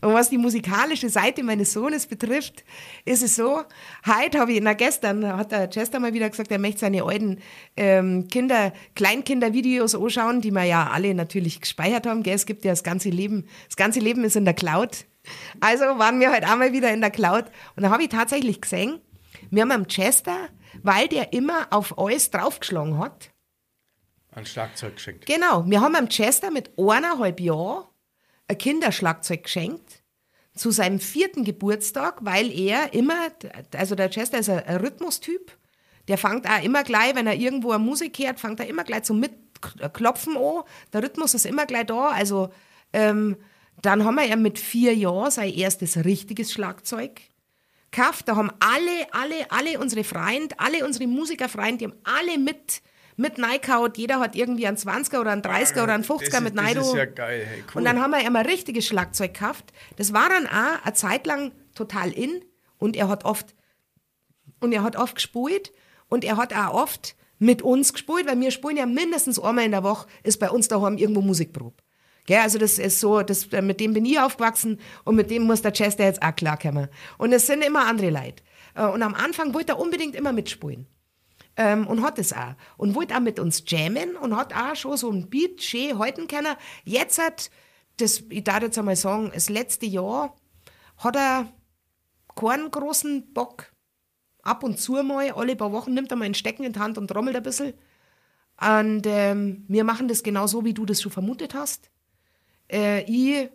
Und 0.00 0.14
was 0.14 0.30
die 0.30 0.38
musikalische 0.38 1.08
Seite 1.08 1.42
meines 1.42 1.72
Sohnes 1.72 2.06
betrifft, 2.06 2.64
ist 3.04 3.22
es 3.22 3.36
so, 3.36 3.62
heute 4.06 4.38
habe 4.38 4.52
ich, 4.52 4.60
na 4.60 4.74
gestern 4.74 5.26
hat 5.26 5.52
der 5.52 5.68
Chester 5.70 6.00
mal 6.00 6.14
wieder 6.14 6.28
gesagt, 6.28 6.50
er 6.50 6.58
möchte 6.58 6.80
seine 6.80 7.02
alten 7.02 7.40
ähm, 7.76 8.28
Kinder, 8.28 8.72
Kleinkindervideos 8.94 9.94
anschauen, 9.94 10.40
die 10.40 10.50
wir 10.50 10.64
ja 10.64 10.90
alle 10.90 11.14
natürlich 11.14 11.60
gespeichert 11.60 12.06
haben. 12.06 12.22
Gell? 12.22 12.34
Es 12.34 12.46
gibt 12.46 12.64
ja 12.64 12.72
das 12.72 12.82
ganze 12.82 13.10
Leben, 13.10 13.46
das 13.66 13.76
ganze 13.76 14.00
Leben 14.00 14.24
ist 14.24 14.36
in 14.36 14.44
der 14.44 14.54
Cloud. 14.54 15.06
Also 15.60 15.84
waren 15.84 16.20
wir 16.20 16.32
heute 16.32 16.48
einmal 16.48 16.72
wieder 16.72 16.92
in 16.92 17.00
der 17.00 17.10
Cloud. 17.10 17.46
Und 17.76 17.82
da 17.82 17.90
habe 17.90 18.02
ich 18.02 18.08
tatsächlich 18.08 18.60
gesehen, 18.60 19.00
wir 19.50 19.62
haben 19.62 19.72
am 19.72 19.86
Chester, 19.88 20.36
weil 20.82 21.08
der 21.08 21.32
immer 21.32 21.68
auf 21.70 21.98
alles 21.98 22.30
draufgeschlagen 22.30 22.98
hat, 22.98 23.30
ein 24.36 24.44
Schlagzeug 24.44 24.96
geschenkt. 24.96 25.24
Genau, 25.24 25.64
wir 25.66 25.80
haben 25.80 25.96
am 25.96 26.10
Chester 26.10 26.50
mit 26.50 26.70
eineinhalb 26.78 27.40
Jahren 27.40 27.84
ein 28.48 28.58
Kinderschlagzeug 28.58 29.44
geschenkt 29.44 30.02
zu 30.54 30.70
seinem 30.70 31.00
vierten 31.00 31.44
Geburtstag, 31.44 32.18
weil 32.22 32.50
er 32.50 32.94
immer, 32.94 33.30
also 33.74 33.94
der 33.94 34.10
Chester 34.10 34.38
ist 34.38 34.48
ein, 34.48 34.76
Rhythmustyp, 34.76 35.56
der 36.08 36.18
fängt 36.18 36.48
auch 36.48 36.62
immer 36.62 36.82
gleich, 36.84 37.14
wenn 37.14 37.26
er 37.26 37.34
irgendwo 37.34 37.72
eine 37.72 37.84
Musik 37.84 38.18
hört, 38.18 38.40
fängt 38.40 38.60
er 38.60 38.68
immer 38.68 38.84
gleich 38.84 39.02
zum 39.02 39.20
Mitklopfen 39.20 40.36
an. 40.36 40.62
Der 40.92 41.02
Rhythmus 41.02 41.34
ist 41.34 41.46
immer 41.46 41.66
gleich 41.66 41.86
da. 41.86 42.08
Also 42.10 42.50
ähm, 42.92 43.36
dann 43.82 44.04
haben 44.04 44.14
wir 44.14 44.24
ja 44.24 44.36
mit 44.36 44.58
vier 44.58 44.94
Jahren 44.94 45.30
sein 45.30 45.52
erstes 45.52 46.04
richtiges 46.04 46.52
Schlagzeug 46.52 47.20
gekauft. 47.90 48.28
Da 48.28 48.36
haben 48.36 48.52
alle, 48.60 49.12
alle, 49.12 49.50
alle 49.50 49.80
unsere 49.80 50.04
Freunde, 50.04 50.54
alle 50.58 50.84
unsere 50.84 51.06
Musikerfreunde, 51.06 51.78
die 51.78 51.84
haben 51.86 52.00
alle 52.04 52.38
mit 52.38 52.82
mit 53.16 53.38
Neikaut. 53.38 53.98
Jeder 53.98 54.20
hat 54.20 54.36
irgendwie 54.36 54.66
einen 54.66 54.76
20er 54.76 55.20
oder 55.20 55.32
einen 55.32 55.42
30er 55.42 55.82
oder 55.82 55.94
einen 55.94 56.04
50er 56.04 56.40
mit 56.40 56.54
Neido. 56.54 56.80
Das 56.80 56.88
ist 56.88 56.94
ja 56.94 57.04
geil. 57.06 57.46
Hey, 57.46 57.64
cool. 57.68 57.78
Und 57.78 57.84
dann 57.84 58.00
haben 58.00 58.10
wir 58.10 58.24
immer 58.24 58.44
richtiges 58.44 58.86
Schlagzeug 58.86 59.34
gekauft. 59.34 59.72
Das 59.96 60.12
war 60.12 60.28
dann 60.28 60.46
auch 60.46 60.84
eine 60.84 60.94
Zeit 60.94 61.26
lang 61.26 61.52
total 61.74 62.12
in 62.12 62.44
und 62.78 62.96
er 62.96 63.08
hat 63.08 63.24
oft 63.24 63.54
und 64.60 64.72
er 64.72 64.82
hat 64.82 64.96
oft 64.96 65.16
gespielt 65.16 65.72
und 66.08 66.24
er 66.24 66.36
hat 66.36 66.54
auch 66.54 66.74
oft 66.74 67.16
mit 67.38 67.62
uns 67.62 67.92
gespielt, 67.92 68.26
weil 68.26 68.40
wir 68.40 68.50
spielen 68.50 68.76
ja 68.76 68.86
mindestens 68.86 69.38
einmal 69.38 69.64
in 69.64 69.72
der 69.72 69.82
Woche, 69.82 70.06
ist 70.22 70.38
bei 70.38 70.50
uns 70.50 70.68
daheim 70.68 70.96
irgendwo 70.96 71.20
Musikprobe. 71.20 71.76
Gell, 72.26 72.40
also 72.40 72.58
das 72.58 72.78
ist 72.78 72.98
so, 72.98 73.22
das, 73.22 73.46
äh, 73.52 73.62
mit 73.62 73.78
dem 73.78 73.92
bin 73.92 74.04
ich 74.04 74.18
aufgewachsen 74.18 74.80
und 75.04 75.14
mit 75.14 75.30
dem 75.30 75.44
muss 75.44 75.62
der 75.62 75.72
Chester 75.72 76.04
jetzt 76.04 76.22
auch 76.22 76.34
klarkommen. 76.34 76.88
Und 77.18 77.32
es 77.32 77.46
sind 77.46 77.62
immer 77.62 77.86
andere 77.86 78.10
Leute. 78.10 78.42
Äh, 78.74 78.86
und 78.86 79.02
am 79.02 79.14
Anfang 79.14 79.54
wollte 79.54 79.72
er 79.72 79.78
unbedingt 79.78 80.16
immer 80.16 80.32
mitspielen. 80.32 80.86
Ähm, 81.56 81.86
und 81.86 82.02
hat 82.02 82.18
es 82.18 82.32
auch. 82.32 82.54
Und 82.76 82.94
wollte 82.94 83.16
auch 83.16 83.20
mit 83.20 83.40
uns 83.40 83.64
jammen 83.66 84.16
und 84.16 84.36
hat 84.36 84.54
auch 84.54 84.76
schon 84.76 84.96
so 84.96 85.10
ein 85.10 85.30
Beat 85.30 85.62
schön 85.62 85.98
halten 85.98 86.28
können. 86.28 86.54
Jetzt 86.84 87.18
hat, 87.18 87.50
das, 87.96 88.24
ich 88.28 88.44
darf 88.44 88.62
jetzt 88.62 88.78
einmal 88.78 88.96
sagen, 88.96 89.30
das 89.32 89.48
letzte 89.48 89.86
Jahr 89.86 90.36
hat 90.98 91.16
er 91.16 91.52
keinen 92.34 92.70
großen 92.70 93.32
Bock. 93.32 93.72
Ab 94.42 94.62
und 94.62 94.78
zu 94.78 94.92
mal, 95.02 95.30
alle 95.32 95.56
paar 95.56 95.72
Wochen 95.72 95.94
nimmt 95.94 96.10
er 96.10 96.16
mal 96.16 96.26
ein 96.26 96.34
Stecken 96.34 96.62
in 96.62 96.72
die 96.72 96.78
Hand 96.78 96.98
und 96.98 97.08
trommelt 97.08 97.36
ein 97.36 97.42
bisschen. 97.42 97.74
Und 98.60 99.02
ähm, 99.06 99.64
wir 99.68 99.84
machen 99.84 100.08
das 100.08 100.22
genau 100.22 100.46
so, 100.46 100.64
wie 100.64 100.74
du 100.74 100.86
das 100.86 101.02
schon 101.02 101.12
vermutet 101.12 101.54
hast. 101.54 101.90
Äh, 102.70 103.02
ich 103.04 103.50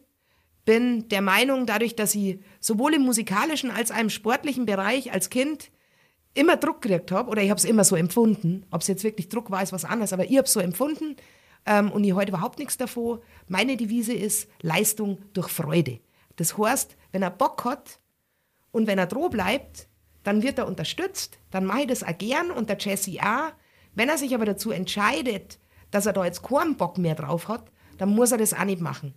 bin 0.65 1.07
der 1.09 1.21
Meinung, 1.21 1.65
dadurch, 1.65 1.95
dass 1.95 2.13
ich 2.15 2.39
sowohl 2.59 2.93
im 2.95 3.03
musikalischen 3.03 3.71
als 3.71 3.91
auch 3.91 3.97
im 3.99 4.09
sportlichen 4.09 4.65
Bereich 4.65 5.11
als 5.11 5.29
Kind 5.29 5.71
immer 6.33 6.57
Druck 6.57 6.81
gekriegt 6.81 7.11
habe, 7.11 7.29
oder 7.29 7.41
ich 7.41 7.49
habe 7.49 7.57
es 7.57 7.65
immer 7.65 7.83
so 7.83 7.95
empfunden, 7.95 8.65
ob 8.71 8.81
es 8.81 8.87
jetzt 8.87 9.03
wirklich 9.03 9.29
Druck 9.29 9.51
war, 9.51 9.61
ist 9.61 9.73
was 9.73 9.85
anderes, 9.85 10.13
aber 10.13 10.25
ich 10.25 10.37
habe 10.37 10.45
es 10.45 10.53
so 10.53 10.59
empfunden 10.59 11.15
ähm, 11.65 11.91
und 11.91 12.03
ich 12.03 12.13
heute 12.13 12.31
überhaupt 12.31 12.59
nichts 12.59 12.77
davon. 12.77 13.19
Meine 13.47 13.77
Devise 13.77 14.13
ist 14.13 14.49
Leistung 14.61 15.19
durch 15.33 15.49
Freude. 15.49 15.99
Das 16.37 16.57
heißt, 16.57 16.95
wenn 17.11 17.21
er 17.21 17.31
Bock 17.31 17.65
hat 17.65 17.99
und 18.71 18.87
wenn 18.87 18.97
er 18.97 19.07
droh 19.07 19.29
bleibt, 19.29 19.87
dann 20.23 20.43
wird 20.43 20.59
er 20.59 20.67
unterstützt, 20.67 21.39
dann 21.49 21.65
mache 21.65 21.81
ich 21.81 21.87
das 21.87 22.03
auch 22.03 22.17
gern 22.17 22.51
und 22.51 22.69
der 22.69 22.77
Jesse 22.79 23.19
auch. 23.21 23.51
Wenn 23.93 24.09
er 24.09 24.17
sich 24.17 24.33
aber 24.33 24.45
dazu 24.45 24.71
entscheidet, 24.71 25.59
dass 25.89 26.05
er 26.05 26.13
da 26.13 26.23
jetzt 26.23 26.43
keinen 26.43 26.77
Bock 26.77 26.97
mehr 26.97 27.15
drauf 27.15 27.47
hat, 27.47 27.71
dann 27.97 28.09
muss 28.09 28.31
er 28.31 28.37
das 28.37 28.53
auch 28.53 28.63
nicht 28.63 28.81
machen. 28.81 29.13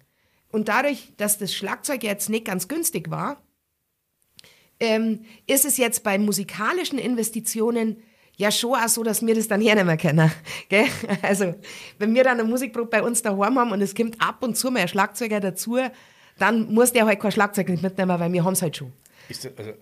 Und 0.50 0.68
dadurch, 0.68 1.12
dass 1.16 1.38
das 1.38 1.54
Schlagzeug 1.54 2.02
jetzt 2.02 2.28
nicht 2.28 2.44
ganz 2.44 2.68
günstig 2.68 3.10
war, 3.10 3.42
ähm, 4.80 5.24
ist 5.46 5.64
es 5.64 5.76
jetzt 5.76 6.02
bei 6.02 6.18
musikalischen 6.18 6.98
Investitionen 6.98 8.02
ja 8.36 8.50
schon 8.50 8.74
auch 8.74 8.88
so, 8.88 9.02
dass 9.02 9.24
wir 9.24 9.34
das 9.34 9.48
dann 9.48 9.60
hernehmen 9.60 9.96
können. 9.96 10.30
Gell? 10.68 10.86
Also, 11.22 11.54
wenn 11.98 12.14
wir 12.14 12.24
dann 12.24 12.40
eine 12.40 12.48
Musikprobe 12.48 12.86
bei 12.86 13.02
uns 13.02 13.22
daheim 13.22 13.58
haben 13.58 13.72
und 13.72 13.80
es 13.80 13.94
kommt 13.94 14.20
ab 14.20 14.42
und 14.42 14.56
zu 14.56 14.70
mal 14.70 14.80
ein 14.80 14.88
Schlagzeuger 14.88 15.40
dazu, 15.40 15.78
dann 16.38 16.72
muss 16.72 16.92
der 16.92 17.06
halt 17.06 17.20
kein 17.20 17.32
Schlagzeug 17.32 17.68
mitnehmen, 17.68 18.18
weil 18.18 18.32
wir 18.32 18.44
haben 18.44 18.54
es 18.54 18.62
halt 18.62 18.76
schon. 18.76 18.92
Ist 19.28 19.44
das, 19.44 19.52
also, 19.56 19.72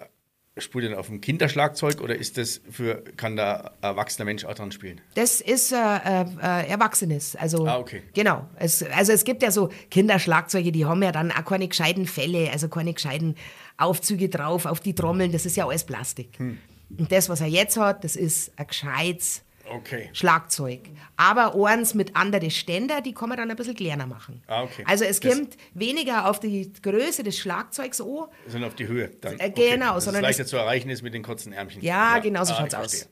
spielt 0.58 0.90
ihr 0.90 0.98
auf 0.98 1.06
dem 1.06 1.20
Kinderschlagzeug 1.20 2.00
oder 2.00 2.14
ist 2.14 2.36
das 2.36 2.60
für, 2.70 3.02
kann 3.16 3.36
da 3.36 3.72
ein 3.80 3.90
erwachsener 3.90 4.26
Mensch 4.26 4.44
auch 4.44 4.54
dran 4.54 4.70
spielen? 4.70 5.00
Das 5.14 5.40
ist 5.40 5.72
äh, 5.72 5.76
äh, 5.76 6.68
Erwachsenes. 6.68 7.36
Also, 7.36 7.66
ah, 7.66 7.78
okay. 7.78 8.02
Genau. 8.12 8.46
Es, 8.56 8.82
also 8.82 9.12
es 9.12 9.24
gibt 9.24 9.42
ja 9.42 9.50
so 9.50 9.70
Kinderschlagzeuge, 9.90 10.70
die 10.70 10.84
haben 10.84 11.02
ja 11.02 11.12
dann 11.12 11.32
auch 11.32 11.44
keine 11.44 11.68
gescheiten 11.68 12.06
Fälle, 12.06 12.50
also 12.52 12.68
keine 12.68 12.92
gescheiten 12.92 13.36
Aufzüge 13.78 14.28
drauf 14.28 14.66
auf 14.66 14.80
die 14.80 14.94
Trommeln. 14.94 15.32
Das 15.32 15.46
ist 15.46 15.56
ja 15.56 15.66
alles 15.66 15.84
Plastik. 15.84 16.38
Hm. 16.38 16.58
Und 16.98 17.10
das, 17.10 17.30
was 17.30 17.40
er 17.40 17.46
jetzt 17.46 17.78
hat, 17.78 18.04
das 18.04 18.16
ist 18.16 18.52
ein 18.56 18.66
gescheites 18.66 19.42
okay. 19.72 20.10
Schlagzeug. 20.12 20.80
Aber 21.16 21.54
eins 21.66 21.94
mit 21.94 22.16
anderen 22.16 22.50
Ständer, 22.50 23.00
die 23.00 23.12
kann 23.12 23.28
man 23.28 23.38
dann 23.38 23.50
ein 23.50 23.56
bisschen 23.56 23.74
kleiner 23.74 24.06
machen. 24.06 24.42
Ah, 24.46 24.62
okay. 24.62 24.84
Also 24.86 25.04
es 25.04 25.20
das 25.20 25.32
kommt 25.32 25.56
weniger 25.74 26.28
auf 26.28 26.40
die 26.40 26.72
Größe 26.82 27.22
des 27.22 27.38
Schlagzeugs 27.38 28.00
an. 28.00 28.26
Sondern 28.46 28.68
auf 28.68 28.74
die 28.74 28.86
Höhe. 28.86 29.08
Dann. 29.20 29.38
Äh, 29.38 29.50
genau. 29.50 29.92
Okay. 29.92 30.00
Sondern 30.00 30.22
leichter 30.22 30.46
zu 30.46 30.56
erreichen 30.56 30.90
ist 30.90 31.02
mit 31.02 31.14
den 31.14 31.22
kurzen 31.22 31.52
Ärmchen. 31.52 31.82
Ja, 31.82 32.16
ja. 32.16 32.18
genau 32.20 32.44
so 32.44 32.52
ah, 32.52 32.56
schaut 32.56 32.68
es 32.68 32.74
aus. 32.74 33.08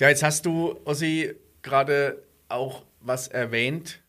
Ja, 0.00 0.08
jetzt 0.08 0.22
hast 0.22 0.44
du, 0.44 0.80
Ossi, 0.84 1.34
gerade 1.62 2.22
auch 2.48 2.82
was 3.00 3.28
erwähnt, 3.28 4.00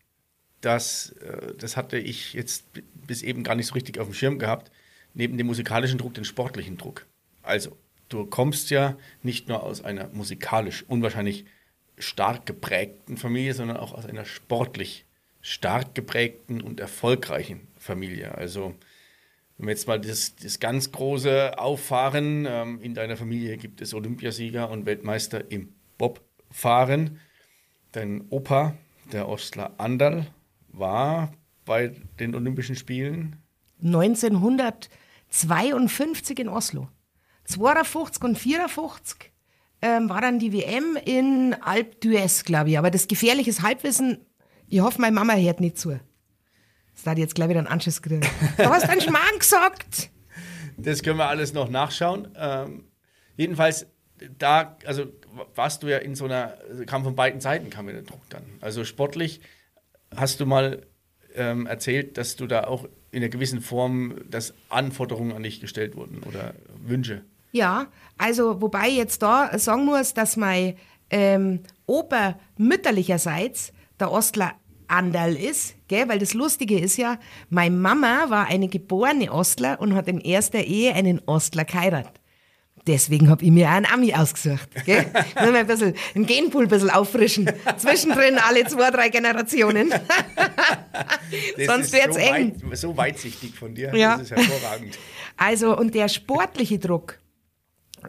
dass, 0.61 1.09
äh, 1.21 1.53
das 1.57 1.77
hatte 1.77 1.97
ich 1.97 2.33
jetzt 2.33 2.65
bis 3.05 3.21
eben 3.21 3.43
gar 3.43 3.55
nicht 3.55 3.67
so 3.67 3.73
richtig 3.75 3.99
auf 3.99 4.07
dem 4.07 4.13
Schirm 4.13 4.39
gehabt, 4.39 4.71
neben 5.13 5.37
dem 5.37 5.47
musikalischen 5.47 5.99
Druck 5.99 6.15
den 6.15 6.25
sportlichen 6.25 6.77
Druck. 6.77 7.05
Also, 7.43 7.77
du 8.09 8.25
kommst 8.25 8.69
ja 8.69 8.97
nicht 9.23 9.47
nur 9.47 9.63
aus 9.63 9.83
einer 9.83 10.09
musikalisch 10.09 10.83
unwahrscheinlich 10.87 11.45
stark 11.97 12.45
geprägten 12.45 13.17
Familie, 13.17 13.53
sondern 13.53 13.77
auch 13.77 13.93
aus 13.93 14.05
einer 14.05 14.25
sportlich 14.25 15.05
stark 15.41 15.95
geprägten 15.95 16.61
und 16.61 16.79
erfolgreichen 16.79 17.67
Familie. 17.77 18.35
Also 18.35 18.75
wenn 19.57 19.67
wir 19.67 19.73
jetzt 19.73 19.87
mal 19.87 20.01
das, 20.01 20.35
das 20.35 20.59
ganz 20.59 20.91
große 20.91 21.57
auffahren, 21.57 22.45
ähm, 22.47 22.81
in 22.81 22.93
deiner 22.93 23.15
Familie 23.15 23.55
gibt 23.57 23.81
es 23.81 23.93
Olympiasieger 23.93 24.69
und 24.69 24.85
Weltmeister 24.85 25.49
im 25.51 25.73
Bobfahren. 25.97 27.21
Dein 27.93 28.25
Opa, 28.29 28.75
der 29.13 29.29
Ostler 29.29 29.73
Anderl, 29.77 30.27
war 30.69 31.31
bei 31.63 31.93
den 32.19 32.35
Olympischen 32.35 32.75
Spielen 32.75 33.37
1952 33.81 36.39
in 36.39 36.49
Oslo. 36.49 36.89
52 37.45 38.23
und 38.23 38.37
54 38.37 39.31
ähm, 39.81 40.09
war 40.09 40.21
dann 40.21 40.39
die 40.39 40.51
WM 40.51 40.97
in 41.03 41.55
Alp 41.61 41.97
d'Huez, 42.03 42.43
glaube 42.43 42.71
ich. 42.71 42.77
Aber 42.77 42.91
das 42.91 43.07
gefährliches 43.07 43.61
Halbwissen, 43.61 44.25
ich 44.67 44.81
hoffe, 44.81 44.99
meine 44.99 45.13
Mama 45.13 45.35
hört 45.35 45.59
nicht 45.59 45.77
zu. 45.77 45.99
Das 46.95 47.05
hat 47.05 47.17
jetzt 47.17 47.35
gleich 47.35 47.49
wieder 47.49 47.59
einen 47.59 47.67
Anschiss 47.67 48.01
gekriegt. 48.01 48.29
Du 48.57 48.65
hast 48.65 48.89
einen 48.89 49.01
Schmarrn 49.01 49.37
gesagt. 49.37 50.09
Das 50.77 51.03
können 51.03 51.17
wir 51.17 51.27
alles 51.27 51.53
noch 51.53 51.69
nachschauen. 51.69 52.29
Ähm, 52.35 52.85
jedenfalls, 53.37 53.87
da, 54.37 54.77
also 54.85 55.05
warst 55.53 55.83
du 55.83 55.87
ja 55.87 55.97
in 55.97 56.15
so 56.15 56.25
einer, 56.25 56.57
kam 56.85 57.03
von 57.03 57.15
beiden 57.15 57.41
Seiten, 57.41 57.69
kam 57.69 57.85
mir 57.85 57.93
der 57.93 58.03
Druck 58.03 58.27
dann. 58.29 58.43
Also 58.61 58.85
sportlich 58.85 59.41
hast 60.15 60.39
du 60.39 60.45
mal 60.45 60.85
ähm, 61.35 61.67
erzählt, 61.67 62.17
dass 62.17 62.35
du 62.35 62.47
da 62.47 62.63
auch 62.65 62.87
in 63.11 63.21
einer 63.21 63.29
gewissen 63.29 63.61
Form, 63.61 64.21
dass 64.29 64.53
Anforderungen 64.69 65.33
an 65.33 65.43
dich 65.43 65.61
gestellt 65.61 65.95
wurden 65.95 66.23
oder 66.23 66.53
Wünsche. 66.77 67.23
Ja, 67.55 67.87
also 68.17 68.61
wobei 68.61 68.89
ich 68.89 68.97
jetzt 68.97 69.21
da 69.21 69.57
sagen 69.57 69.85
muss, 69.85 70.13
dass 70.13 70.35
mein 70.35 70.75
ähm, 71.09 71.61
Opa 71.85 72.37
mütterlicherseits 72.57 73.71
der 73.97 74.11
Ostler 74.11 74.55
Anderl 74.87 75.37
ist, 75.37 75.75
gell? 75.87 76.09
weil 76.09 76.19
das 76.19 76.33
Lustige 76.33 76.77
ist 76.77 76.97
ja, 76.97 77.17
meine 77.49 77.73
Mama 77.73 78.25
war 78.27 78.47
eine 78.47 78.67
geborene 78.67 79.31
Ostler 79.31 79.79
und 79.79 79.95
hat 79.95 80.09
in 80.09 80.19
erster 80.19 80.65
Ehe 80.65 80.93
einen 80.95 81.21
Ostler 81.27 81.63
geheiratet. 81.63 82.19
Deswegen 82.87 83.29
habe 83.29 83.45
ich 83.45 83.51
mir 83.51 83.69
auch 83.69 83.71
einen 83.71 83.85
Ami 83.85 84.13
ausgesucht. 84.13 84.67
Gell? 84.85 85.05
Nur 85.41 85.51
mal 85.53 85.59
ein 85.59 85.67
bisschen, 85.67 85.93
den 86.13 86.25
Genpool 86.25 86.63
ein 86.63 86.67
bisschen 86.67 86.89
auffrischen. 86.89 87.49
Zwischendrin 87.77 88.37
alle 88.37 88.65
zwei, 88.65 88.91
drei 88.91 89.07
Generationen. 89.07 89.93
Sonst 91.65 91.93
wird 91.93 92.09
es 92.09 92.15
so 92.15 92.19
eng. 92.19 92.61
Weit, 92.61 92.77
so 92.77 92.97
weitsichtig 92.97 93.55
von 93.55 93.73
dir. 93.73 93.95
Ja. 93.95 94.17
Das 94.17 94.29
ist 94.29 94.31
hervorragend. 94.31 94.99
Also, 95.37 95.77
und 95.77 95.95
der 95.95 96.09
sportliche 96.09 96.79
Druck, 96.79 97.19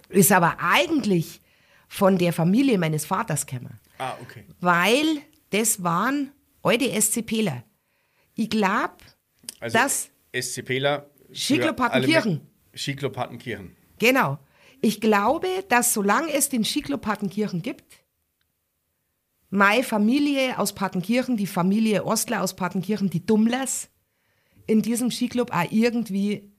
ist 0.08 0.32
aber 0.32 0.56
eigentlich 0.60 1.40
von 1.88 2.18
der 2.18 2.32
Familie 2.32 2.78
meines 2.78 3.04
Vaters 3.04 3.46
gekommen. 3.46 3.78
Ah, 3.98 4.14
okay. 4.22 4.44
Weil 4.60 5.22
das 5.50 5.82
waren 5.82 6.32
alte 6.62 7.00
SCPler. 7.00 7.64
Ich 8.34 8.50
glaube, 8.50 8.96
also 9.60 9.78
dass. 9.78 10.10
SCPler. 10.32 11.10
Schicklopartenkirchen. 11.32 12.40
Schicklopartenkirchen. 12.74 13.76
Genau. 13.98 14.38
Ich 14.80 15.00
glaube, 15.00 15.48
dass 15.68 15.94
solange 15.94 16.32
es 16.32 16.48
den 16.48 16.64
Schicklopartenkirchen 16.64 17.62
gibt, 17.62 18.04
meine 19.48 19.82
Familie 19.82 20.58
aus 20.58 20.74
Partenkirchen, 20.74 21.36
die 21.36 21.46
Familie 21.46 22.04
Ostler 22.04 22.42
aus 22.42 22.54
Partenkirchen, 22.54 23.10
die 23.10 23.24
Dummlers, 23.24 23.88
in 24.66 24.82
diesem 24.82 25.10
Skiclub 25.10 25.52
auch 25.52 25.70
irgendwie 25.70 26.52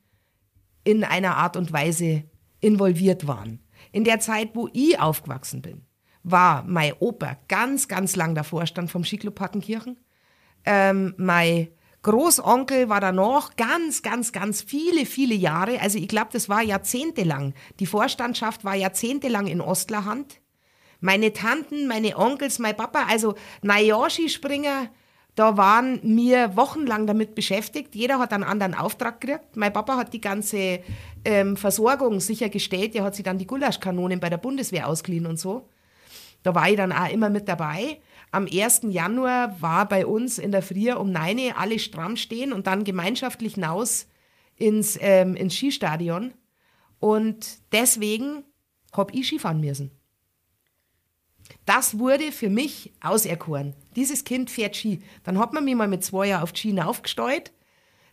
in 0.84 1.04
einer 1.04 1.38
Art 1.38 1.58
und 1.58 1.72
Weise 1.74 2.24
involviert 2.60 3.28
waren. 3.28 3.60
In 3.92 4.04
der 4.04 4.20
Zeit, 4.20 4.52
wo 4.54 4.70
ich 4.74 5.00
aufgewachsen 5.00 5.62
bin, 5.62 5.86
war 6.24 6.64
mein 6.64 6.94
Opa 7.00 7.38
ganz, 7.48 7.88
ganz 7.88 8.16
lang 8.16 8.36
der 8.36 8.44
Vorstand 8.44 8.92
vom 8.92 9.04
Skiclub. 9.04 9.40
Ähm, 10.66 11.14
mein 11.18 11.70
Großonkel 12.04 12.90
war 12.90 13.02
danach 13.02 13.56
ganz, 13.56 14.02
ganz, 14.02 14.32
ganz 14.32 14.62
viele, 14.62 15.06
viele 15.06 15.36
Jahre, 15.36 15.82
also 15.82 15.98
ich 15.98 16.08
glaube, 16.08 16.30
das 16.32 16.48
war 16.48 16.62
jahrzehntelang. 16.62 17.54
Die 17.80 17.86
Vorstandschaft 17.86 18.64
war 18.64 18.76
jahrzehntelang 18.76 19.48
in 19.48 19.62
Ostlerhand. 19.62 20.40
Meine 21.00 21.34
Tanten, 21.34 21.88
meine 21.88 22.18
Onkels, 22.18 22.60
mein 22.60 22.76
Papa, 22.76 23.06
also 23.10 23.36
Najashi-Springer, 23.62 24.90
da 25.38 25.56
waren 25.56 26.00
wir 26.02 26.56
wochenlang 26.58 27.06
damit 27.06 27.36
beschäftigt. 27.36 27.94
Jeder 27.94 28.18
hat 28.18 28.34
einen 28.34 28.44
anderen 28.44 28.74
Auftrag 28.74 29.22
gekriegt. 29.22 29.56
Mein 29.56 29.72
Papa 29.72 29.96
hat 29.96 30.12
die 30.12 30.20
ganze 30.20 30.80
ähm, 31.24 31.56
Versorgung 31.56 32.20
sichergestellt. 32.20 32.96
Er 32.96 33.04
hat 33.04 33.14
sich 33.14 33.24
dann 33.24 33.38
die 33.38 33.46
Gulaschkanonen 33.46 34.20
bei 34.20 34.32
der 34.32 34.40
Bundeswehr 34.40 34.88
ausgeliehen 34.88 35.28
und 35.28 35.40
so. 35.40 35.70
Da 36.42 36.56
war 36.56 36.68
ich 36.68 36.76
dann 36.76 36.92
auch 36.92 37.12
immer 37.12 37.30
mit 37.30 37.48
dabei. 37.48 38.02
Am 38.32 38.48
1. 38.52 38.82
Januar 38.90 39.62
war 39.62 39.88
bei 39.88 40.08
uns 40.08 40.40
in 40.40 40.52
der 40.52 40.64
Früh 40.64 40.92
um 40.92 41.12
9 41.12 41.38
Uhr 41.38 41.58
alle 41.60 41.78
stramm 41.78 42.16
stehen 42.16 42.52
und 42.52 42.66
dann 42.66 42.84
gemeinschaftlich 42.84 43.54
hinaus 43.54 44.08
ins, 44.56 44.98
ähm, 45.00 45.36
ins 45.36 45.54
Skistadion. 45.54 46.34
Und 47.00 47.60
deswegen 47.72 48.44
habe 48.92 49.14
ich 49.14 49.28
Skifahren 49.28 49.62
müssen. 49.62 49.92
Das 51.68 52.00
wurde 52.00 52.32
für 52.32 52.50
mich 52.50 52.92
auserkoren. 53.02 53.76
Dieses 53.98 54.24
Kind 54.24 54.52
fährt 54.52 54.76
Ski. 54.76 55.02
Dann 55.24 55.40
hat 55.40 55.54
man 55.54 55.66
mich 55.66 55.76
mal 55.76 55.88
mit 55.88 56.04
zwei 56.04 56.28
Jahren 56.28 56.44
auf 56.44 56.54
die 56.54 56.60
Ski 56.60 56.80
aufgestellt. 56.80 57.52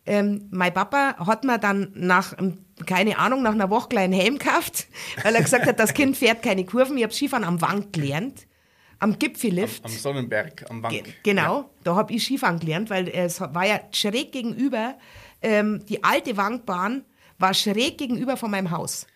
Ähm, 0.06 0.48
mein 0.50 0.72
Papa 0.72 1.16
hat 1.18 1.44
mir 1.44 1.58
dann 1.58 1.92
nach, 1.94 2.36
ähm, 2.38 2.64
keine 2.86 3.18
Ahnung, 3.18 3.42
nach 3.42 3.52
einer 3.52 3.70
Woche 3.70 3.88
kleinen 3.88 4.12
Helm 4.12 4.38
gekauft, 4.38 4.86
weil 5.22 5.34
er 5.34 5.42
gesagt 5.42 5.66
hat, 5.66 5.78
das 5.78 5.94
Kind 5.94 6.16
fährt 6.16 6.42
keine 6.42 6.64
Kurven. 6.64 6.96
Ich 6.96 7.04
habe 7.04 7.12
Skifahren 7.12 7.44
am 7.44 7.60
Wand 7.60 7.92
gelernt, 7.92 8.46
am 8.98 9.18
Gipfellift. 9.18 9.84
Am, 9.84 9.90
am 9.90 9.96
Sonnenberg, 9.96 10.64
am 10.70 10.82
Wank. 10.82 10.92
Ge 10.92 11.12
genau, 11.22 11.60
ja. 11.60 11.70
da 11.84 11.96
habe 11.96 12.12
ich 12.12 12.24
Skifahren 12.24 12.58
gelernt, 12.58 12.90
weil 12.90 13.08
es 13.08 13.40
war 13.40 13.66
ja 13.66 13.80
schräg 13.92 14.32
gegenüber, 14.32 14.96
ähm, 15.40 15.84
die 15.86 16.02
alte 16.02 16.36
Wankbahn 16.36 17.04
war 17.38 17.54
schräg 17.54 17.98
gegenüber 17.98 18.36
von 18.36 18.50
meinem 18.50 18.70
Haus. 18.70 19.06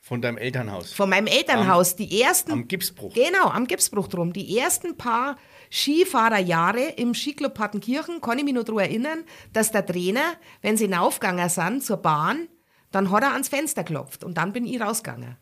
Von 0.00 0.22
deinem 0.22 0.38
Elternhaus? 0.38 0.92
Von 0.92 1.10
meinem 1.10 1.26
Elternhaus. 1.26 1.92
Am, 1.92 1.96
die 1.98 2.22
ersten. 2.22 2.52
Am 2.52 2.68
Gipsbruch. 2.68 3.12
Genau, 3.12 3.48
am 3.48 3.66
Gipsbruch 3.66 4.08
drum. 4.08 4.32
Die 4.32 4.58
ersten 4.58 4.96
paar 4.96 5.36
Skifahrerjahre 5.70 6.94
im 6.96 7.14
Skiclub 7.14 7.54
Partenkirchen 7.54 8.20
kann 8.20 8.38
ich 8.38 8.44
mich 8.44 8.54
noch 8.54 8.64
daran 8.64 8.82
erinnern, 8.82 9.24
dass 9.52 9.70
der 9.70 9.86
Trainer, 9.86 10.34
wenn 10.62 10.76
sie 10.76 10.84
hinaufgegangen 10.84 11.48
sind 11.48 11.84
zur 11.84 11.98
Bahn, 11.98 12.48
dann 12.90 13.10
hat 13.10 13.22
er 13.22 13.32
ans 13.32 13.48
Fenster 13.48 13.84
geklopft 13.84 14.24
und 14.24 14.36
dann 14.36 14.52
bin 14.52 14.66
ich 14.66 14.80
rausgegangen. 14.80 15.36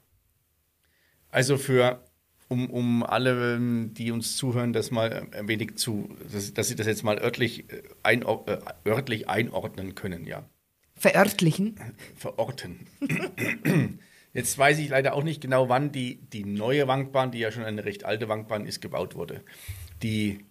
Also 1.31 1.57
für, 1.57 2.05
um, 2.49 2.69
um 2.71 3.03
alle, 3.03 3.59
die 3.61 4.11
uns 4.11 4.37
zuhören, 4.37 4.73
das 4.73 4.91
mal 4.91 5.29
ein 5.33 5.49
wenig 5.49 5.77
zu, 5.77 6.09
dass, 6.31 6.53
dass 6.53 6.69
sie 6.69 6.77
das 6.77 6.87
jetzt 6.87 7.05
mal 7.05 7.19
örtlich, 7.19 7.71
äh, 7.73 7.83
ein, 8.03 8.23
äh, 8.23 8.59
örtlich 8.87 9.29
einordnen 9.29 9.95
können, 9.95 10.27
ja. 10.27 10.49
Verörtlichen? 10.95 11.77
Verorten. 12.17 12.87
Jetzt 14.35 14.59
weiß 14.59 14.79
ich 14.79 14.91
leider 14.91 15.15
auch 15.15 15.23
nicht 15.23 15.41
genau, 15.41 15.69
wann 15.69 15.91
die, 15.91 16.21
die 16.29 16.45
neue 16.45 16.87
Wankbahn, 16.87 17.31
die 17.31 17.39
ja 17.39 17.51
schon 17.51 17.65
eine 17.65 17.85
recht 17.85 18.05
alte 18.05 18.29
Wankbahn 18.29 18.67
ist, 18.67 18.81
gebaut 18.81 19.15
wurde. 19.15 19.43
Die 20.03 20.45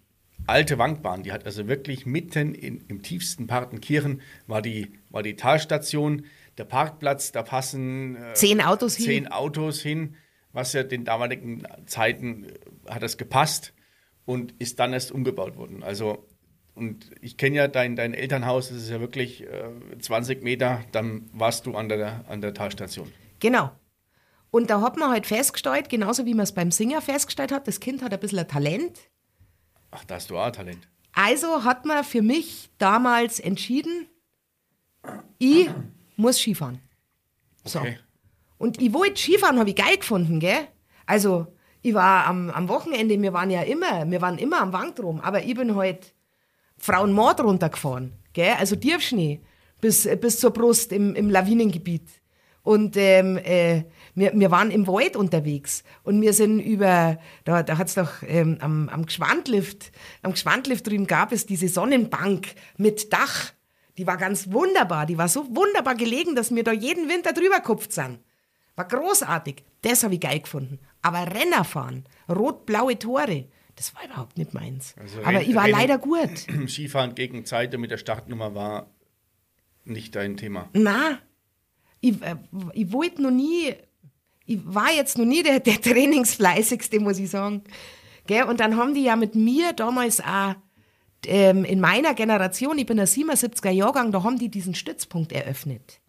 alte 0.46 0.78
Wankbahn, 0.78 1.24
die 1.24 1.32
hat 1.32 1.46
also 1.46 1.68
wirklich 1.68 2.06
mitten 2.06 2.54
in, 2.54 2.82
im 2.88 3.02
tiefsten 3.02 3.48
Partenkirchen 3.48 4.22
war 4.48 4.62
die, 4.62 4.92
war 5.10 5.24
die 5.24 5.36
Talstation, 5.36 6.26
der 6.58 6.66
Parkplatz, 6.66 7.32
da 7.32 7.44
passen 7.44 8.16
äh, 8.16 8.34
zehn 8.34 8.62
Autos 8.62 8.96
hin. 8.96 9.06
Zehn 9.06 9.28
Autos 9.28 9.82
hin, 9.82 10.16
was 10.54 10.74
ja 10.74 10.84
den 10.84 11.06
damaligen 11.06 11.64
Zeiten 11.86 12.46
äh, 12.46 12.54
hat 12.90 13.04
das 13.04 13.18
gepasst 13.18 13.74
und 14.26 14.54
ist 14.60 14.80
dann 14.80 14.94
erst 14.94 15.12
umgebaut 15.12 15.58
worden. 15.58 15.84
Also 15.84 16.28
und 16.78 17.10
ich 17.22 17.38
kenne 17.38 17.56
ja 17.56 17.68
dein, 17.68 17.96
dein 17.96 18.14
Elternhaus, 18.14 18.70
das 18.70 18.78
ist 18.78 18.90
ja 18.92 19.00
wirklich 19.00 19.44
äh, 19.44 19.98
20 20.00 20.44
Meter, 20.44 20.84
dann 20.92 21.28
warst 21.34 21.66
du 21.66 21.74
an 21.74 21.90
der, 21.90 22.24
an 22.30 22.40
der 22.40 22.54
Talstation. 22.54 23.12
Genau. 23.40 23.72
Und 24.52 24.70
da 24.70 24.82
hat 24.82 24.96
man 24.96 25.10
halt 25.10 25.26
festgestellt, 25.26 25.90
genauso 25.90 26.28
wie 26.28 26.36
man 26.36 26.44
es 26.44 26.54
beim 26.54 26.70
Singer 26.70 27.02
festgestellt 27.02 27.52
hat, 27.52 27.68
das 27.68 27.80
Kind 27.80 28.04
hat 28.04 28.14
ein 28.14 28.20
bisschen 28.20 28.40
ein 28.40 28.48
Talent. 28.48 29.10
Ach, 29.98 30.06
da 30.06 30.16
hast 30.16 30.30
du 30.30 30.38
auch 30.38 30.52
Talent. 30.52 30.88
Also 31.14 31.64
hat 31.64 31.86
man 31.86 32.04
für 32.04 32.22
mich 32.22 32.70
damals 32.78 33.40
entschieden, 33.40 34.08
ich 35.40 35.70
muss 36.16 36.40
Skifahren. 36.40 36.80
So. 37.64 37.80
Okay. 37.80 37.98
Und 38.60 38.82
ich 38.82 38.94
wollte 38.94 39.20
Skifahren, 39.20 39.60
habe 39.60 39.70
ich 39.70 39.76
geil 39.76 39.98
gefunden, 39.98 40.40
gell? 40.40 40.68
Also, 41.06 41.48
ich 41.82 41.94
war 41.94 42.28
am, 42.28 42.50
am 42.50 42.70
Wochenende, 42.70 43.20
wir 43.20 43.34
waren 43.34 43.50
ja 43.50 43.62
immer, 43.64 44.10
wir 44.10 44.22
waren 44.22 44.38
immer 44.38 44.62
am 44.62 44.74
Wankdrom, 44.74 45.20
aber 45.20 45.44
ich 45.44 45.56
bin 45.56 45.76
halt 45.76 46.14
Frauenmord 46.78 47.42
runtergefahren, 47.42 48.14
gell? 48.34 48.54
Also 48.60 48.76
Tiefschnee 48.76 49.42
bis, 49.82 50.08
bis 50.20 50.40
zur 50.40 50.52
Brust 50.52 50.92
im, 50.92 51.16
im 51.16 51.30
Lawinengebiet. 51.30 52.08
Und 52.62 52.98
ähm, 52.98 53.38
äh, 53.38 53.86
wir, 54.18 54.32
wir 54.34 54.50
waren 54.50 54.72
im 54.72 54.88
Wald 54.88 55.16
unterwegs 55.16 55.84
und 56.02 56.20
wir 56.22 56.34
sind 56.34 56.60
über, 56.60 57.20
da, 57.44 57.62
da 57.62 57.78
hat 57.78 57.88
es 57.88 57.94
doch 57.94 58.24
ähm, 58.24 58.58
am, 58.62 58.90
am 58.90 59.06
Gschwandlift, 59.06 59.92
am 60.24 60.34
Gschwandlift 60.34 60.88
drüben 60.88 61.06
gab 61.06 61.32
es 61.32 61.46
diese 61.46 61.68
Sonnenbank 61.68 62.48
mit 62.78 63.14
Dach. 63.14 63.54
Die 63.98 64.08
war 64.08 64.18
ganz 64.18 64.52
wunderbar, 64.52 65.06
die 65.06 65.20
war 65.20 65.28
so 65.28 65.56
wunderbar 65.56 65.94
gelegen, 65.94 66.36
dass 66.36 66.54
wir 66.54 66.64
da 66.64 66.72
jeden 66.72 67.10
Winter 67.10 67.32
drüber 67.32 67.58
gekupft 67.58 67.94
sind. 67.94 68.20
War 68.76 68.88
großartig. 68.88 69.64
Das 69.84 70.04
habe 70.04 70.16
ich 70.16 70.22
geil 70.22 70.40
gefunden. 70.40 70.80
Aber 71.04 71.20
Renner 71.20 71.64
fahren, 71.64 72.06
rot-blaue 72.28 72.98
Tore, 72.98 73.46
das 73.76 73.94
war 73.94 74.04
überhaupt 74.04 74.38
nicht 74.38 74.56
meins. 74.56 74.96
Also 75.00 75.22
Aber 75.24 75.42
ich 75.42 75.54
war 75.54 75.66
Rennen, 75.66 75.78
leider 75.78 76.00
gut. 76.00 76.48
Skifahren 76.68 77.14
gegen 77.14 77.46
Zeit 77.46 77.78
mit 77.78 77.92
der 77.92 77.98
Startnummer 77.98 78.56
war 78.56 78.90
nicht 79.86 80.16
dein 80.16 80.38
Thema. 80.38 80.70
Na, 80.74 81.20
ich, 82.02 82.22
äh, 82.22 82.36
ich 82.74 82.92
wollte 82.92 83.22
noch 83.22 83.32
nie, 83.32 83.76
ich 84.48 84.60
war 84.64 84.92
jetzt 84.92 85.18
noch 85.18 85.26
nie 85.26 85.44
der, 85.44 85.60
der 85.60 85.80
Trainingsfleißigste, 85.82 87.00
muss 87.00 87.20
ich 87.20 87.30
sagen. 87.30 87.64
Gell? 88.26 88.44
Und 88.44 88.60
dann 88.62 88.78
haben 88.78 88.94
die 88.94 89.04
ja 89.04 89.16
mit 89.16 89.36
mir 89.36 89.74
damals 89.74 90.22
auch 90.22 90.56
ähm, 91.26 91.66
in 91.66 91.82
meiner 91.82 92.14
Generation, 92.14 92.78
ich 92.78 92.86
bin 92.86 93.00
ein 93.00 93.06
77er 93.06 93.70
Jahrgang, 93.70 94.12
da 94.12 94.24
haben 94.24 94.40
die 94.40 94.50
diesen 94.50 94.74
Stützpunkt 94.74 95.34
eröffnet. 95.34 96.00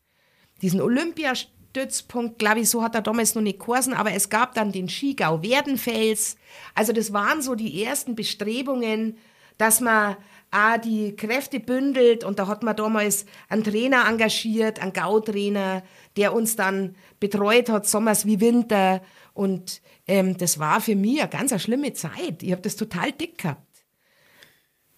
Diesen 0.63 0.81
Olympiastützpunkt, 0.81 2.39
glaube 2.39 2.61
ich, 2.61 2.71
so 2.71 2.83
hat 2.83 2.95
er 2.95 3.03
damals 3.03 3.35
noch 3.35 3.43
nicht 3.43 3.59
geheißen, 3.59 3.93
aber 3.93 4.13
es 4.13 4.31
gab 4.31 4.55
dann 4.55 4.71
den 4.71 4.89
Skigau 4.89 5.43
Werdenfels. 5.43 6.37
Also 6.77 6.93
das 6.93 7.13
waren 7.13 7.43
so 7.43 7.57
die 7.57 7.83
ersten 7.83 8.15
Bestrebungen, 8.15 9.19
dass 9.57 9.81
man 9.81 10.17
auch 10.51 10.79
die 10.79 11.15
Kräfte 11.15 11.61
bündelt 11.61 12.25
und 12.25 12.39
da 12.39 12.47
hat 12.47 12.63
man 12.63 12.77
damals 12.77 13.27
einen 13.49 13.65
Trainer 13.65 14.07
engagiert, 14.09 14.81
einen 14.81 14.93
Gautrainer, 14.93 15.83
der 16.17 16.33
uns 16.33 16.57
dann 16.57 16.97
betreut 17.21 17.69
hat, 17.69 17.87
sommers 17.87 18.25
wie 18.25 18.41
Winter 18.41 19.03
und 19.35 19.83
ähm, 20.07 20.37
das 20.37 20.59
war 20.59 20.81
für 20.81 20.97
mich 20.97 21.21
eine 21.21 21.29
ganz 21.29 21.53
eine 21.53 21.61
schlimme 21.61 21.93
Zeit. 21.93 22.43
Ich 22.43 22.51
habe 22.51 22.63
das 22.63 22.77
total 22.77 23.13
dick 23.13 23.39
gehabt. 23.39 23.85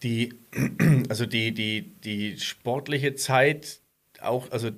Die, 0.02 0.32
also 1.08 1.26
die, 1.26 1.52
die, 1.52 2.00
die 2.00 2.38
sportliche 2.38 3.16
Zeit, 3.16 3.80
auch, 4.20 4.50
also 4.50 4.70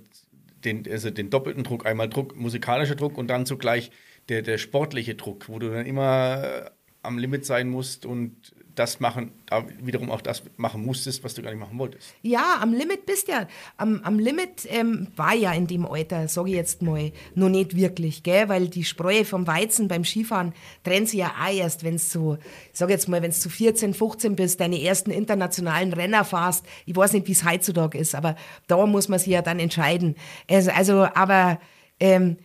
den, 0.65 0.91
also 0.91 1.11
den 1.11 1.31
doppelten 1.31 1.65
Druck, 1.65 1.87
einmal 1.87 2.09
Druck, 2.09 2.37
musikalischer 2.37 2.95
Druck 2.95 3.19
und 3.19 3.29
dann 3.29 3.47
zugleich 3.47 3.91
der, 4.29 4.43
der 4.43 4.59
sportliche 4.59 5.15
Druck, 5.15 5.49
wo 5.49 5.59
du 5.59 5.71
dann 5.71 5.87
immer 5.87 6.71
am 7.03 7.19
Limit 7.19 7.45
sein 7.45 7.69
musst 7.69 8.07
und 8.07 8.55
das 8.75 9.01
machen, 9.01 9.33
da 9.47 9.65
wiederum 9.81 10.11
auch 10.11 10.21
das 10.21 10.43
machen 10.57 10.85
musstest, 10.85 11.23
was 11.25 11.35
du 11.35 11.43
gar 11.43 11.51
nicht 11.51 11.61
machen 11.61 11.79
wolltest. 11.79 12.15
Ja, 12.23 12.59
am 12.61 12.73
Limit 12.73 13.07
bist 13.07 13.29
ja. 13.29 13.47
Am, 13.77 14.01
am 14.03 14.19
Limit 14.19 14.67
ähm, 14.69 15.09
war 15.17 15.35
ja 15.35 15.53
in 15.53 15.67
dem 15.67 15.85
Alter, 15.85 16.29
sage 16.29 16.51
ich 16.51 16.57
jetzt 16.57 16.83
mal, 16.83 17.13
noch 17.35 17.49
nicht 17.49 17.77
wirklich, 17.77 18.23
gell? 18.23 18.49
weil 18.49 18.69
die 18.69 18.85
Spreu 18.85 19.25
vom 19.25 19.47
Weizen 19.47 19.89
beim 19.89 20.05
Skifahren 20.05 20.55
trennt 20.85 21.09
sich 21.09 21.21
ja 21.21 21.33
auch 21.41 21.53
erst, 21.53 21.85
wenn 21.85 22.01
du, 22.13 22.39
ich 22.73 22.79
sage 22.79 22.93
jetzt 22.93 23.09
mal, 23.09 23.23
wenn 23.23 23.31
du 23.31 23.49
14, 23.49 23.95
15 23.95 24.37
bist, 24.37 24.61
deine 24.61 24.81
ersten 24.81 25.11
internationalen 25.11 25.93
Renner 25.93 26.25
fährst. 26.25 26.65
Ich 26.87 26.97
weiß 26.97 27.13
nicht, 27.13 27.29
wie 27.29 27.33
es 27.33 27.45
heutzutage 27.45 27.99
ist, 27.99 28.15
aber 28.15 28.37
da 28.67 28.85
muss 28.87 29.09
man 29.09 29.19
sich 29.19 29.29
ja 29.29 29.43
dann 29.43 29.59
entscheiden. 29.59 30.17
Also, 30.49 30.71
also 30.71 31.09
aber 31.15 31.61
ähm, 32.01 32.39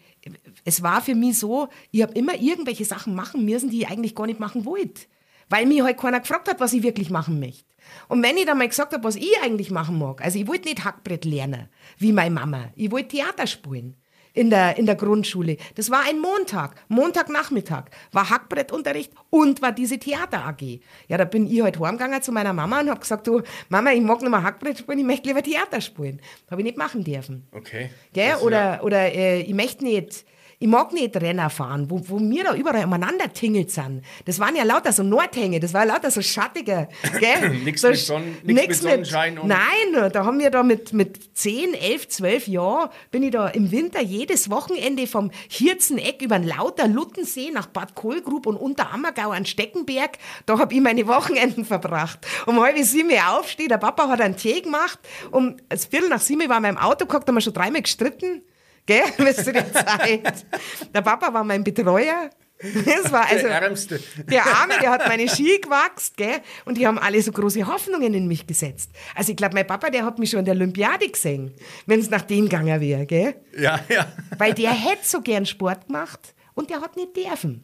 es 0.65 0.84
war 0.84 1.01
für 1.01 1.15
mich 1.15 1.39
so, 1.39 1.69
ich 1.91 2.01
habe 2.01 2.13
immer 2.13 2.36
irgendwelche 2.36 2.84
Sachen 2.84 3.15
machen 3.15 3.45
müssen, 3.45 3.69
die 3.69 3.84
ich 3.84 3.88
eigentlich 3.88 4.13
gar 4.13 4.28
nicht 4.28 4.41
machen 4.41 4.65
wollte 4.65 5.03
weil 5.50 5.66
mich 5.66 5.82
halt 5.82 5.98
keiner 5.98 6.20
gefragt 6.20 6.50
hat, 6.50 6.60
was 6.60 6.74
ich 6.74 6.84
wirklich 6.84 7.10
machen 7.10 7.39
möchte. 7.39 7.66
Und 8.08 8.24
wenn 8.24 8.38
ich 8.38 8.45
dann 8.45 8.58
mal 8.58 8.68
gesagt 8.68 8.93
habe, 8.93 9.04
was 9.04 9.16
ich 9.16 9.32
eigentlich 9.41 9.72
machen 9.72 9.98
mag, 9.98 10.22
also 10.24 10.38
ich 10.39 10.48
wollte 10.48 10.68
nicht 10.68 10.84
Hackbrett 10.84 11.26
lernen, 11.26 11.70
wie 11.98 12.12
meine 12.12 12.32
Mama, 12.32 12.72
ich 12.76 12.91
wollte 12.91 13.10
Theater 13.10 13.48
spielen 13.48 13.95
in 14.38 14.52
der, 14.52 14.78
in 14.78 14.86
der 14.86 14.95
Grundschule. 14.95 15.58
Das 15.76 15.89
war 15.89 16.04
ein 16.08 16.20
Montag, 16.20 16.76
Montagnachmittag, 16.89 17.86
war 18.12 18.30
Hackbrettunterricht 18.30 19.12
und 19.30 19.62
war 19.62 19.72
diese 19.72 19.98
Theater 19.98 20.45
AG. 20.45 20.80
Ja, 21.08 21.18
da 21.18 21.26
bin 21.26 21.48
ich 21.48 21.62
halt 21.62 21.80
heimgegangen 21.80 22.22
zu 22.22 22.32
meiner 22.32 22.54
Mama 22.54 22.82
und 22.82 22.89
habe 22.89 23.00
gesagt, 23.00 23.26
du, 23.26 23.41
Mama, 23.70 23.91
ich 23.93 24.02
mag 24.02 24.22
nicht 24.22 24.30
mehr 24.30 24.43
Hackbrett 24.43 24.78
spielen, 24.78 25.00
ich 25.00 25.06
möchte 25.06 25.28
lieber 25.28 25.41
Theater 25.41 25.82
spielen. 25.82 26.22
Habe 26.52 26.62
ich 26.62 26.66
nicht 26.66 26.78
machen 26.78 27.04
dürfen. 27.04 27.48
Okay. 27.52 27.89
Gell? 28.14 28.36
Oder, 28.43 28.76
ja 28.76 28.82
oder 28.82 29.14
äh, 29.14 29.41
ich 29.41 29.54
möchte 29.56 29.84
nicht 29.84 30.26
ich 30.60 30.68
mag 30.68 30.91
nicht 30.91 31.16
Renner 31.16 31.51
fahren, 31.51 31.89
wo, 31.89 32.01
wo 32.08 32.20
wir 32.20 32.43
da 32.43 32.55
überall 32.55 32.86
umeinander 32.86 33.32
tingelt 33.32 33.70
sind. 33.70 34.01
Das 34.26 34.39
waren 34.39 34.55
ja 34.55 34.64
lauter 34.64 34.91
so 34.91 35.03
Nordhänge, 35.03 35.60
das 35.60 35.72
war 35.72 35.86
lauter 35.86 36.10
so 36.10 36.22
schattige, 36.24 36.88
gell? 37.20 37.49
nichts 37.64 37.82
so, 37.82 37.89
mit, 37.89 37.97
Sonnen, 37.97 38.38
nix 38.43 38.82
mit 38.82 38.91
Sonnenschein. 38.91 39.38
und 39.38 39.49
nein, 39.49 40.12
da 40.12 40.26
haben 40.26 40.39
wir 40.39 40.49
da 40.49 40.64
mit, 40.64 40.93
mit 40.93 41.38
10, 41.38 41.76
11, 41.76 42.08
12 42.08 42.47
Jahren, 42.47 42.89
bin 43.12 43.22
ich 43.22 43.32
da 43.32 43.49
im 43.49 43.72
Winter 43.72 44.01
jedes 44.01 44.49
Wochenende 44.49 45.05
vom 45.05 45.30
Hirzeneck 45.47 46.24
über 46.24 46.39
den 46.39 46.47
Lauter 46.47 46.88
Luttensee 46.88 47.51
nach 47.51 47.68
Bad 47.68 47.93
Kohlgrub 47.93 48.47
und 48.47 48.58
unter 48.58 48.91
Ammergau 48.91 49.30
an 49.30 49.45
Steckenberg, 49.45 50.18
da 50.47 50.58
habe 50.58 50.74
ich 50.74 50.82
meine 50.82 51.05
Wochenenden 51.05 51.66
verbracht. 51.66 52.26
Um 52.47 52.60
halb 52.60 52.78
sieben 52.80 53.12
aufstehe, 53.20 53.68
der 53.68 53.78
Papa 53.78 54.08
hat 54.08 54.22
einen 54.22 54.38
Tee 54.38 54.62
gemacht, 54.62 54.97
um 55.30 55.58
das 55.70 55.86
Viertel 55.86 56.10
nach 56.10 56.22
sieben 56.22 56.49
war 56.49 56.58
in 56.58 56.64
meinem 56.64 56.78
Auto 56.78 57.05
gehockt, 57.05 57.28
haben 57.28 57.36
wir 57.36 57.41
schon 57.41 57.53
dreimal 57.53 57.84
gestritten. 57.84 58.41
Gell? 58.88 59.04
Wisst 59.18 59.46
ihr 59.46 59.54
die 59.54 59.72
Zeit? 59.72 60.46
Der 60.94 61.02
Papa 61.02 61.32
war 61.32 61.44
mein 61.44 61.64
Betreuer. 61.64 62.32
Das 62.60 63.12
war 63.12 63.28
also 63.28 63.46
der 63.46 63.62
Ärmste. 63.62 64.00
Der 64.32 64.44
Arme, 64.44 64.74
der 64.82 64.90
hat 64.90 65.08
meine 65.08 65.30
Ski 65.30 65.60
gewachst, 65.62 66.18
gell? 66.18 66.42
Und 66.66 66.76
die 66.78 66.88
haben 66.88 66.98
alle 66.98 67.22
so 67.22 67.32
große 67.32 67.68
Hoffnungen 67.68 68.16
in 68.16 68.28
mich 68.28 68.48
gesetzt. 68.48 68.90
Also 69.14 69.32
ich 69.32 69.38
glaube, 69.38 69.54
mein 69.54 69.68
Papa, 69.68 69.92
der 69.92 70.04
hat 70.04 70.18
mich 70.18 70.32
schon 70.32 70.40
in 70.40 70.46
der 70.46 70.56
Olympiade 70.56 71.08
gesehen, 71.08 71.54
wenn 71.86 72.00
es 72.00 72.10
nach 72.10 72.24
dem 72.24 72.46
gegangen 72.46 72.82
wäre, 72.82 73.06
gell? 73.06 73.36
Ja, 73.56 73.80
ja. 73.90 74.12
Weil 74.40 74.56
der 74.56 74.72
hätte 74.72 75.04
so 75.04 75.22
gern 75.22 75.46
Sport 75.46 75.86
gemacht 75.86 76.34
und 76.56 76.72
der 76.72 76.82
hat 76.82 76.96
nicht 76.96 77.16
dürfen. 77.16 77.64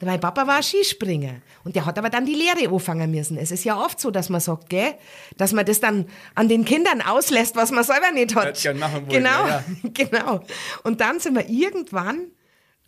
Mein 0.00 0.20
Papa 0.20 0.46
war 0.46 0.62
Skispringer 0.62 1.36
und 1.64 1.74
der 1.74 1.86
hat 1.86 1.98
aber 1.98 2.10
dann 2.10 2.26
die 2.26 2.34
Lehre 2.34 2.70
anfangen 2.72 3.10
müssen. 3.10 3.38
Es 3.38 3.50
ist 3.50 3.64
ja 3.64 3.78
oft 3.78 3.98
so, 3.98 4.10
dass 4.10 4.28
man 4.28 4.40
sagt, 4.40 4.68
gell, 4.68 4.94
dass 5.38 5.52
man 5.52 5.64
das 5.64 5.80
dann 5.80 6.06
an 6.34 6.48
den 6.48 6.66
Kindern 6.66 7.00
auslässt, 7.00 7.56
was 7.56 7.70
man 7.70 7.82
selber 7.82 8.10
nicht 8.12 8.34
hat. 8.34 8.62
Ja, 8.62 8.74
machen 8.74 9.06
wollen, 9.06 9.08
genau, 9.08 9.46
ja, 9.46 9.64
genau. 9.94 10.40
Und 10.82 11.00
dann 11.00 11.18
sind 11.18 11.34
wir 11.34 11.48
irgendwann 11.48 12.26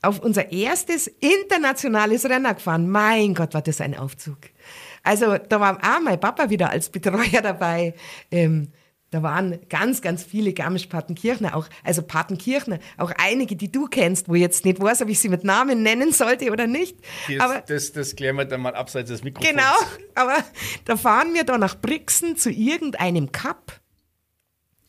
auf 0.02 0.20
unser 0.20 0.52
erstes 0.52 1.06
internationales 1.06 2.26
Rennen 2.26 2.54
gefahren. 2.54 2.88
Mein 2.90 3.34
Gott, 3.34 3.54
war 3.54 3.62
das 3.62 3.80
ein 3.80 3.96
Aufzug. 3.96 4.38
Also 5.02 5.38
da 5.38 5.60
war 5.60 5.78
auch 5.78 6.00
mein 6.02 6.20
Papa 6.20 6.50
wieder 6.50 6.70
als 6.70 6.90
Betreuer 6.90 7.40
dabei. 7.42 7.94
Ähm, 8.30 8.70
da 9.10 9.22
waren 9.22 9.58
ganz, 9.70 10.02
ganz 10.02 10.22
viele 10.22 10.52
Garmisch-Partenkirchner, 10.52 11.56
auch, 11.56 11.66
also 11.82 12.02
Partenkirchner, 12.02 12.78
auch 12.98 13.10
einige, 13.16 13.56
die 13.56 13.72
du 13.72 13.86
kennst, 13.86 14.28
wo 14.28 14.34
ich 14.34 14.42
jetzt 14.42 14.66
nicht 14.66 14.80
weiß, 14.80 15.00
ob 15.02 15.08
ich 15.08 15.18
sie 15.18 15.30
mit 15.30 15.44
Namen 15.44 15.82
nennen 15.82 16.12
sollte 16.12 16.50
oder 16.50 16.66
nicht. 16.66 16.96
Das, 17.28 17.40
aber, 17.40 17.60
das, 17.62 17.92
das 17.92 18.16
klären 18.16 18.36
wir 18.36 18.44
dann 18.44 18.60
mal 18.60 18.74
abseits 18.74 19.08
des 19.08 19.24
Mikrofons. 19.24 19.50
Genau, 19.50 19.74
aber 20.14 20.36
da 20.84 20.96
fahren 20.96 21.32
wir 21.32 21.44
da 21.44 21.56
nach 21.56 21.80
Brixen 21.80 22.36
zu 22.36 22.50
irgendeinem 22.50 23.32
Cup. 23.32 23.80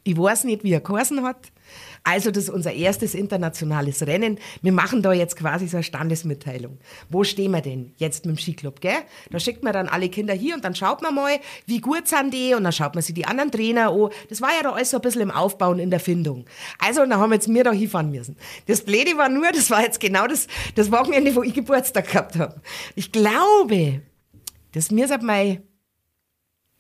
Ich 0.04 0.18
weiß 0.18 0.44
nicht, 0.44 0.64
wie 0.64 0.74
er 0.74 0.82
geheißen 0.82 1.24
hat. 1.24 1.52
Also 2.04 2.32
das 2.32 2.45
ist 2.45 2.50
unser 2.50 2.74
erstes 2.74 3.14
internationales 3.14 4.06
Rennen. 4.06 4.39
Wir 4.62 4.72
machen 4.72 5.02
da 5.02 5.14
jetzt 5.14 5.36
quasi 5.36 5.68
so 5.68 5.78
eine 5.78 5.84
Standesmitteilung. 5.84 6.80
Wo 7.10 7.24
stehen 7.24 7.52
wir 7.52 7.62
denn 7.62 7.93
jetzt 7.97 8.26
mit 8.26 8.38
dem 8.38 8.39
Skiclub, 8.39 8.82
gell? 8.82 8.97
Da 9.32 9.39
schickt 9.39 9.64
man 9.64 9.74
dann 9.74 9.88
alle 9.88 10.10
Kinder 10.10 10.34
hier 10.34 10.56
und 10.56 10.64
dann 10.64 10.76
schaut 10.76 11.02
man 11.02 11.14
mal, 11.14 11.39
wie 11.66 11.82
gut 11.82 12.08
sind 12.08 12.34
die 12.34 12.54
und 12.54 12.64
dann 12.64 12.74
schaut 12.74 12.95
man 12.95 13.02
sich 13.02 13.14
die 13.14 13.26
anderen 13.26 13.52
Trainer 13.52 13.91
an. 13.91 14.10
Das 14.30 14.41
war 14.41 14.50
ja 14.50 14.64
da 14.64 14.72
alles 14.72 14.91
so 14.91 14.97
ein 14.97 15.02
bisschen 15.02 15.22
im 15.22 15.32
Aufbau 15.32 15.72
und 15.72 15.80
in 15.80 15.89
der 15.89 16.00
Findung. 16.00 16.45
Also, 16.80 17.02
dann 17.02 17.18
haben 17.18 17.34
jetzt 17.34 17.47
wir 17.54 17.64
da 17.64 17.72
hinfahren 17.72 18.12
müssen. 18.12 18.38
Das 18.68 18.84
Blöde 18.84 19.18
war 19.18 19.30
nur, 19.30 19.52
das 19.52 19.70
war 19.70 19.82
jetzt 19.82 20.00
genau 20.00 20.28
das, 20.28 20.47
das 20.76 20.91
Wochenende, 20.91 21.36
wo 21.36 21.43
ich 21.43 21.54
Geburtstag 21.54 22.08
gehabt 22.08 22.38
habe. 22.38 22.62
Ich 22.95 23.12
glaube, 23.12 24.02
das 24.72 24.91
mir 24.91 25.08
mein, 25.22 25.64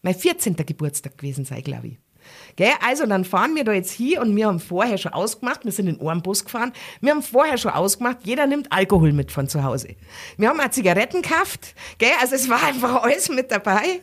mein 0.01 0.15
14. 0.15 0.55
Geburtstag 0.55 1.17
gewesen 1.17 1.45
sein, 1.45 1.63
glaube 1.63 1.87
ich. 1.87 1.97
Gell? 2.59 2.73
Also 2.85 3.05
dann 3.05 3.23
fahren 3.23 3.55
wir 3.55 3.63
da 3.63 3.71
jetzt 3.71 3.89
hier 3.89 4.19
und 4.19 4.35
wir 4.35 4.47
haben 4.47 4.59
vorher 4.59 4.97
schon 4.97 5.13
ausgemacht, 5.13 5.63
wir 5.63 5.71
sind 5.71 5.87
in 5.87 6.05
einem 6.05 6.21
Bus 6.21 6.43
gefahren, 6.43 6.73
wir 6.99 7.11
haben 7.11 7.23
vorher 7.23 7.57
schon 7.57 7.71
ausgemacht, 7.71 8.17
jeder 8.23 8.47
nimmt 8.47 8.69
Alkohol 8.69 9.13
mit 9.13 9.31
von 9.31 9.47
zu 9.47 9.63
Hause. 9.63 9.95
Wir 10.35 10.49
haben 10.49 10.59
auch 10.59 10.69
Zigaretten 10.69 11.21
gekauft, 11.21 11.73
gell? 11.99 12.11
also 12.19 12.35
es 12.35 12.49
war 12.49 12.61
einfach 12.61 13.03
alles 13.03 13.29
mit 13.29 13.49
dabei. 13.49 14.01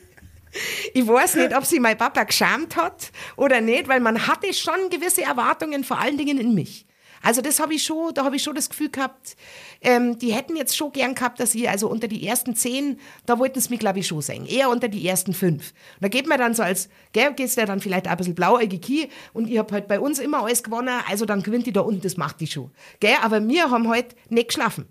Ich 0.94 1.06
weiß 1.06 1.34
nicht, 1.34 1.54
ob 1.54 1.66
sich 1.66 1.80
mein 1.80 1.98
Papa 1.98 2.24
geschämt 2.24 2.76
hat 2.76 3.12
oder 3.36 3.60
nicht, 3.60 3.88
weil 3.88 4.00
man 4.00 4.26
hatte 4.26 4.54
schon 4.54 4.88
gewisse 4.88 5.20
Erwartungen, 5.20 5.84
vor 5.84 5.98
allen 5.98 6.16
Dingen 6.16 6.38
in 6.38 6.54
mich. 6.54 6.85
Also 7.22 7.40
das 7.40 7.60
habe 7.60 7.74
ich 7.74 7.82
schon, 7.82 8.14
da 8.14 8.24
habe 8.24 8.36
ich 8.36 8.42
schon 8.42 8.54
das 8.54 8.68
Gefühl 8.68 8.90
gehabt, 8.90 9.36
ähm, 9.80 10.18
die 10.18 10.32
hätten 10.32 10.56
jetzt 10.56 10.76
schon 10.76 10.92
gern 10.92 11.14
gehabt, 11.14 11.40
dass 11.40 11.54
ich 11.54 11.68
also 11.68 11.88
unter 11.88 12.08
die 12.08 12.26
ersten 12.26 12.54
zehn, 12.54 12.98
da 13.26 13.38
wollten 13.38 13.60
sie 13.60 13.70
mich 13.70 13.80
glaube 13.80 13.98
ich 14.00 14.06
schon 14.06 14.22
sehen, 14.22 14.46
eher 14.46 14.70
unter 14.70 14.88
die 14.88 15.06
ersten 15.06 15.34
fünf. 15.34 15.72
Und 15.94 16.02
da 16.02 16.08
geht 16.08 16.26
man 16.26 16.38
dann 16.38 16.54
so 16.54 16.62
als, 16.62 16.88
gell, 17.12 17.32
geht's 17.34 17.54
der 17.54 17.66
dann 17.66 17.80
vielleicht 17.80 18.08
ein 18.08 18.16
bisschen 18.16 18.34
blauäugig 18.34 18.84
hier 18.84 19.08
und 19.32 19.50
ich 19.50 19.58
habe 19.58 19.72
halt 19.72 19.88
bei 19.88 20.00
uns 20.00 20.18
immer 20.18 20.42
alles 20.42 20.62
gewonnen, 20.62 21.00
also 21.08 21.26
dann 21.26 21.42
gewinnt 21.42 21.66
die 21.66 21.72
da 21.72 21.80
unten, 21.80 22.02
das 22.02 22.16
macht 22.16 22.40
die 22.40 22.46
schon. 22.46 22.70
Gell, 23.00 23.16
aber 23.22 23.46
wir 23.46 23.70
haben 23.70 23.88
halt 23.88 24.14
nicht 24.30 24.48
geschlafen 24.48 24.86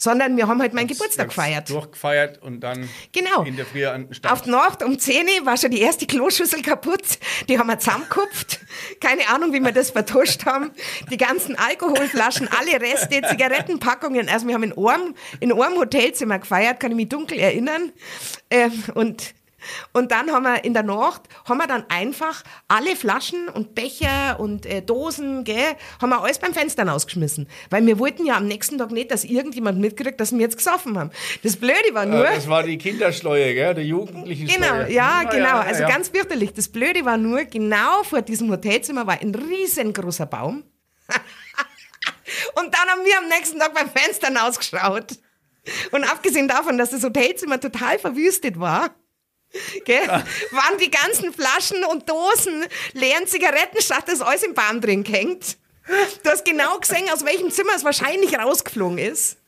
sondern 0.00 0.38
wir 0.38 0.48
haben 0.48 0.60
halt 0.62 0.72
meinen 0.72 0.88
Geburtstag 0.88 1.28
gefeiert. 1.28 1.68
Durchgefeiert 1.68 2.42
und 2.42 2.60
dann 2.60 2.88
genau. 3.12 3.42
in 3.42 3.56
der 3.56 3.66
Früh 3.66 3.84
an 3.84 4.06
den 4.06 4.14
Start. 4.14 4.32
Auf 4.32 4.42
die 4.42 4.50
Nacht 4.50 4.82
um 4.82 4.98
10 4.98 5.26
Uhr 5.26 5.46
war 5.46 5.58
schon 5.58 5.70
die 5.70 5.80
erste 5.80 6.06
Kloschüssel 6.06 6.62
kaputt. 6.62 7.18
Die 7.48 7.58
haben 7.58 7.66
wir 7.66 7.78
zusammengekupft. 7.78 8.60
Keine 9.00 9.28
Ahnung, 9.28 9.52
wie 9.52 9.60
wir 9.60 9.72
das 9.72 9.90
vertuscht 9.90 10.46
haben. 10.46 10.70
Die 11.10 11.18
ganzen 11.18 11.54
Alkoholflaschen, 11.54 12.48
alle 12.48 12.80
Reste, 12.80 13.20
Zigarettenpackungen. 13.28 14.30
Also 14.30 14.46
wir 14.46 14.54
haben 14.54 14.62
in 14.62 14.72
einem, 14.72 15.14
in 15.38 15.52
einem 15.52 15.76
Hotelzimmer 15.76 16.38
gefeiert, 16.38 16.80
kann 16.80 16.92
ich 16.92 16.96
mich 16.96 17.08
dunkel 17.10 17.38
erinnern. 17.38 17.92
Ähm, 18.50 18.82
und 18.94 19.34
und 19.92 20.12
dann 20.12 20.30
haben 20.30 20.44
wir 20.44 20.64
in 20.64 20.74
der 20.74 20.82
Nacht, 20.82 21.22
haben 21.48 21.58
wir 21.58 21.66
dann 21.66 21.84
einfach 21.88 22.42
alle 22.68 22.96
Flaschen 22.96 23.48
und 23.48 23.74
Becher 23.74 24.38
und 24.38 24.66
äh, 24.66 24.82
Dosen, 24.82 25.44
gell, 25.44 25.76
haben 26.00 26.10
wir 26.10 26.22
alles 26.22 26.38
beim 26.38 26.54
Fenster 26.54 26.90
ausgeschmissen. 26.92 27.48
Weil 27.70 27.86
wir 27.86 27.98
wollten 27.98 28.26
ja 28.26 28.36
am 28.36 28.46
nächsten 28.46 28.78
Tag 28.78 28.90
nicht, 28.90 29.10
dass 29.10 29.24
irgendjemand 29.24 29.78
mitkriegt, 29.78 30.20
dass 30.20 30.32
wir 30.32 30.40
jetzt 30.40 30.56
gesoffen 30.56 30.98
haben. 30.98 31.10
Das 31.42 31.56
Blöde 31.56 31.92
war 31.92 32.06
nur... 32.06 32.24
Ja, 32.24 32.34
das 32.34 32.48
war 32.48 32.62
die 32.62 32.78
Kinderschleue, 32.78 33.54
gell, 33.54 33.74
der 33.74 33.84
jugendlichen 33.84 34.46
Genau, 34.46 34.66
Schleue. 34.66 34.92
ja, 34.92 35.22
genau. 35.24 35.44
ja, 35.44 35.60
also 35.60 35.82
ja. 35.82 35.88
ganz 35.88 36.08
fürchterlich. 36.08 36.52
Das 36.52 36.68
Blöde 36.68 37.04
war 37.04 37.16
nur, 37.16 37.44
genau 37.44 38.02
vor 38.02 38.22
diesem 38.22 38.50
Hotelzimmer 38.50 39.06
war 39.06 39.20
ein 39.20 39.34
riesengroßer 39.34 40.26
Baum. 40.26 40.64
und 42.54 42.74
dann 42.74 42.88
haben 42.88 43.04
wir 43.04 43.18
am 43.18 43.28
nächsten 43.28 43.58
Tag 43.58 43.74
beim 43.74 43.90
Fenster 43.90 44.28
ausgeschaut. 44.46 45.18
Und 45.92 46.04
abgesehen 46.04 46.48
davon, 46.48 46.78
dass 46.78 46.90
das 46.90 47.02
Hotelzimmer 47.02 47.60
total 47.60 47.98
verwüstet 47.98 48.58
war, 48.58 48.90
Gell? 49.84 50.06
Waren 50.06 50.78
die 50.80 50.90
ganzen 50.90 51.32
Flaschen 51.32 51.84
und 51.84 52.08
Dosen 52.08 52.64
leeren 52.92 53.26
Zigaretten, 53.26 53.80
statt 53.80 54.04
dass 54.06 54.20
alles 54.20 54.42
im 54.42 54.54
Baum 54.54 54.80
drin 54.80 55.04
hängt. 55.04 55.58
Du 56.22 56.30
hast 56.30 56.44
genau 56.44 56.78
gesehen, 56.78 57.08
aus 57.12 57.24
welchem 57.24 57.50
Zimmer 57.50 57.72
es 57.74 57.84
wahrscheinlich 57.84 58.38
rausgeflogen 58.38 58.98
ist. 58.98 59.38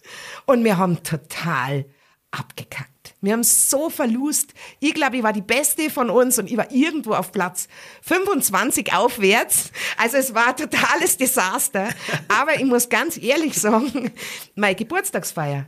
Und 0.46 0.64
wir 0.64 0.76
haben 0.76 1.03
total 1.03 1.84
abgekackt. 2.32 3.14
Wir 3.20 3.34
haben 3.34 3.44
so 3.44 3.88
verlust. 3.88 4.53
Ich 4.80 4.94
glaube, 4.94 5.18
ich 5.18 5.22
war 5.22 5.32
die 5.32 5.42
Beste 5.42 5.90
von 5.90 6.11
uns 6.11 6.38
und 6.38 6.50
ich 6.50 6.57
war 6.57 6.72
irgendwo 6.72 7.14
auf 7.14 7.30
Platz 7.30 7.68
25 8.03 8.92
aufwärts. 8.92 9.70
Also 9.96 10.16
es 10.16 10.34
war 10.34 10.48
ein 10.48 10.57
totales 10.57 11.16
Desaster. 11.16 11.88
Aber 12.26 12.57
ich 12.57 12.64
muss 12.64 12.88
ganz 12.88 13.16
ehrlich 13.16 13.55
sagen, 13.55 14.11
meine 14.57 14.74
Geburtstagsfeier, 14.74 15.66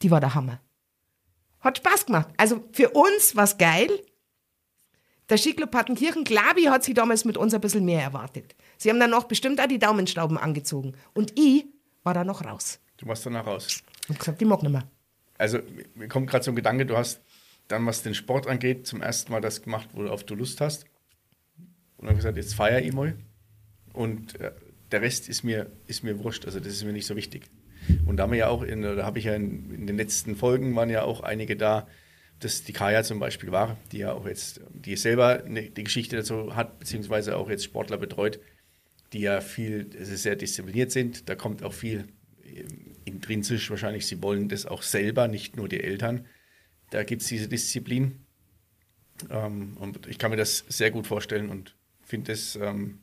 die 0.00 0.10
war 0.10 0.20
der 0.20 0.34
Hammer. 0.34 0.60
Hat 1.60 1.78
Spaß 1.78 2.06
gemacht. 2.06 2.28
Also 2.36 2.64
für 2.72 2.90
uns 2.90 3.36
war 3.36 3.44
es 3.44 3.58
geil. 3.58 3.90
Der 5.28 5.36
Skiclub 5.36 5.70
Partenkirchen, 5.70 6.24
glaube 6.24 6.60
ich, 6.60 6.68
hat 6.68 6.84
sich 6.84 6.94
damals 6.94 7.24
mit 7.24 7.36
uns 7.36 7.52
ein 7.52 7.60
bisschen 7.60 7.84
mehr 7.84 8.02
erwartet. 8.02 8.54
Sie 8.78 8.88
haben 8.88 9.00
dann 9.00 9.10
noch 9.10 9.24
bestimmt 9.24 9.60
auch 9.60 9.66
die 9.66 9.78
Daumenstauben 9.78 10.38
angezogen. 10.38 10.94
Und 11.12 11.38
ich 11.38 11.66
war 12.02 12.14
da 12.14 12.24
noch 12.24 12.44
raus. 12.44 12.80
Du 12.96 13.06
warst 13.06 13.26
danach 13.26 13.46
raus. 13.46 13.82
Ich 14.04 14.08
hab 14.08 14.18
gesagt, 14.18 14.42
ich 14.42 14.48
mag 14.48 14.62
nicht 14.62 14.72
mehr. 14.72 14.88
Also, 15.36 15.58
mir 15.94 16.08
kommt 16.08 16.30
gerade 16.30 16.44
so 16.44 16.50
ein 16.50 16.56
Gedanke, 16.56 16.86
du 16.86 16.96
hast 16.96 17.20
dann, 17.68 17.84
was 17.86 18.02
den 18.02 18.14
Sport 18.14 18.46
angeht, 18.46 18.86
zum 18.86 19.02
ersten 19.02 19.30
Mal 19.30 19.40
das 19.40 19.62
gemacht, 19.62 19.88
worauf 19.92 20.24
du 20.24 20.34
Lust 20.34 20.60
hast. 20.60 20.86
Und 21.98 22.06
dann 22.06 22.16
gesagt, 22.16 22.36
jetzt 22.36 22.54
feier 22.54 22.80
ich 22.80 22.92
mal. 22.92 23.16
Und 23.92 24.40
äh, 24.40 24.52
der 24.90 25.02
Rest 25.02 25.28
ist 25.28 25.44
mir, 25.44 25.70
ist 25.86 26.02
mir 26.02 26.18
wurscht. 26.24 26.46
Also, 26.46 26.58
das 26.58 26.68
ist 26.68 26.84
mir 26.84 26.92
nicht 26.92 27.06
so 27.06 27.14
wichtig. 27.14 27.50
Und 28.06 28.16
da 28.16 28.24
haben 28.24 28.32
wir 28.32 28.38
ja 28.38 28.48
auch, 28.48 28.62
in, 28.62 28.82
da 28.82 29.04
habe 29.04 29.18
ich 29.18 29.26
ja 29.26 29.34
in, 29.34 29.70
in, 29.70 29.86
den 29.86 29.96
letzten 29.96 30.36
Folgen 30.36 30.74
waren 30.76 30.90
ja 30.90 31.02
auch 31.02 31.20
einige 31.20 31.56
da, 31.56 31.86
dass 32.40 32.62
die 32.62 32.72
Kaya 32.72 33.02
zum 33.02 33.18
Beispiel 33.18 33.50
war, 33.50 33.76
die 33.90 33.98
ja 33.98 34.12
auch 34.12 34.26
jetzt, 34.26 34.60
die 34.72 34.96
selber 34.96 35.42
eine, 35.44 35.70
die 35.70 35.84
Geschichte 35.84 36.16
dazu 36.16 36.54
hat, 36.54 36.78
beziehungsweise 36.78 37.36
auch 37.36 37.50
jetzt 37.50 37.64
Sportler 37.64 37.98
betreut, 37.98 38.38
die 39.12 39.20
ja 39.20 39.40
viel, 39.40 39.88
sehr 40.00 40.36
diszipliniert 40.36 40.92
sind. 40.92 41.28
Da 41.28 41.34
kommt 41.34 41.62
auch 41.62 41.72
viel 41.72 42.06
ähm, 42.44 42.96
intrinsisch 43.04 43.70
wahrscheinlich, 43.70 44.06
sie 44.06 44.22
wollen 44.22 44.48
das 44.48 44.66
auch 44.66 44.82
selber, 44.82 45.28
nicht 45.28 45.56
nur 45.56 45.68
die 45.68 45.80
Eltern. 45.80 46.26
Da 46.90 47.02
gibt 47.02 47.22
es 47.22 47.28
diese 47.28 47.48
Disziplin. 47.48 48.24
Ähm, 49.30 49.76
und 49.78 50.06
ich 50.06 50.18
kann 50.18 50.30
mir 50.30 50.36
das 50.36 50.64
sehr 50.68 50.90
gut 50.90 51.06
vorstellen 51.06 51.48
und 51.48 51.74
finde 52.04 52.32
es 52.32 52.56
ähm, 52.56 53.00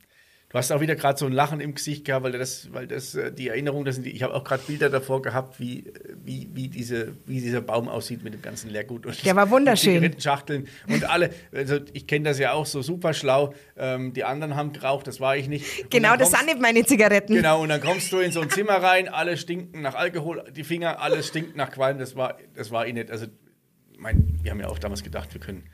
Du 0.56 0.60
hast 0.60 0.72
auch 0.72 0.80
wieder 0.80 0.96
gerade 0.96 1.20
so 1.20 1.26
ein 1.26 1.34
Lachen 1.34 1.60
im 1.60 1.76
Gesicht 1.76 2.06
gehabt, 2.06 2.24
weil 2.24 2.32
das, 2.32 2.72
weil 2.72 2.88
das 2.88 3.14
äh, 3.14 3.30
die 3.30 3.50
Erinnerung, 3.50 3.84
das 3.84 3.96
sind 3.96 4.06
die, 4.06 4.12
ich 4.12 4.24
habe 4.24 4.34
auch 4.34 4.46
gerade 4.46 4.64
Bilder 4.66 4.90
davor 4.90 5.22
gehabt, 5.22 5.60
wie, 5.60 5.92
wie, 6.24 6.48
wie, 6.54 6.70
diese, 6.70 7.12
wie 7.26 7.42
dieser 7.42 7.60
Baum 7.60 7.90
aussieht 7.90 8.24
mit 8.24 8.34
dem 8.34 8.42
ganzen 8.42 8.70
Leergut 8.70 9.06
und 9.06 9.26
Der 9.26 9.36
war 9.36 9.50
wunderschön. 9.50 9.96
Zigarettenschachteln 9.96 10.70
und 10.88 11.10
alle, 11.10 11.32
also 11.52 11.80
ich 11.92 12.08
kenne 12.08 12.30
das 12.30 12.40
ja 12.40 12.54
auch 12.54 12.66
so 12.66 12.82
super 12.82 13.14
schlau. 13.14 13.54
Ähm, 13.76 14.14
die 14.14 14.24
anderen 14.24 14.56
haben 14.56 14.72
geraucht, 14.72 15.08
das 15.08 15.20
war 15.20 15.36
ich 15.36 15.50
nicht. 15.50 15.90
Genau, 15.90 16.12
dann 16.12 16.20
das 16.20 16.30
kommst- 16.30 16.46
sind 16.46 16.54
nicht 16.54 16.62
meine 16.62 16.86
Zigaretten. 16.86 17.36
Genau, 17.36 17.62
und 17.62 17.68
dann 17.68 17.82
kommst 17.82 18.10
du 18.14 18.20
in 18.20 18.32
so 18.32 18.40
ein 18.40 18.50
Zimmer 18.50 18.76
rein, 18.82 19.10
alle 19.10 19.36
stinken 19.36 19.82
nach 19.82 19.96
Alkohol, 19.96 20.46
die 20.56 20.64
Finger, 20.64 21.02
alles 21.02 21.28
stinkt 21.28 21.58
nach 21.58 21.70
Qualm, 21.70 22.00
das 22.00 22.16
war, 22.16 22.38
das 22.56 22.72
war 22.72 22.88
ich 22.88 22.94
nicht. 22.94 23.12
Also, 23.12 23.26
mein, 23.98 24.40
wir 24.42 24.52
haben 24.52 24.62
ja 24.62 24.70
auch 24.70 24.80
damals 24.80 25.04
gedacht, 25.04 25.34
wir 25.34 25.42
können 25.42 25.66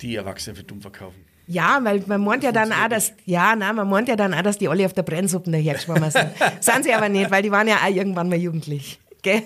die 0.00 0.16
Erwachsenen 0.16 0.56
für 0.56 0.64
dumm 0.64 0.80
verkaufen. 0.82 1.24
Ja, 1.46 1.78
weil 1.82 2.02
man 2.06 2.24
meint 2.24 2.42
ja 2.42 2.50
dann 2.50 2.72
auch, 2.72 2.88
dass, 2.88 3.12
ja, 3.24 3.54
nein, 3.54 3.76
man 3.76 3.88
meint 3.88 4.08
ja 4.08 4.16
dann 4.16 4.34
auch, 4.34 4.42
dass 4.42 4.58
die 4.58 4.68
alle 4.68 4.84
auf 4.84 4.92
der 4.92 5.04
Brennsuppe 5.04 5.50
dahergeschwommen 5.50 6.10
sind. 6.10 6.30
sind 6.60 6.84
sie 6.84 6.92
aber 6.92 7.08
nicht, 7.08 7.30
weil 7.30 7.42
die 7.42 7.52
waren 7.52 7.68
ja 7.68 7.76
auch 7.76 7.88
irgendwann 7.88 8.28
mal 8.28 8.38
jugendlich. 8.38 8.98
Gell? 9.22 9.42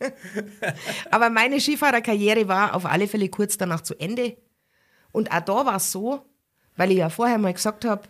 aber 1.10 1.30
meine 1.30 1.60
Skifahrerkarriere 1.60 2.46
war 2.48 2.74
auf 2.74 2.84
alle 2.84 3.08
Fälle 3.08 3.28
kurz 3.28 3.56
danach 3.56 3.80
zu 3.80 3.98
Ende. 3.98 4.36
Und 5.12 5.32
auch 5.32 5.40
da 5.40 5.66
war 5.66 5.76
es 5.76 5.90
so, 5.90 6.24
weil 6.76 6.90
ich 6.90 6.98
ja 6.98 7.08
vorher 7.08 7.38
mal 7.38 7.52
gesagt 7.52 7.84
habe, 7.84 8.02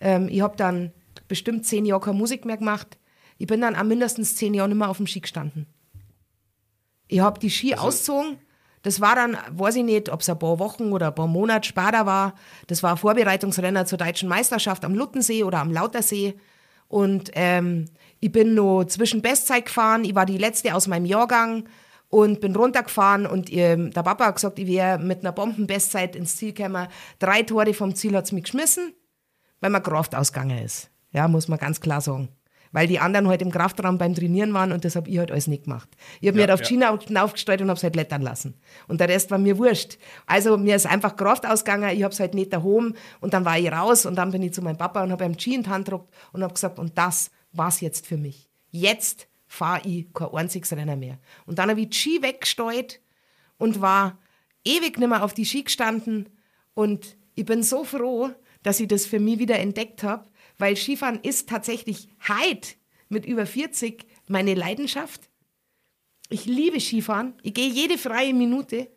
ähm, 0.00 0.28
ich 0.30 0.40
habe 0.40 0.56
dann 0.56 0.92
bestimmt 1.26 1.66
zehn 1.66 1.84
Jahre 1.84 2.00
keine 2.00 2.18
Musik 2.18 2.44
mehr 2.44 2.56
gemacht. 2.56 2.98
Ich 3.38 3.46
bin 3.46 3.60
dann 3.60 3.76
auch 3.76 3.84
mindestens 3.84 4.36
zehn 4.36 4.54
Jahre 4.54 4.68
nicht 4.68 4.78
mehr 4.78 4.88
auf 4.88 4.96
dem 4.96 5.06
Ski 5.06 5.20
gestanden. 5.20 5.66
Ich 7.08 7.20
habe 7.20 7.40
die 7.40 7.50
Ski 7.50 7.74
ausgezogen. 7.74 8.38
Das 8.82 9.00
war 9.00 9.14
dann, 9.14 9.36
weiß 9.50 9.76
ich 9.76 9.84
nicht, 9.84 10.08
ob 10.08 10.20
es 10.20 10.28
ein 10.28 10.38
paar 10.38 10.58
Wochen 10.58 10.92
oder 10.92 11.08
ein 11.08 11.14
paar 11.14 11.26
Monate 11.26 11.68
später 11.68 12.06
war. 12.06 12.34
Das 12.66 12.82
war 12.82 12.92
ein 12.92 12.96
Vorbereitungsrenner 12.96 13.86
zur 13.86 13.98
deutschen 13.98 14.28
Meisterschaft 14.28 14.84
am 14.84 14.94
Luttensee 14.94 15.44
oder 15.44 15.58
am 15.58 15.72
Lautersee. 15.72 16.38
Und 16.88 17.30
ähm, 17.34 17.86
ich 18.20 18.32
bin 18.32 18.54
nur 18.54 18.88
zwischen 18.88 19.20
Bestzeit 19.22 19.66
gefahren. 19.66 20.04
Ich 20.04 20.14
war 20.14 20.26
die 20.26 20.38
letzte 20.38 20.74
aus 20.74 20.86
meinem 20.86 21.04
Jahrgang. 21.04 21.68
und 22.08 22.40
bin 22.40 22.56
runtergefahren 22.56 23.26
und 23.26 23.52
ähm, 23.52 23.90
der 23.90 24.02
Papa 24.02 24.26
hat 24.26 24.36
gesagt, 24.36 24.58
ich 24.58 24.66
wäre 24.66 24.98
mit 24.98 25.20
einer 25.20 25.32
Bombenbestzeit 25.32 26.16
ins 26.16 26.36
Ziel 26.36 26.52
gekommen. 26.52 26.88
Drei 27.18 27.42
Tore 27.42 27.74
vom 27.74 27.94
Ziel 27.94 28.16
hat 28.16 28.24
es 28.24 28.32
mich 28.32 28.44
geschmissen, 28.44 28.94
weil 29.60 29.70
man 29.70 29.82
Kraft 29.82 30.14
ausgegangen 30.14 30.64
ist. 30.64 30.90
Ja, 31.12 31.28
muss 31.28 31.48
man 31.48 31.58
ganz 31.58 31.80
klar 31.80 32.00
sagen. 32.00 32.28
Weil 32.72 32.86
die 32.86 32.98
anderen 32.98 33.28
halt 33.28 33.42
im 33.42 33.50
Kraftraum 33.50 33.98
beim 33.98 34.14
Trainieren 34.14 34.52
waren 34.52 34.72
und 34.72 34.84
das 34.84 34.96
habe 34.96 35.08
ich 35.08 35.18
halt 35.18 35.30
alles 35.30 35.46
nicht 35.46 35.64
gemacht. 35.64 35.88
Ich 36.20 36.28
habe 36.28 36.38
Ja, 36.38 36.46
mir 36.46 36.50
halt 36.50 36.50
auf 36.52 36.60
ja. 36.60 36.66
Schiene 36.66 37.22
aufgestellt 37.22 37.60
und 37.62 37.68
habe 37.68 37.78
es 37.78 37.82
halt 37.82 37.96
lettern 37.96 38.22
lassen. 38.22 38.54
Und 38.88 39.00
der 39.00 39.08
Rest 39.08 39.30
war 39.30 39.38
mir 39.38 39.56
wurscht. 39.58 39.98
Also 40.26 40.56
mir 40.56 40.76
ist 40.76 40.86
einfach 40.86 41.16
Kraft 41.16 41.46
ausgegangen, 41.46 41.96
ich 41.96 42.02
habe 42.02 42.12
es 42.12 42.20
halt 42.20 42.34
nicht 42.34 42.52
daheim 42.52 42.94
und 43.20 43.32
dann 43.34 43.44
war 43.44 43.58
ich 43.58 43.70
raus 43.72 44.06
und 44.06 44.16
dann 44.16 44.30
bin 44.30 44.42
ich 44.42 44.52
zu 44.52 44.62
meinem 44.62 44.76
Papa 44.76 45.02
und 45.02 45.12
habe 45.12 45.24
ihm 45.24 45.38
Ski 45.38 45.54
in 45.54 45.62
die 45.62 45.70
Hand 45.70 45.86
gedruckt 45.86 46.12
und 46.32 46.42
habe 46.42 46.54
gesagt, 46.54 46.78
und 46.78 46.96
das 46.98 47.30
war's 47.52 47.80
jetzt 47.80 48.06
für 48.06 48.16
mich. 48.16 48.48
Jetzt 48.70 49.28
fahre 49.46 49.80
ich 49.88 50.12
kein 50.12 50.28
einziges 50.34 50.72
Rennen 50.72 50.98
mehr. 50.98 51.18
Und 51.46 51.58
dann 51.58 51.70
habe 51.70 51.80
ich 51.80 51.88
die 51.88 51.96
Ski 51.96 52.22
weggesteuert 52.22 53.00
und 53.56 53.80
war 53.80 54.18
ewig 54.64 54.98
nicht 54.98 55.08
mehr 55.08 55.24
auf 55.24 55.32
die 55.32 55.46
Ski 55.46 55.62
gestanden. 55.62 56.28
Und 56.74 57.16
ich 57.34 57.44
bin 57.46 57.62
so 57.62 57.84
froh, 57.84 58.30
dass 58.62 58.80
ich 58.80 58.88
das 58.88 59.06
für 59.06 59.20
mich 59.20 59.38
wieder 59.38 59.58
entdeckt 59.58 60.02
habe, 60.02 60.26
weil 60.58 60.76
Skifahren 60.76 61.20
ist 61.22 61.48
tatsächlich 61.48 62.08
heute 62.28 62.74
mit 63.08 63.26
über 63.26 63.46
40 63.46 64.06
meine 64.28 64.54
Leidenschaft. 64.54 65.30
Ich 66.28 66.44
liebe 66.44 66.80
Skifahren. 66.80 67.34
Ich 67.42 67.54
gehe 67.54 67.68
jede 67.68 67.96
freie 67.96 68.34
Minute. 68.34 68.88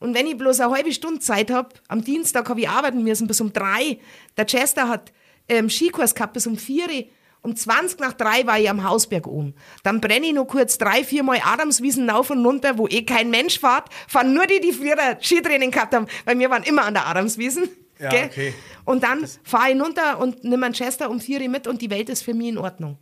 Und 0.00 0.14
wenn 0.14 0.26
ich 0.26 0.36
bloß 0.36 0.60
eine 0.60 0.72
halbe 0.72 0.92
Stunde 0.92 1.20
Zeit 1.20 1.50
habe, 1.50 1.70
am 1.88 2.04
Dienstag 2.04 2.48
habe 2.48 2.60
ich 2.60 2.68
arbeiten 2.68 3.02
müssen 3.02 3.26
bis 3.26 3.40
um 3.40 3.52
drei. 3.52 3.98
Der 4.36 4.46
Chester 4.46 4.88
hat 4.88 5.12
ähm, 5.48 5.70
Skikurs 5.70 6.14
gehabt 6.14 6.34
bis 6.34 6.46
um 6.46 6.56
vier. 6.56 7.06
Um 7.40 7.54
20 7.56 8.00
nach 8.00 8.12
drei 8.12 8.46
war 8.46 8.58
ich 8.58 8.68
am 8.68 8.84
Hausberg 8.84 9.26
oben. 9.26 9.54
Dann 9.84 10.00
brenne 10.00 10.26
ich 10.26 10.32
noch 10.34 10.46
kurz 10.46 10.76
drei, 10.76 11.04
viermal 11.04 11.40
Adamswiesen 11.44 12.10
rauf 12.10 12.30
und 12.30 12.44
runter, 12.44 12.78
wo 12.78 12.88
eh 12.88 13.02
kein 13.02 13.30
Mensch 13.30 13.60
fährt. 13.60 13.88
Fahren 14.08 14.34
nur 14.34 14.46
die, 14.46 14.60
die 14.60 14.72
früher 14.72 14.96
Skitraining 15.20 15.70
gehabt 15.70 15.94
haben, 15.94 16.06
weil 16.24 16.38
wir 16.38 16.50
waren 16.50 16.64
immer 16.64 16.84
an 16.84 16.94
der 16.94 17.06
Adamswiesen. 17.06 17.68
Ja, 17.98 18.10
gell? 18.10 18.26
okay. 18.26 18.54
Und 18.84 19.02
dann 19.02 19.26
fahre 19.42 19.72
ich 19.72 19.80
runter 19.80 20.18
und 20.20 20.44
nimm 20.44 20.60
Manchester 20.60 21.10
um 21.10 21.20
vier 21.20 21.46
mit 21.48 21.66
und 21.66 21.82
die 21.82 21.90
Welt 21.90 22.08
ist 22.08 22.22
für 22.22 22.34
mich 22.34 22.48
in 22.48 22.58
Ordnung. 22.58 22.98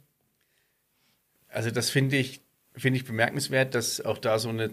Also 1.49 1.71
das 1.71 1.91
finde 1.91 2.17
ich, 2.17 2.41
finde 2.75 2.99
ich 2.99 3.05
bemerkenswert, 3.05 3.75
dass 3.75 4.01
auch 4.01 4.19
da 4.19 4.39
so, 4.39 4.49
eine, 4.49 4.71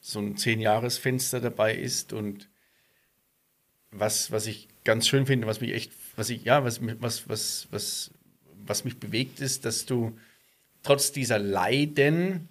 so 0.00 0.20
ein 0.20 0.36
Zehn-Jahres-Fenster 0.36 1.40
dabei 1.40 1.74
ist 1.74 2.12
und 2.12 2.48
was, 3.90 4.30
was 4.30 4.46
ich 4.46 4.68
ganz 4.84 5.08
schön 5.08 5.26
finde, 5.26 5.46
was 5.46 5.60
mich 5.60 5.72
echt, 5.72 5.92
was 6.16 6.30
ich, 6.30 6.44
ja, 6.44 6.64
was, 6.64 6.80
was, 7.00 7.28
was, 7.28 7.68
was, 7.70 8.10
was 8.66 8.84
mich 8.84 8.98
bewegt, 8.98 9.40
ist, 9.40 9.64
dass 9.64 9.86
du 9.86 10.16
trotz 10.82 11.12
dieser 11.12 11.38
Leiden 11.38 12.48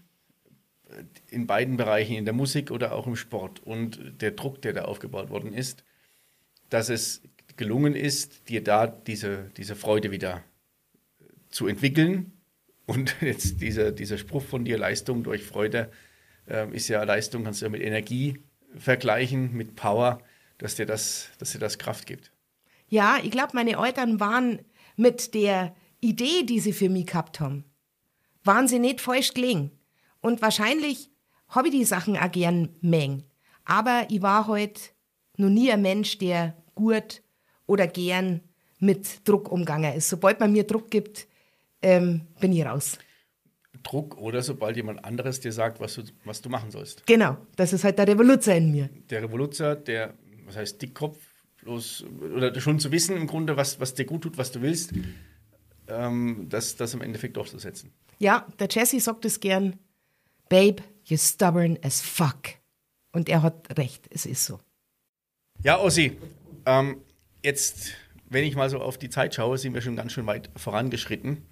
in 1.29 1.47
beiden 1.47 1.77
Bereichen, 1.77 2.15
in 2.15 2.25
der 2.25 2.33
Musik 2.33 2.71
oder 2.71 2.93
auch 2.93 3.07
im 3.07 3.15
Sport 3.15 3.61
und 3.65 4.21
der 4.21 4.31
Druck, 4.31 4.61
der 4.61 4.73
da 4.73 4.85
aufgebaut 4.85 5.29
worden 5.29 5.53
ist, 5.53 5.83
dass 6.69 6.89
es 6.89 7.21
gelungen 7.57 7.95
ist, 7.95 8.49
dir 8.49 8.63
da 8.63 8.87
diese, 8.87 9.51
diese 9.57 9.75
Freude 9.75 10.11
wieder 10.11 10.43
zu 11.49 11.67
entwickeln. 11.67 12.33
Und 12.85 13.15
jetzt 13.21 13.61
dieser, 13.61 13.91
dieser 13.91 14.17
Spruch 14.17 14.43
von 14.43 14.65
dir, 14.65 14.77
Leistung 14.77 15.23
durch 15.23 15.43
Freude, 15.43 15.91
ähm, 16.47 16.73
ist 16.73 16.87
ja 16.87 17.03
Leistung, 17.03 17.43
kannst 17.43 17.61
du 17.61 17.65
ja 17.65 17.69
mit 17.69 17.81
Energie 17.81 18.39
vergleichen, 18.77 19.53
mit 19.53 19.75
Power, 19.75 20.21
dass 20.57 20.75
dir 20.75 20.85
das, 20.85 21.29
dass 21.39 21.51
dir 21.51 21.59
das 21.59 21.77
Kraft 21.77 22.05
gibt. 22.05 22.31
Ja, 22.87 23.17
ich 23.23 23.31
glaube, 23.31 23.51
meine 23.53 23.77
Eltern 23.77 24.19
waren 24.19 24.59
mit 24.95 25.33
der 25.33 25.75
Idee, 26.01 26.43
die 26.43 26.59
sie 26.59 26.73
für 26.73 26.89
mich 26.89 27.07
gehabt 27.07 27.39
haben, 27.39 27.65
waren 28.43 28.67
sie 28.67 28.79
nicht 28.79 29.01
falsch 29.01 29.33
gelegen. 29.33 29.71
Und 30.21 30.41
wahrscheinlich 30.41 31.09
habe 31.49 31.67
ich 31.67 31.73
die 31.73 31.85
Sachen 31.85 32.17
auch 32.17 32.31
gern 32.31 32.69
mengen. 32.81 33.23
Aber 33.65 34.07
ich 34.09 34.21
war 34.21 34.47
halt 34.47 34.93
noch 35.39 35.49
nie 35.49 35.71
ein 35.71 35.81
Mensch, 35.81 36.17
der 36.17 36.55
gut 36.75 37.21
oder 37.65 37.87
gern 37.87 38.41
mit 38.79 39.27
Druck 39.27 39.51
umgegangen 39.51 39.93
ist. 39.93 40.09
Sobald 40.09 40.39
man 40.39 40.51
mir 40.51 40.63
Druck 40.63 40.89
gibt, 40.89 41.27
ähm, 41.81 42.21
bin 42.39 42.53
ich 42.53 42.65
raus. 42.65 42.97
Druck 43.83 44.17
oder 44.17 44.41
sobald 44.41 44.75
jemand 44.75 45.05
anderes 45.05 45.39
dir 45.39 45.51
sagt, 45.51 45.79
was 45.79 45.95
du, 45.95 46.03
was 46.25 46.41
du 46.41 46.49
machen 46.49 46.71
sollst. 46.71 47.05
Genau, 47.05 47.37
das 47.55 47.73
ist 47.73 47.83
halt 47.83 47.97
der 47.97 48.07
Revoluzer 48.07 48.55
in 48.55 48.71
mir. 48.71 48.89
Der 49.09 49.23
Revoluzer, 49.23 49.75
der, 49.75 50.13
was 50.45 50.57
heißt 50.57 50.81
Dickkopf, 50.81 51.17
bloß, 51.61 52.05
oder 52.35 52.59
schon 52.59 52.79
zu 52.79 52.91
wissen 52.91 53.15
im 53.15 53.27
Grunde, 53.27 53.55
was, 53.55 53.79
was 53.79 53.93
dir 53.93 54.05
gut 54.05 54.23
tut, 54.23 54.37
was 54.37 54.51
du 54.51 54.61
willst, 54.61 54.91
ähm, 55.87 56.47
das, 56.49 56.75
das 56.75 56.93
im 56.93 57.01
Endeffekt 57.01 57.37
durchzusetzen. 57.37 57.91
Ja, 58.17 58.45
der 58.59 58.67
Jesse 58.69 58.99
sagt 58.99 59.23
es 59.25 59.39
gern, 59.39 59.79
Babe, 60.49 60.83
you're 61.05 61.17
stubborn 61.17 61.77
as 61.83 62.01
fuck. 62.01 62.55
Und 63.11 63.29
er 63.29 63.43
hat 63.43 63.77
recht, 63.77 64.07
es 64.11 64.25
ist 64.25 64.45
so. 64.45 64.59
Ja, 65.61 65.77
Ossi, 65.77 66.17
ähm, 66.65 67.01
jetzt, 67.43 67.91
wenn 68.29 68.45
ich 68.45 68.55
mal 68.55 68.69
so 68.69 68.79
auf 68.79 68.97
die 68.97 69.09
Zeit 69.09 69.35
schaue, 69.35 69.57
sind 69.57 69.73
wir 69.73 69.81
schon 69.81 69.97
ganz 69.97 70.13
schön 70.13 70.25
weit 70.25 70.49
vorangeschritten. 70.55 71.45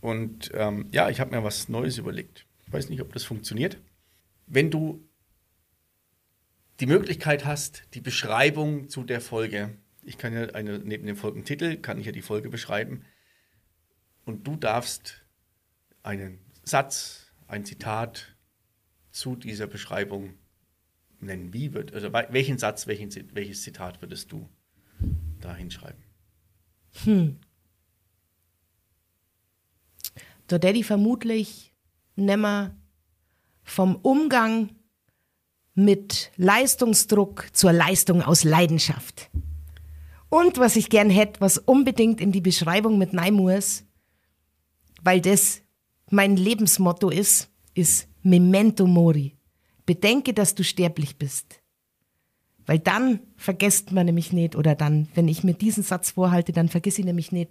Und 0.00 0.50
ähm, 0.54 0.88
ja, 0.90 1.08
ich 1.08 1.20
habe 1.20 1.30
mir 1.30 1.44
was 1.44 1.68
Neues 1.68 1.98
überlegt. 1.98 2.46
Ich 2.66 2.72
weiß 2.72 2.88
nicht, 2.88 3.00
ob 3.00 3.12
das 3.12 3.22
funktioniert. 3.22 3.78
Wenn 4.48 4.72
du 4.72 5.08
die 6.80 6.86
Möglichkeit 6.86 7.44
hast, 7.44 7.84
die 7.94 8.00
Beschreibung 8.00 8.88
zu 8.88 9.04
der 9.04 9.20
Folge, 9.20 9.70
ich 10.02 10.18
kann 10.18 10.32
ja 10.32 10.46
eine, 10.54 10.80
neben 10.80 11.06
dem 11.06 11.16
Folgentitel, 11.16 11.76
kann 11.76 12.00
ich 12.00 12.06
ja 12.06 12.12
die 12.12 12.22
Folge 12.22 12.48
beschreiben, 12.48 13.04
und 14.24 14.48
du 14.48 14.56
darfst 14.56 15.24
einen 16.02 16.40
Satz, 16.64 17.30
ein 17.46 17.64
Zitat 17.64 18.36
zu 19.12 19.36
dieser 19.36 19.68
Beschreibung 19.68 20.34
nennen. 21.20 21.52
Wie 21.52 21.72
wird, 21.72 21.92
also 21.94 22.08
wel- 22.08 22.32
welchen 22.32 22.58
Satz, 22.58 22.86
welchen, 22.86 23.10
welches 23.34 23.62
Zitat 23.62 24.00
würdest 24.02 24.32
du 24.32 24.48
da 25.40 25.54
hinschreiben? 25.54 26.02
Da 30.46 30.58
der 30.58 30.72
die 30.72 30.84
vermutlich 30.84 31.74
nimmer 32.16 32.76
vom 33.62 33.96
Umgang 33.96 34.70
mit 35.74 36.32
Leistungsdruck 36.36 37.46
zur 37.52 37.72
Leistung 37.72 38.22
aus 38.22 38.42
Leidenschaft. 38.42 39.30
Und 40.28 40.58
was 40.58 40.76
ich 40.76 40.90
gern 40.90 41.08
hätte, 41.10 41.40
was 41.40 41.58
unbedingt 41.58 42.20
in 42.20 42.32
die 42.32 42.40
Beschreibung 42.40 42.98
mit 42.98 43.14
rein 43.14 43.34
muss, 43.34 43.84
weil 45.02 45.20
das 45.20 45.62
mein 46.10 46.36
Lebensmotto 46.36 47.10
ist, 47.10 47.50
ist 47.74 48.08
Memento 48.22 48.86
Mori. 48.86 49.37
Bedenke, 49.88 50.34
dass 50.34 50.54
du 50.54 50.64
sterblich 50.64 51.16
bist. 51.16 51.62
Weil 52.66 52.78
dann 52.78 53.20
vergesst 53.38 53.90
man 53.90 54.04
nämlich 54.04 54.34
nicht, 54.34 54.54
oder 54.54 54.74
dann, 54.74 55.08
wenn 55.14 55.28
ich 55.28 55.44
mir 55.44 55.54
diesen 55.54 55.82
Satz 55.82 56.10
vorhalte, 56.10 56.52
dann 56.52 56.68
vergiss 56.68 56.98
ich 56.98 57.06
nämlich 57.06 57.32
nicht, 57.32 57.50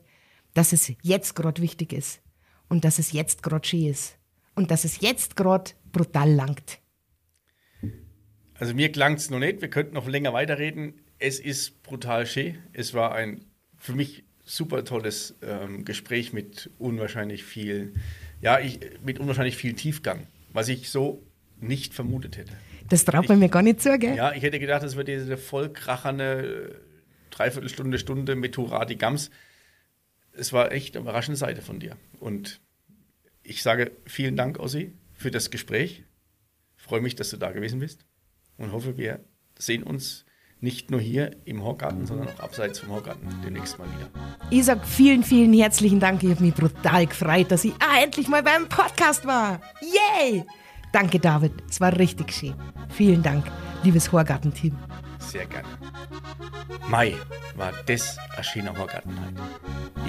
dass 0.54 0.72
es 0.72 0.94
jetzt 1.02 1.36
gerade 1.36 1.64
wichtig 1.64 1.94
ist. 1.94 2.22
Und 2.70 2.86
dass 2.86 3.00
es 3.00 3.12
jetzt 3.12 3.42
gerade 3.42 3.68
schön 3.68 3.88
ist. 3.88 4.20
Und 4.54 4.70
dass 4.70 4.86
es 4.86 5.02
jetzt 5.02 5.36
gerade 5.36 5.72
brutal 5.92 6.32
langt. 6.32 6.78
Also 8.54 8.76
mir 8.76 8.92
klang 8.92 9.16
es 9.16 9.32
noch 9.32 9.40
nicht, 9.40 9.62
wir 9.62 9.72
könnten 9.72 9.96
noch 9.96 10.08
länger 10.08 10.32
weiterreden. 10.32 10.94
Es 11.18 11.40
ist 11.40 11.82
brutal 11.82 12.28
schön. 12.28 12.60
Es 12.72 12.94
war 12.94 13.16
ein 13.16 13.46
für 13.78 13.94
mich 13.94 14.26
super 14.44 14.86
tolles 14.86 15.36
ähm, 15.42 15.86
Gespräch 15.86 16.34
mit 16.34 16.70
unwahrscheinlich 16.78 17.44
viel, 17.44 17.94
ja, 18.42 18.60
ich, 18.60 18.80
mit 19.04 19.20
unwahrscheinlich 19.20 19.58
viel 19.58 19.74
Tiefgang, 19.74 20.28
was 20.54 20.70
ich 20.70 20.92
so 20.92 21.27
nicht 21.60 21.94
vermutet 21.94 22.38
hätte. 22.38 22.54
Das 22.90 23.06
traut 23.06 23.28
man 23.28 23.40
mir 23.40 23.50
gar 23.50 23.62
nicht 23.62 23.82
zu, 23.82 23.98
gell? 23.98 24.16
Ja, 24.16 24.34
ich 24.34 24.44
hätte 24.44 24.60
gedacht, 24.60 24.84
es 24.84 24.96
wird 24.96 25.08
diese 25.08 25.38
vollkracherne 25.38 26.24
äh, 26.24 26.76
Dreiviertelstunde, 27.32 28.00
Stunde 28.00 28.36
mit 28.36 28.58
Hurra 28.58 28.86
die 28.86 28.98
Gams. 28.98 29.30
Es 30.34 30.54
war 30.54 30.72
echt 30.72 30.96
eine 30.96 31.04
überraschende 31.04 31.38
Seite 31.38 31.62
von 31.62 31.80
dir. 31.80 31.98
Und 32.20 32.62
ich 33.44 33.64
sage 33.64 33.92
vielen 34.06 34.36
Dank, 34.36 34.60
Ossi, 34.60 34.94
für 35.14 35.32
das 35.32 35.50
Gespräch. 35.50 36.04
Ich 36.78 36.84
freue 36.84 37.02
mich, 37.02 37.16
dass 37.16 37.30
du 37.30 37.38
da 37.38 37.52
gewesen 37.52 37.80
bist 37.80 38.06
und 38.58 38.72
hoffe, 38.72 38.98
wir 38.98 39.24
sehen 39.58 39.84
uns 39.84 40.26
nicht 40.60 40.90
nur 40.90 41.00
hier 41.00 41.36
im 41.46 41.64
Horgarten, 41.64 42.06
sondern 42.06 42.30
auch 42.30 42.40
abseits 42.40 42.80
vom 42.80 42.90
Horgarten 42.90 43.30
demnächst 43.46 43.78
mal 43.78 43.88
wieder. 43.88 44.10
Ich 44.50 44.66
sag 44.66 44.86
vielen, 44.88 45.24
vielen 45.24 45.54
herzlichen 45.54 46.00
Dank. 46.00 46.24
Ich 46.24 46.32
habe 46.32 46.44
mich 46.44 46.56
brutal 46.56 47.06
gefreut, 47.06 47.52
dass 47.52 47.64
ich 47.64 47.74
ah, 47.80 48.02
endlich 48.02 48.28
mal 48.28 48.42
beim 48.42 48.68
Podcast 48.68 49.26
war. 49.26 49.62
Yay! 49.82 50.44
Danke, 50.92 51.20
David. 51.20 51.54
Es 51.70 51.80
war 51.82 51.98
richtig 51.98 52.32
schön. 52.32 52.56
Vielen 52.90 53.22
Dank, 53.22 53.46
liebes 53.84 54.12
Horgarten-Team. 54.12 54.76
Sehr 55.20 55.46
gerne. 55.46 55.68
Mai 56.90 57.16
war 57.56 57.74
das 57.86 58.18
ein 58.38 58.44
schöner 58.44 58.78
Horgarten 58.78 59.14
heute. 59.20 59.42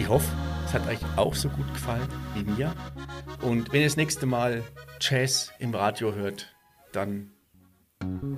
Ich 0.01 0.09
hoffe, 0.09 0.29
es 0.67 0.75
hat 0.75 0.87
euch 0.87 1.01
auch 1.17 1.35
so 1.35 1.49
gut 1.49 1.73
gefallen 1.73 2.07
wie 2.35 2.45
mir. 2.45 2.73
Und 3.43 3.73
wenn 3.73 3.81
ihr 3.81 3.87
das 3.87 3.97
nächste 3.97 4.27
Mal 4.27 4.63
Jazz 5.01 5.53
im 5.59 5.75
Radio 5.75 6.15
hört, 6.15 6.55
dann 6.93 7.31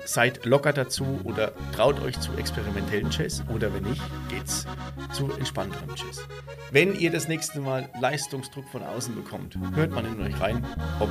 seid 0.04 0.44
locker 0.44 0.72
dazu 0.72 1.20
oder 1.24 1.52
traut 1.74 2.00
euch 2.00 2.18
zu 2.20 2.32
experimentellen 2.32 3.10
Jazz 3.10 3.42
oder 3.54 3.72
wenn 3.72 3.84
nicht, 3.84 4.02
geht's 4.28 4.66
zu 5.12 5.30
entspannterem 5.32 5.88
Jazz. 5.96 6.26
Wenn 6.70 6.98
ihr 6.98 7.10
das 7.10 7.28
nächste 7.28 7.60
Mal 7.60 7.88
Leistungsdruck 8.00 8.68
von 8.68 8.82
außen 8.82 9.14
bekommt, 9.14 9.56
hört 9.74 9.90
man 9.92 10.06
in 10.06 10.20
euch 10.20 10.40
rein, 10.40 10.64
ob 10.98 11.10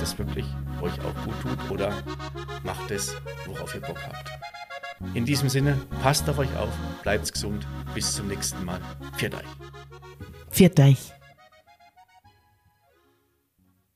das 0.00 0.18
wirklich 0.18 0.46
euch 0.80 0.92
auch 1.00 1.24
gut 1.24 1.34
tut 1.42 1.70
oder 1.70 1.92
macht 2.62 2.90
es, 2.90 3.16
worauf 3.46 3.74
ihr 3.74 3.80
Bock 3.80 3.98
habt. 4.06 4.30
In 5.14 5.24
diesem 5.24 5.48
Sinne, 5.48 5.78
passt 6.02 6.28
auf 6.28 6.38
euch 6.38 6.54
auf, 6.56 6.72
bleibt 7.02 7.32
gesund, 7.32 7.66
bis 7.94 8.14
zum 8.14 8.28
nächsten 8.28 8.64
Mal. 8.64 8.80
Viert 9.16 9.34
euch. 9.34 9.48
Viert 10.50 10.78
euch. 10.78 11.12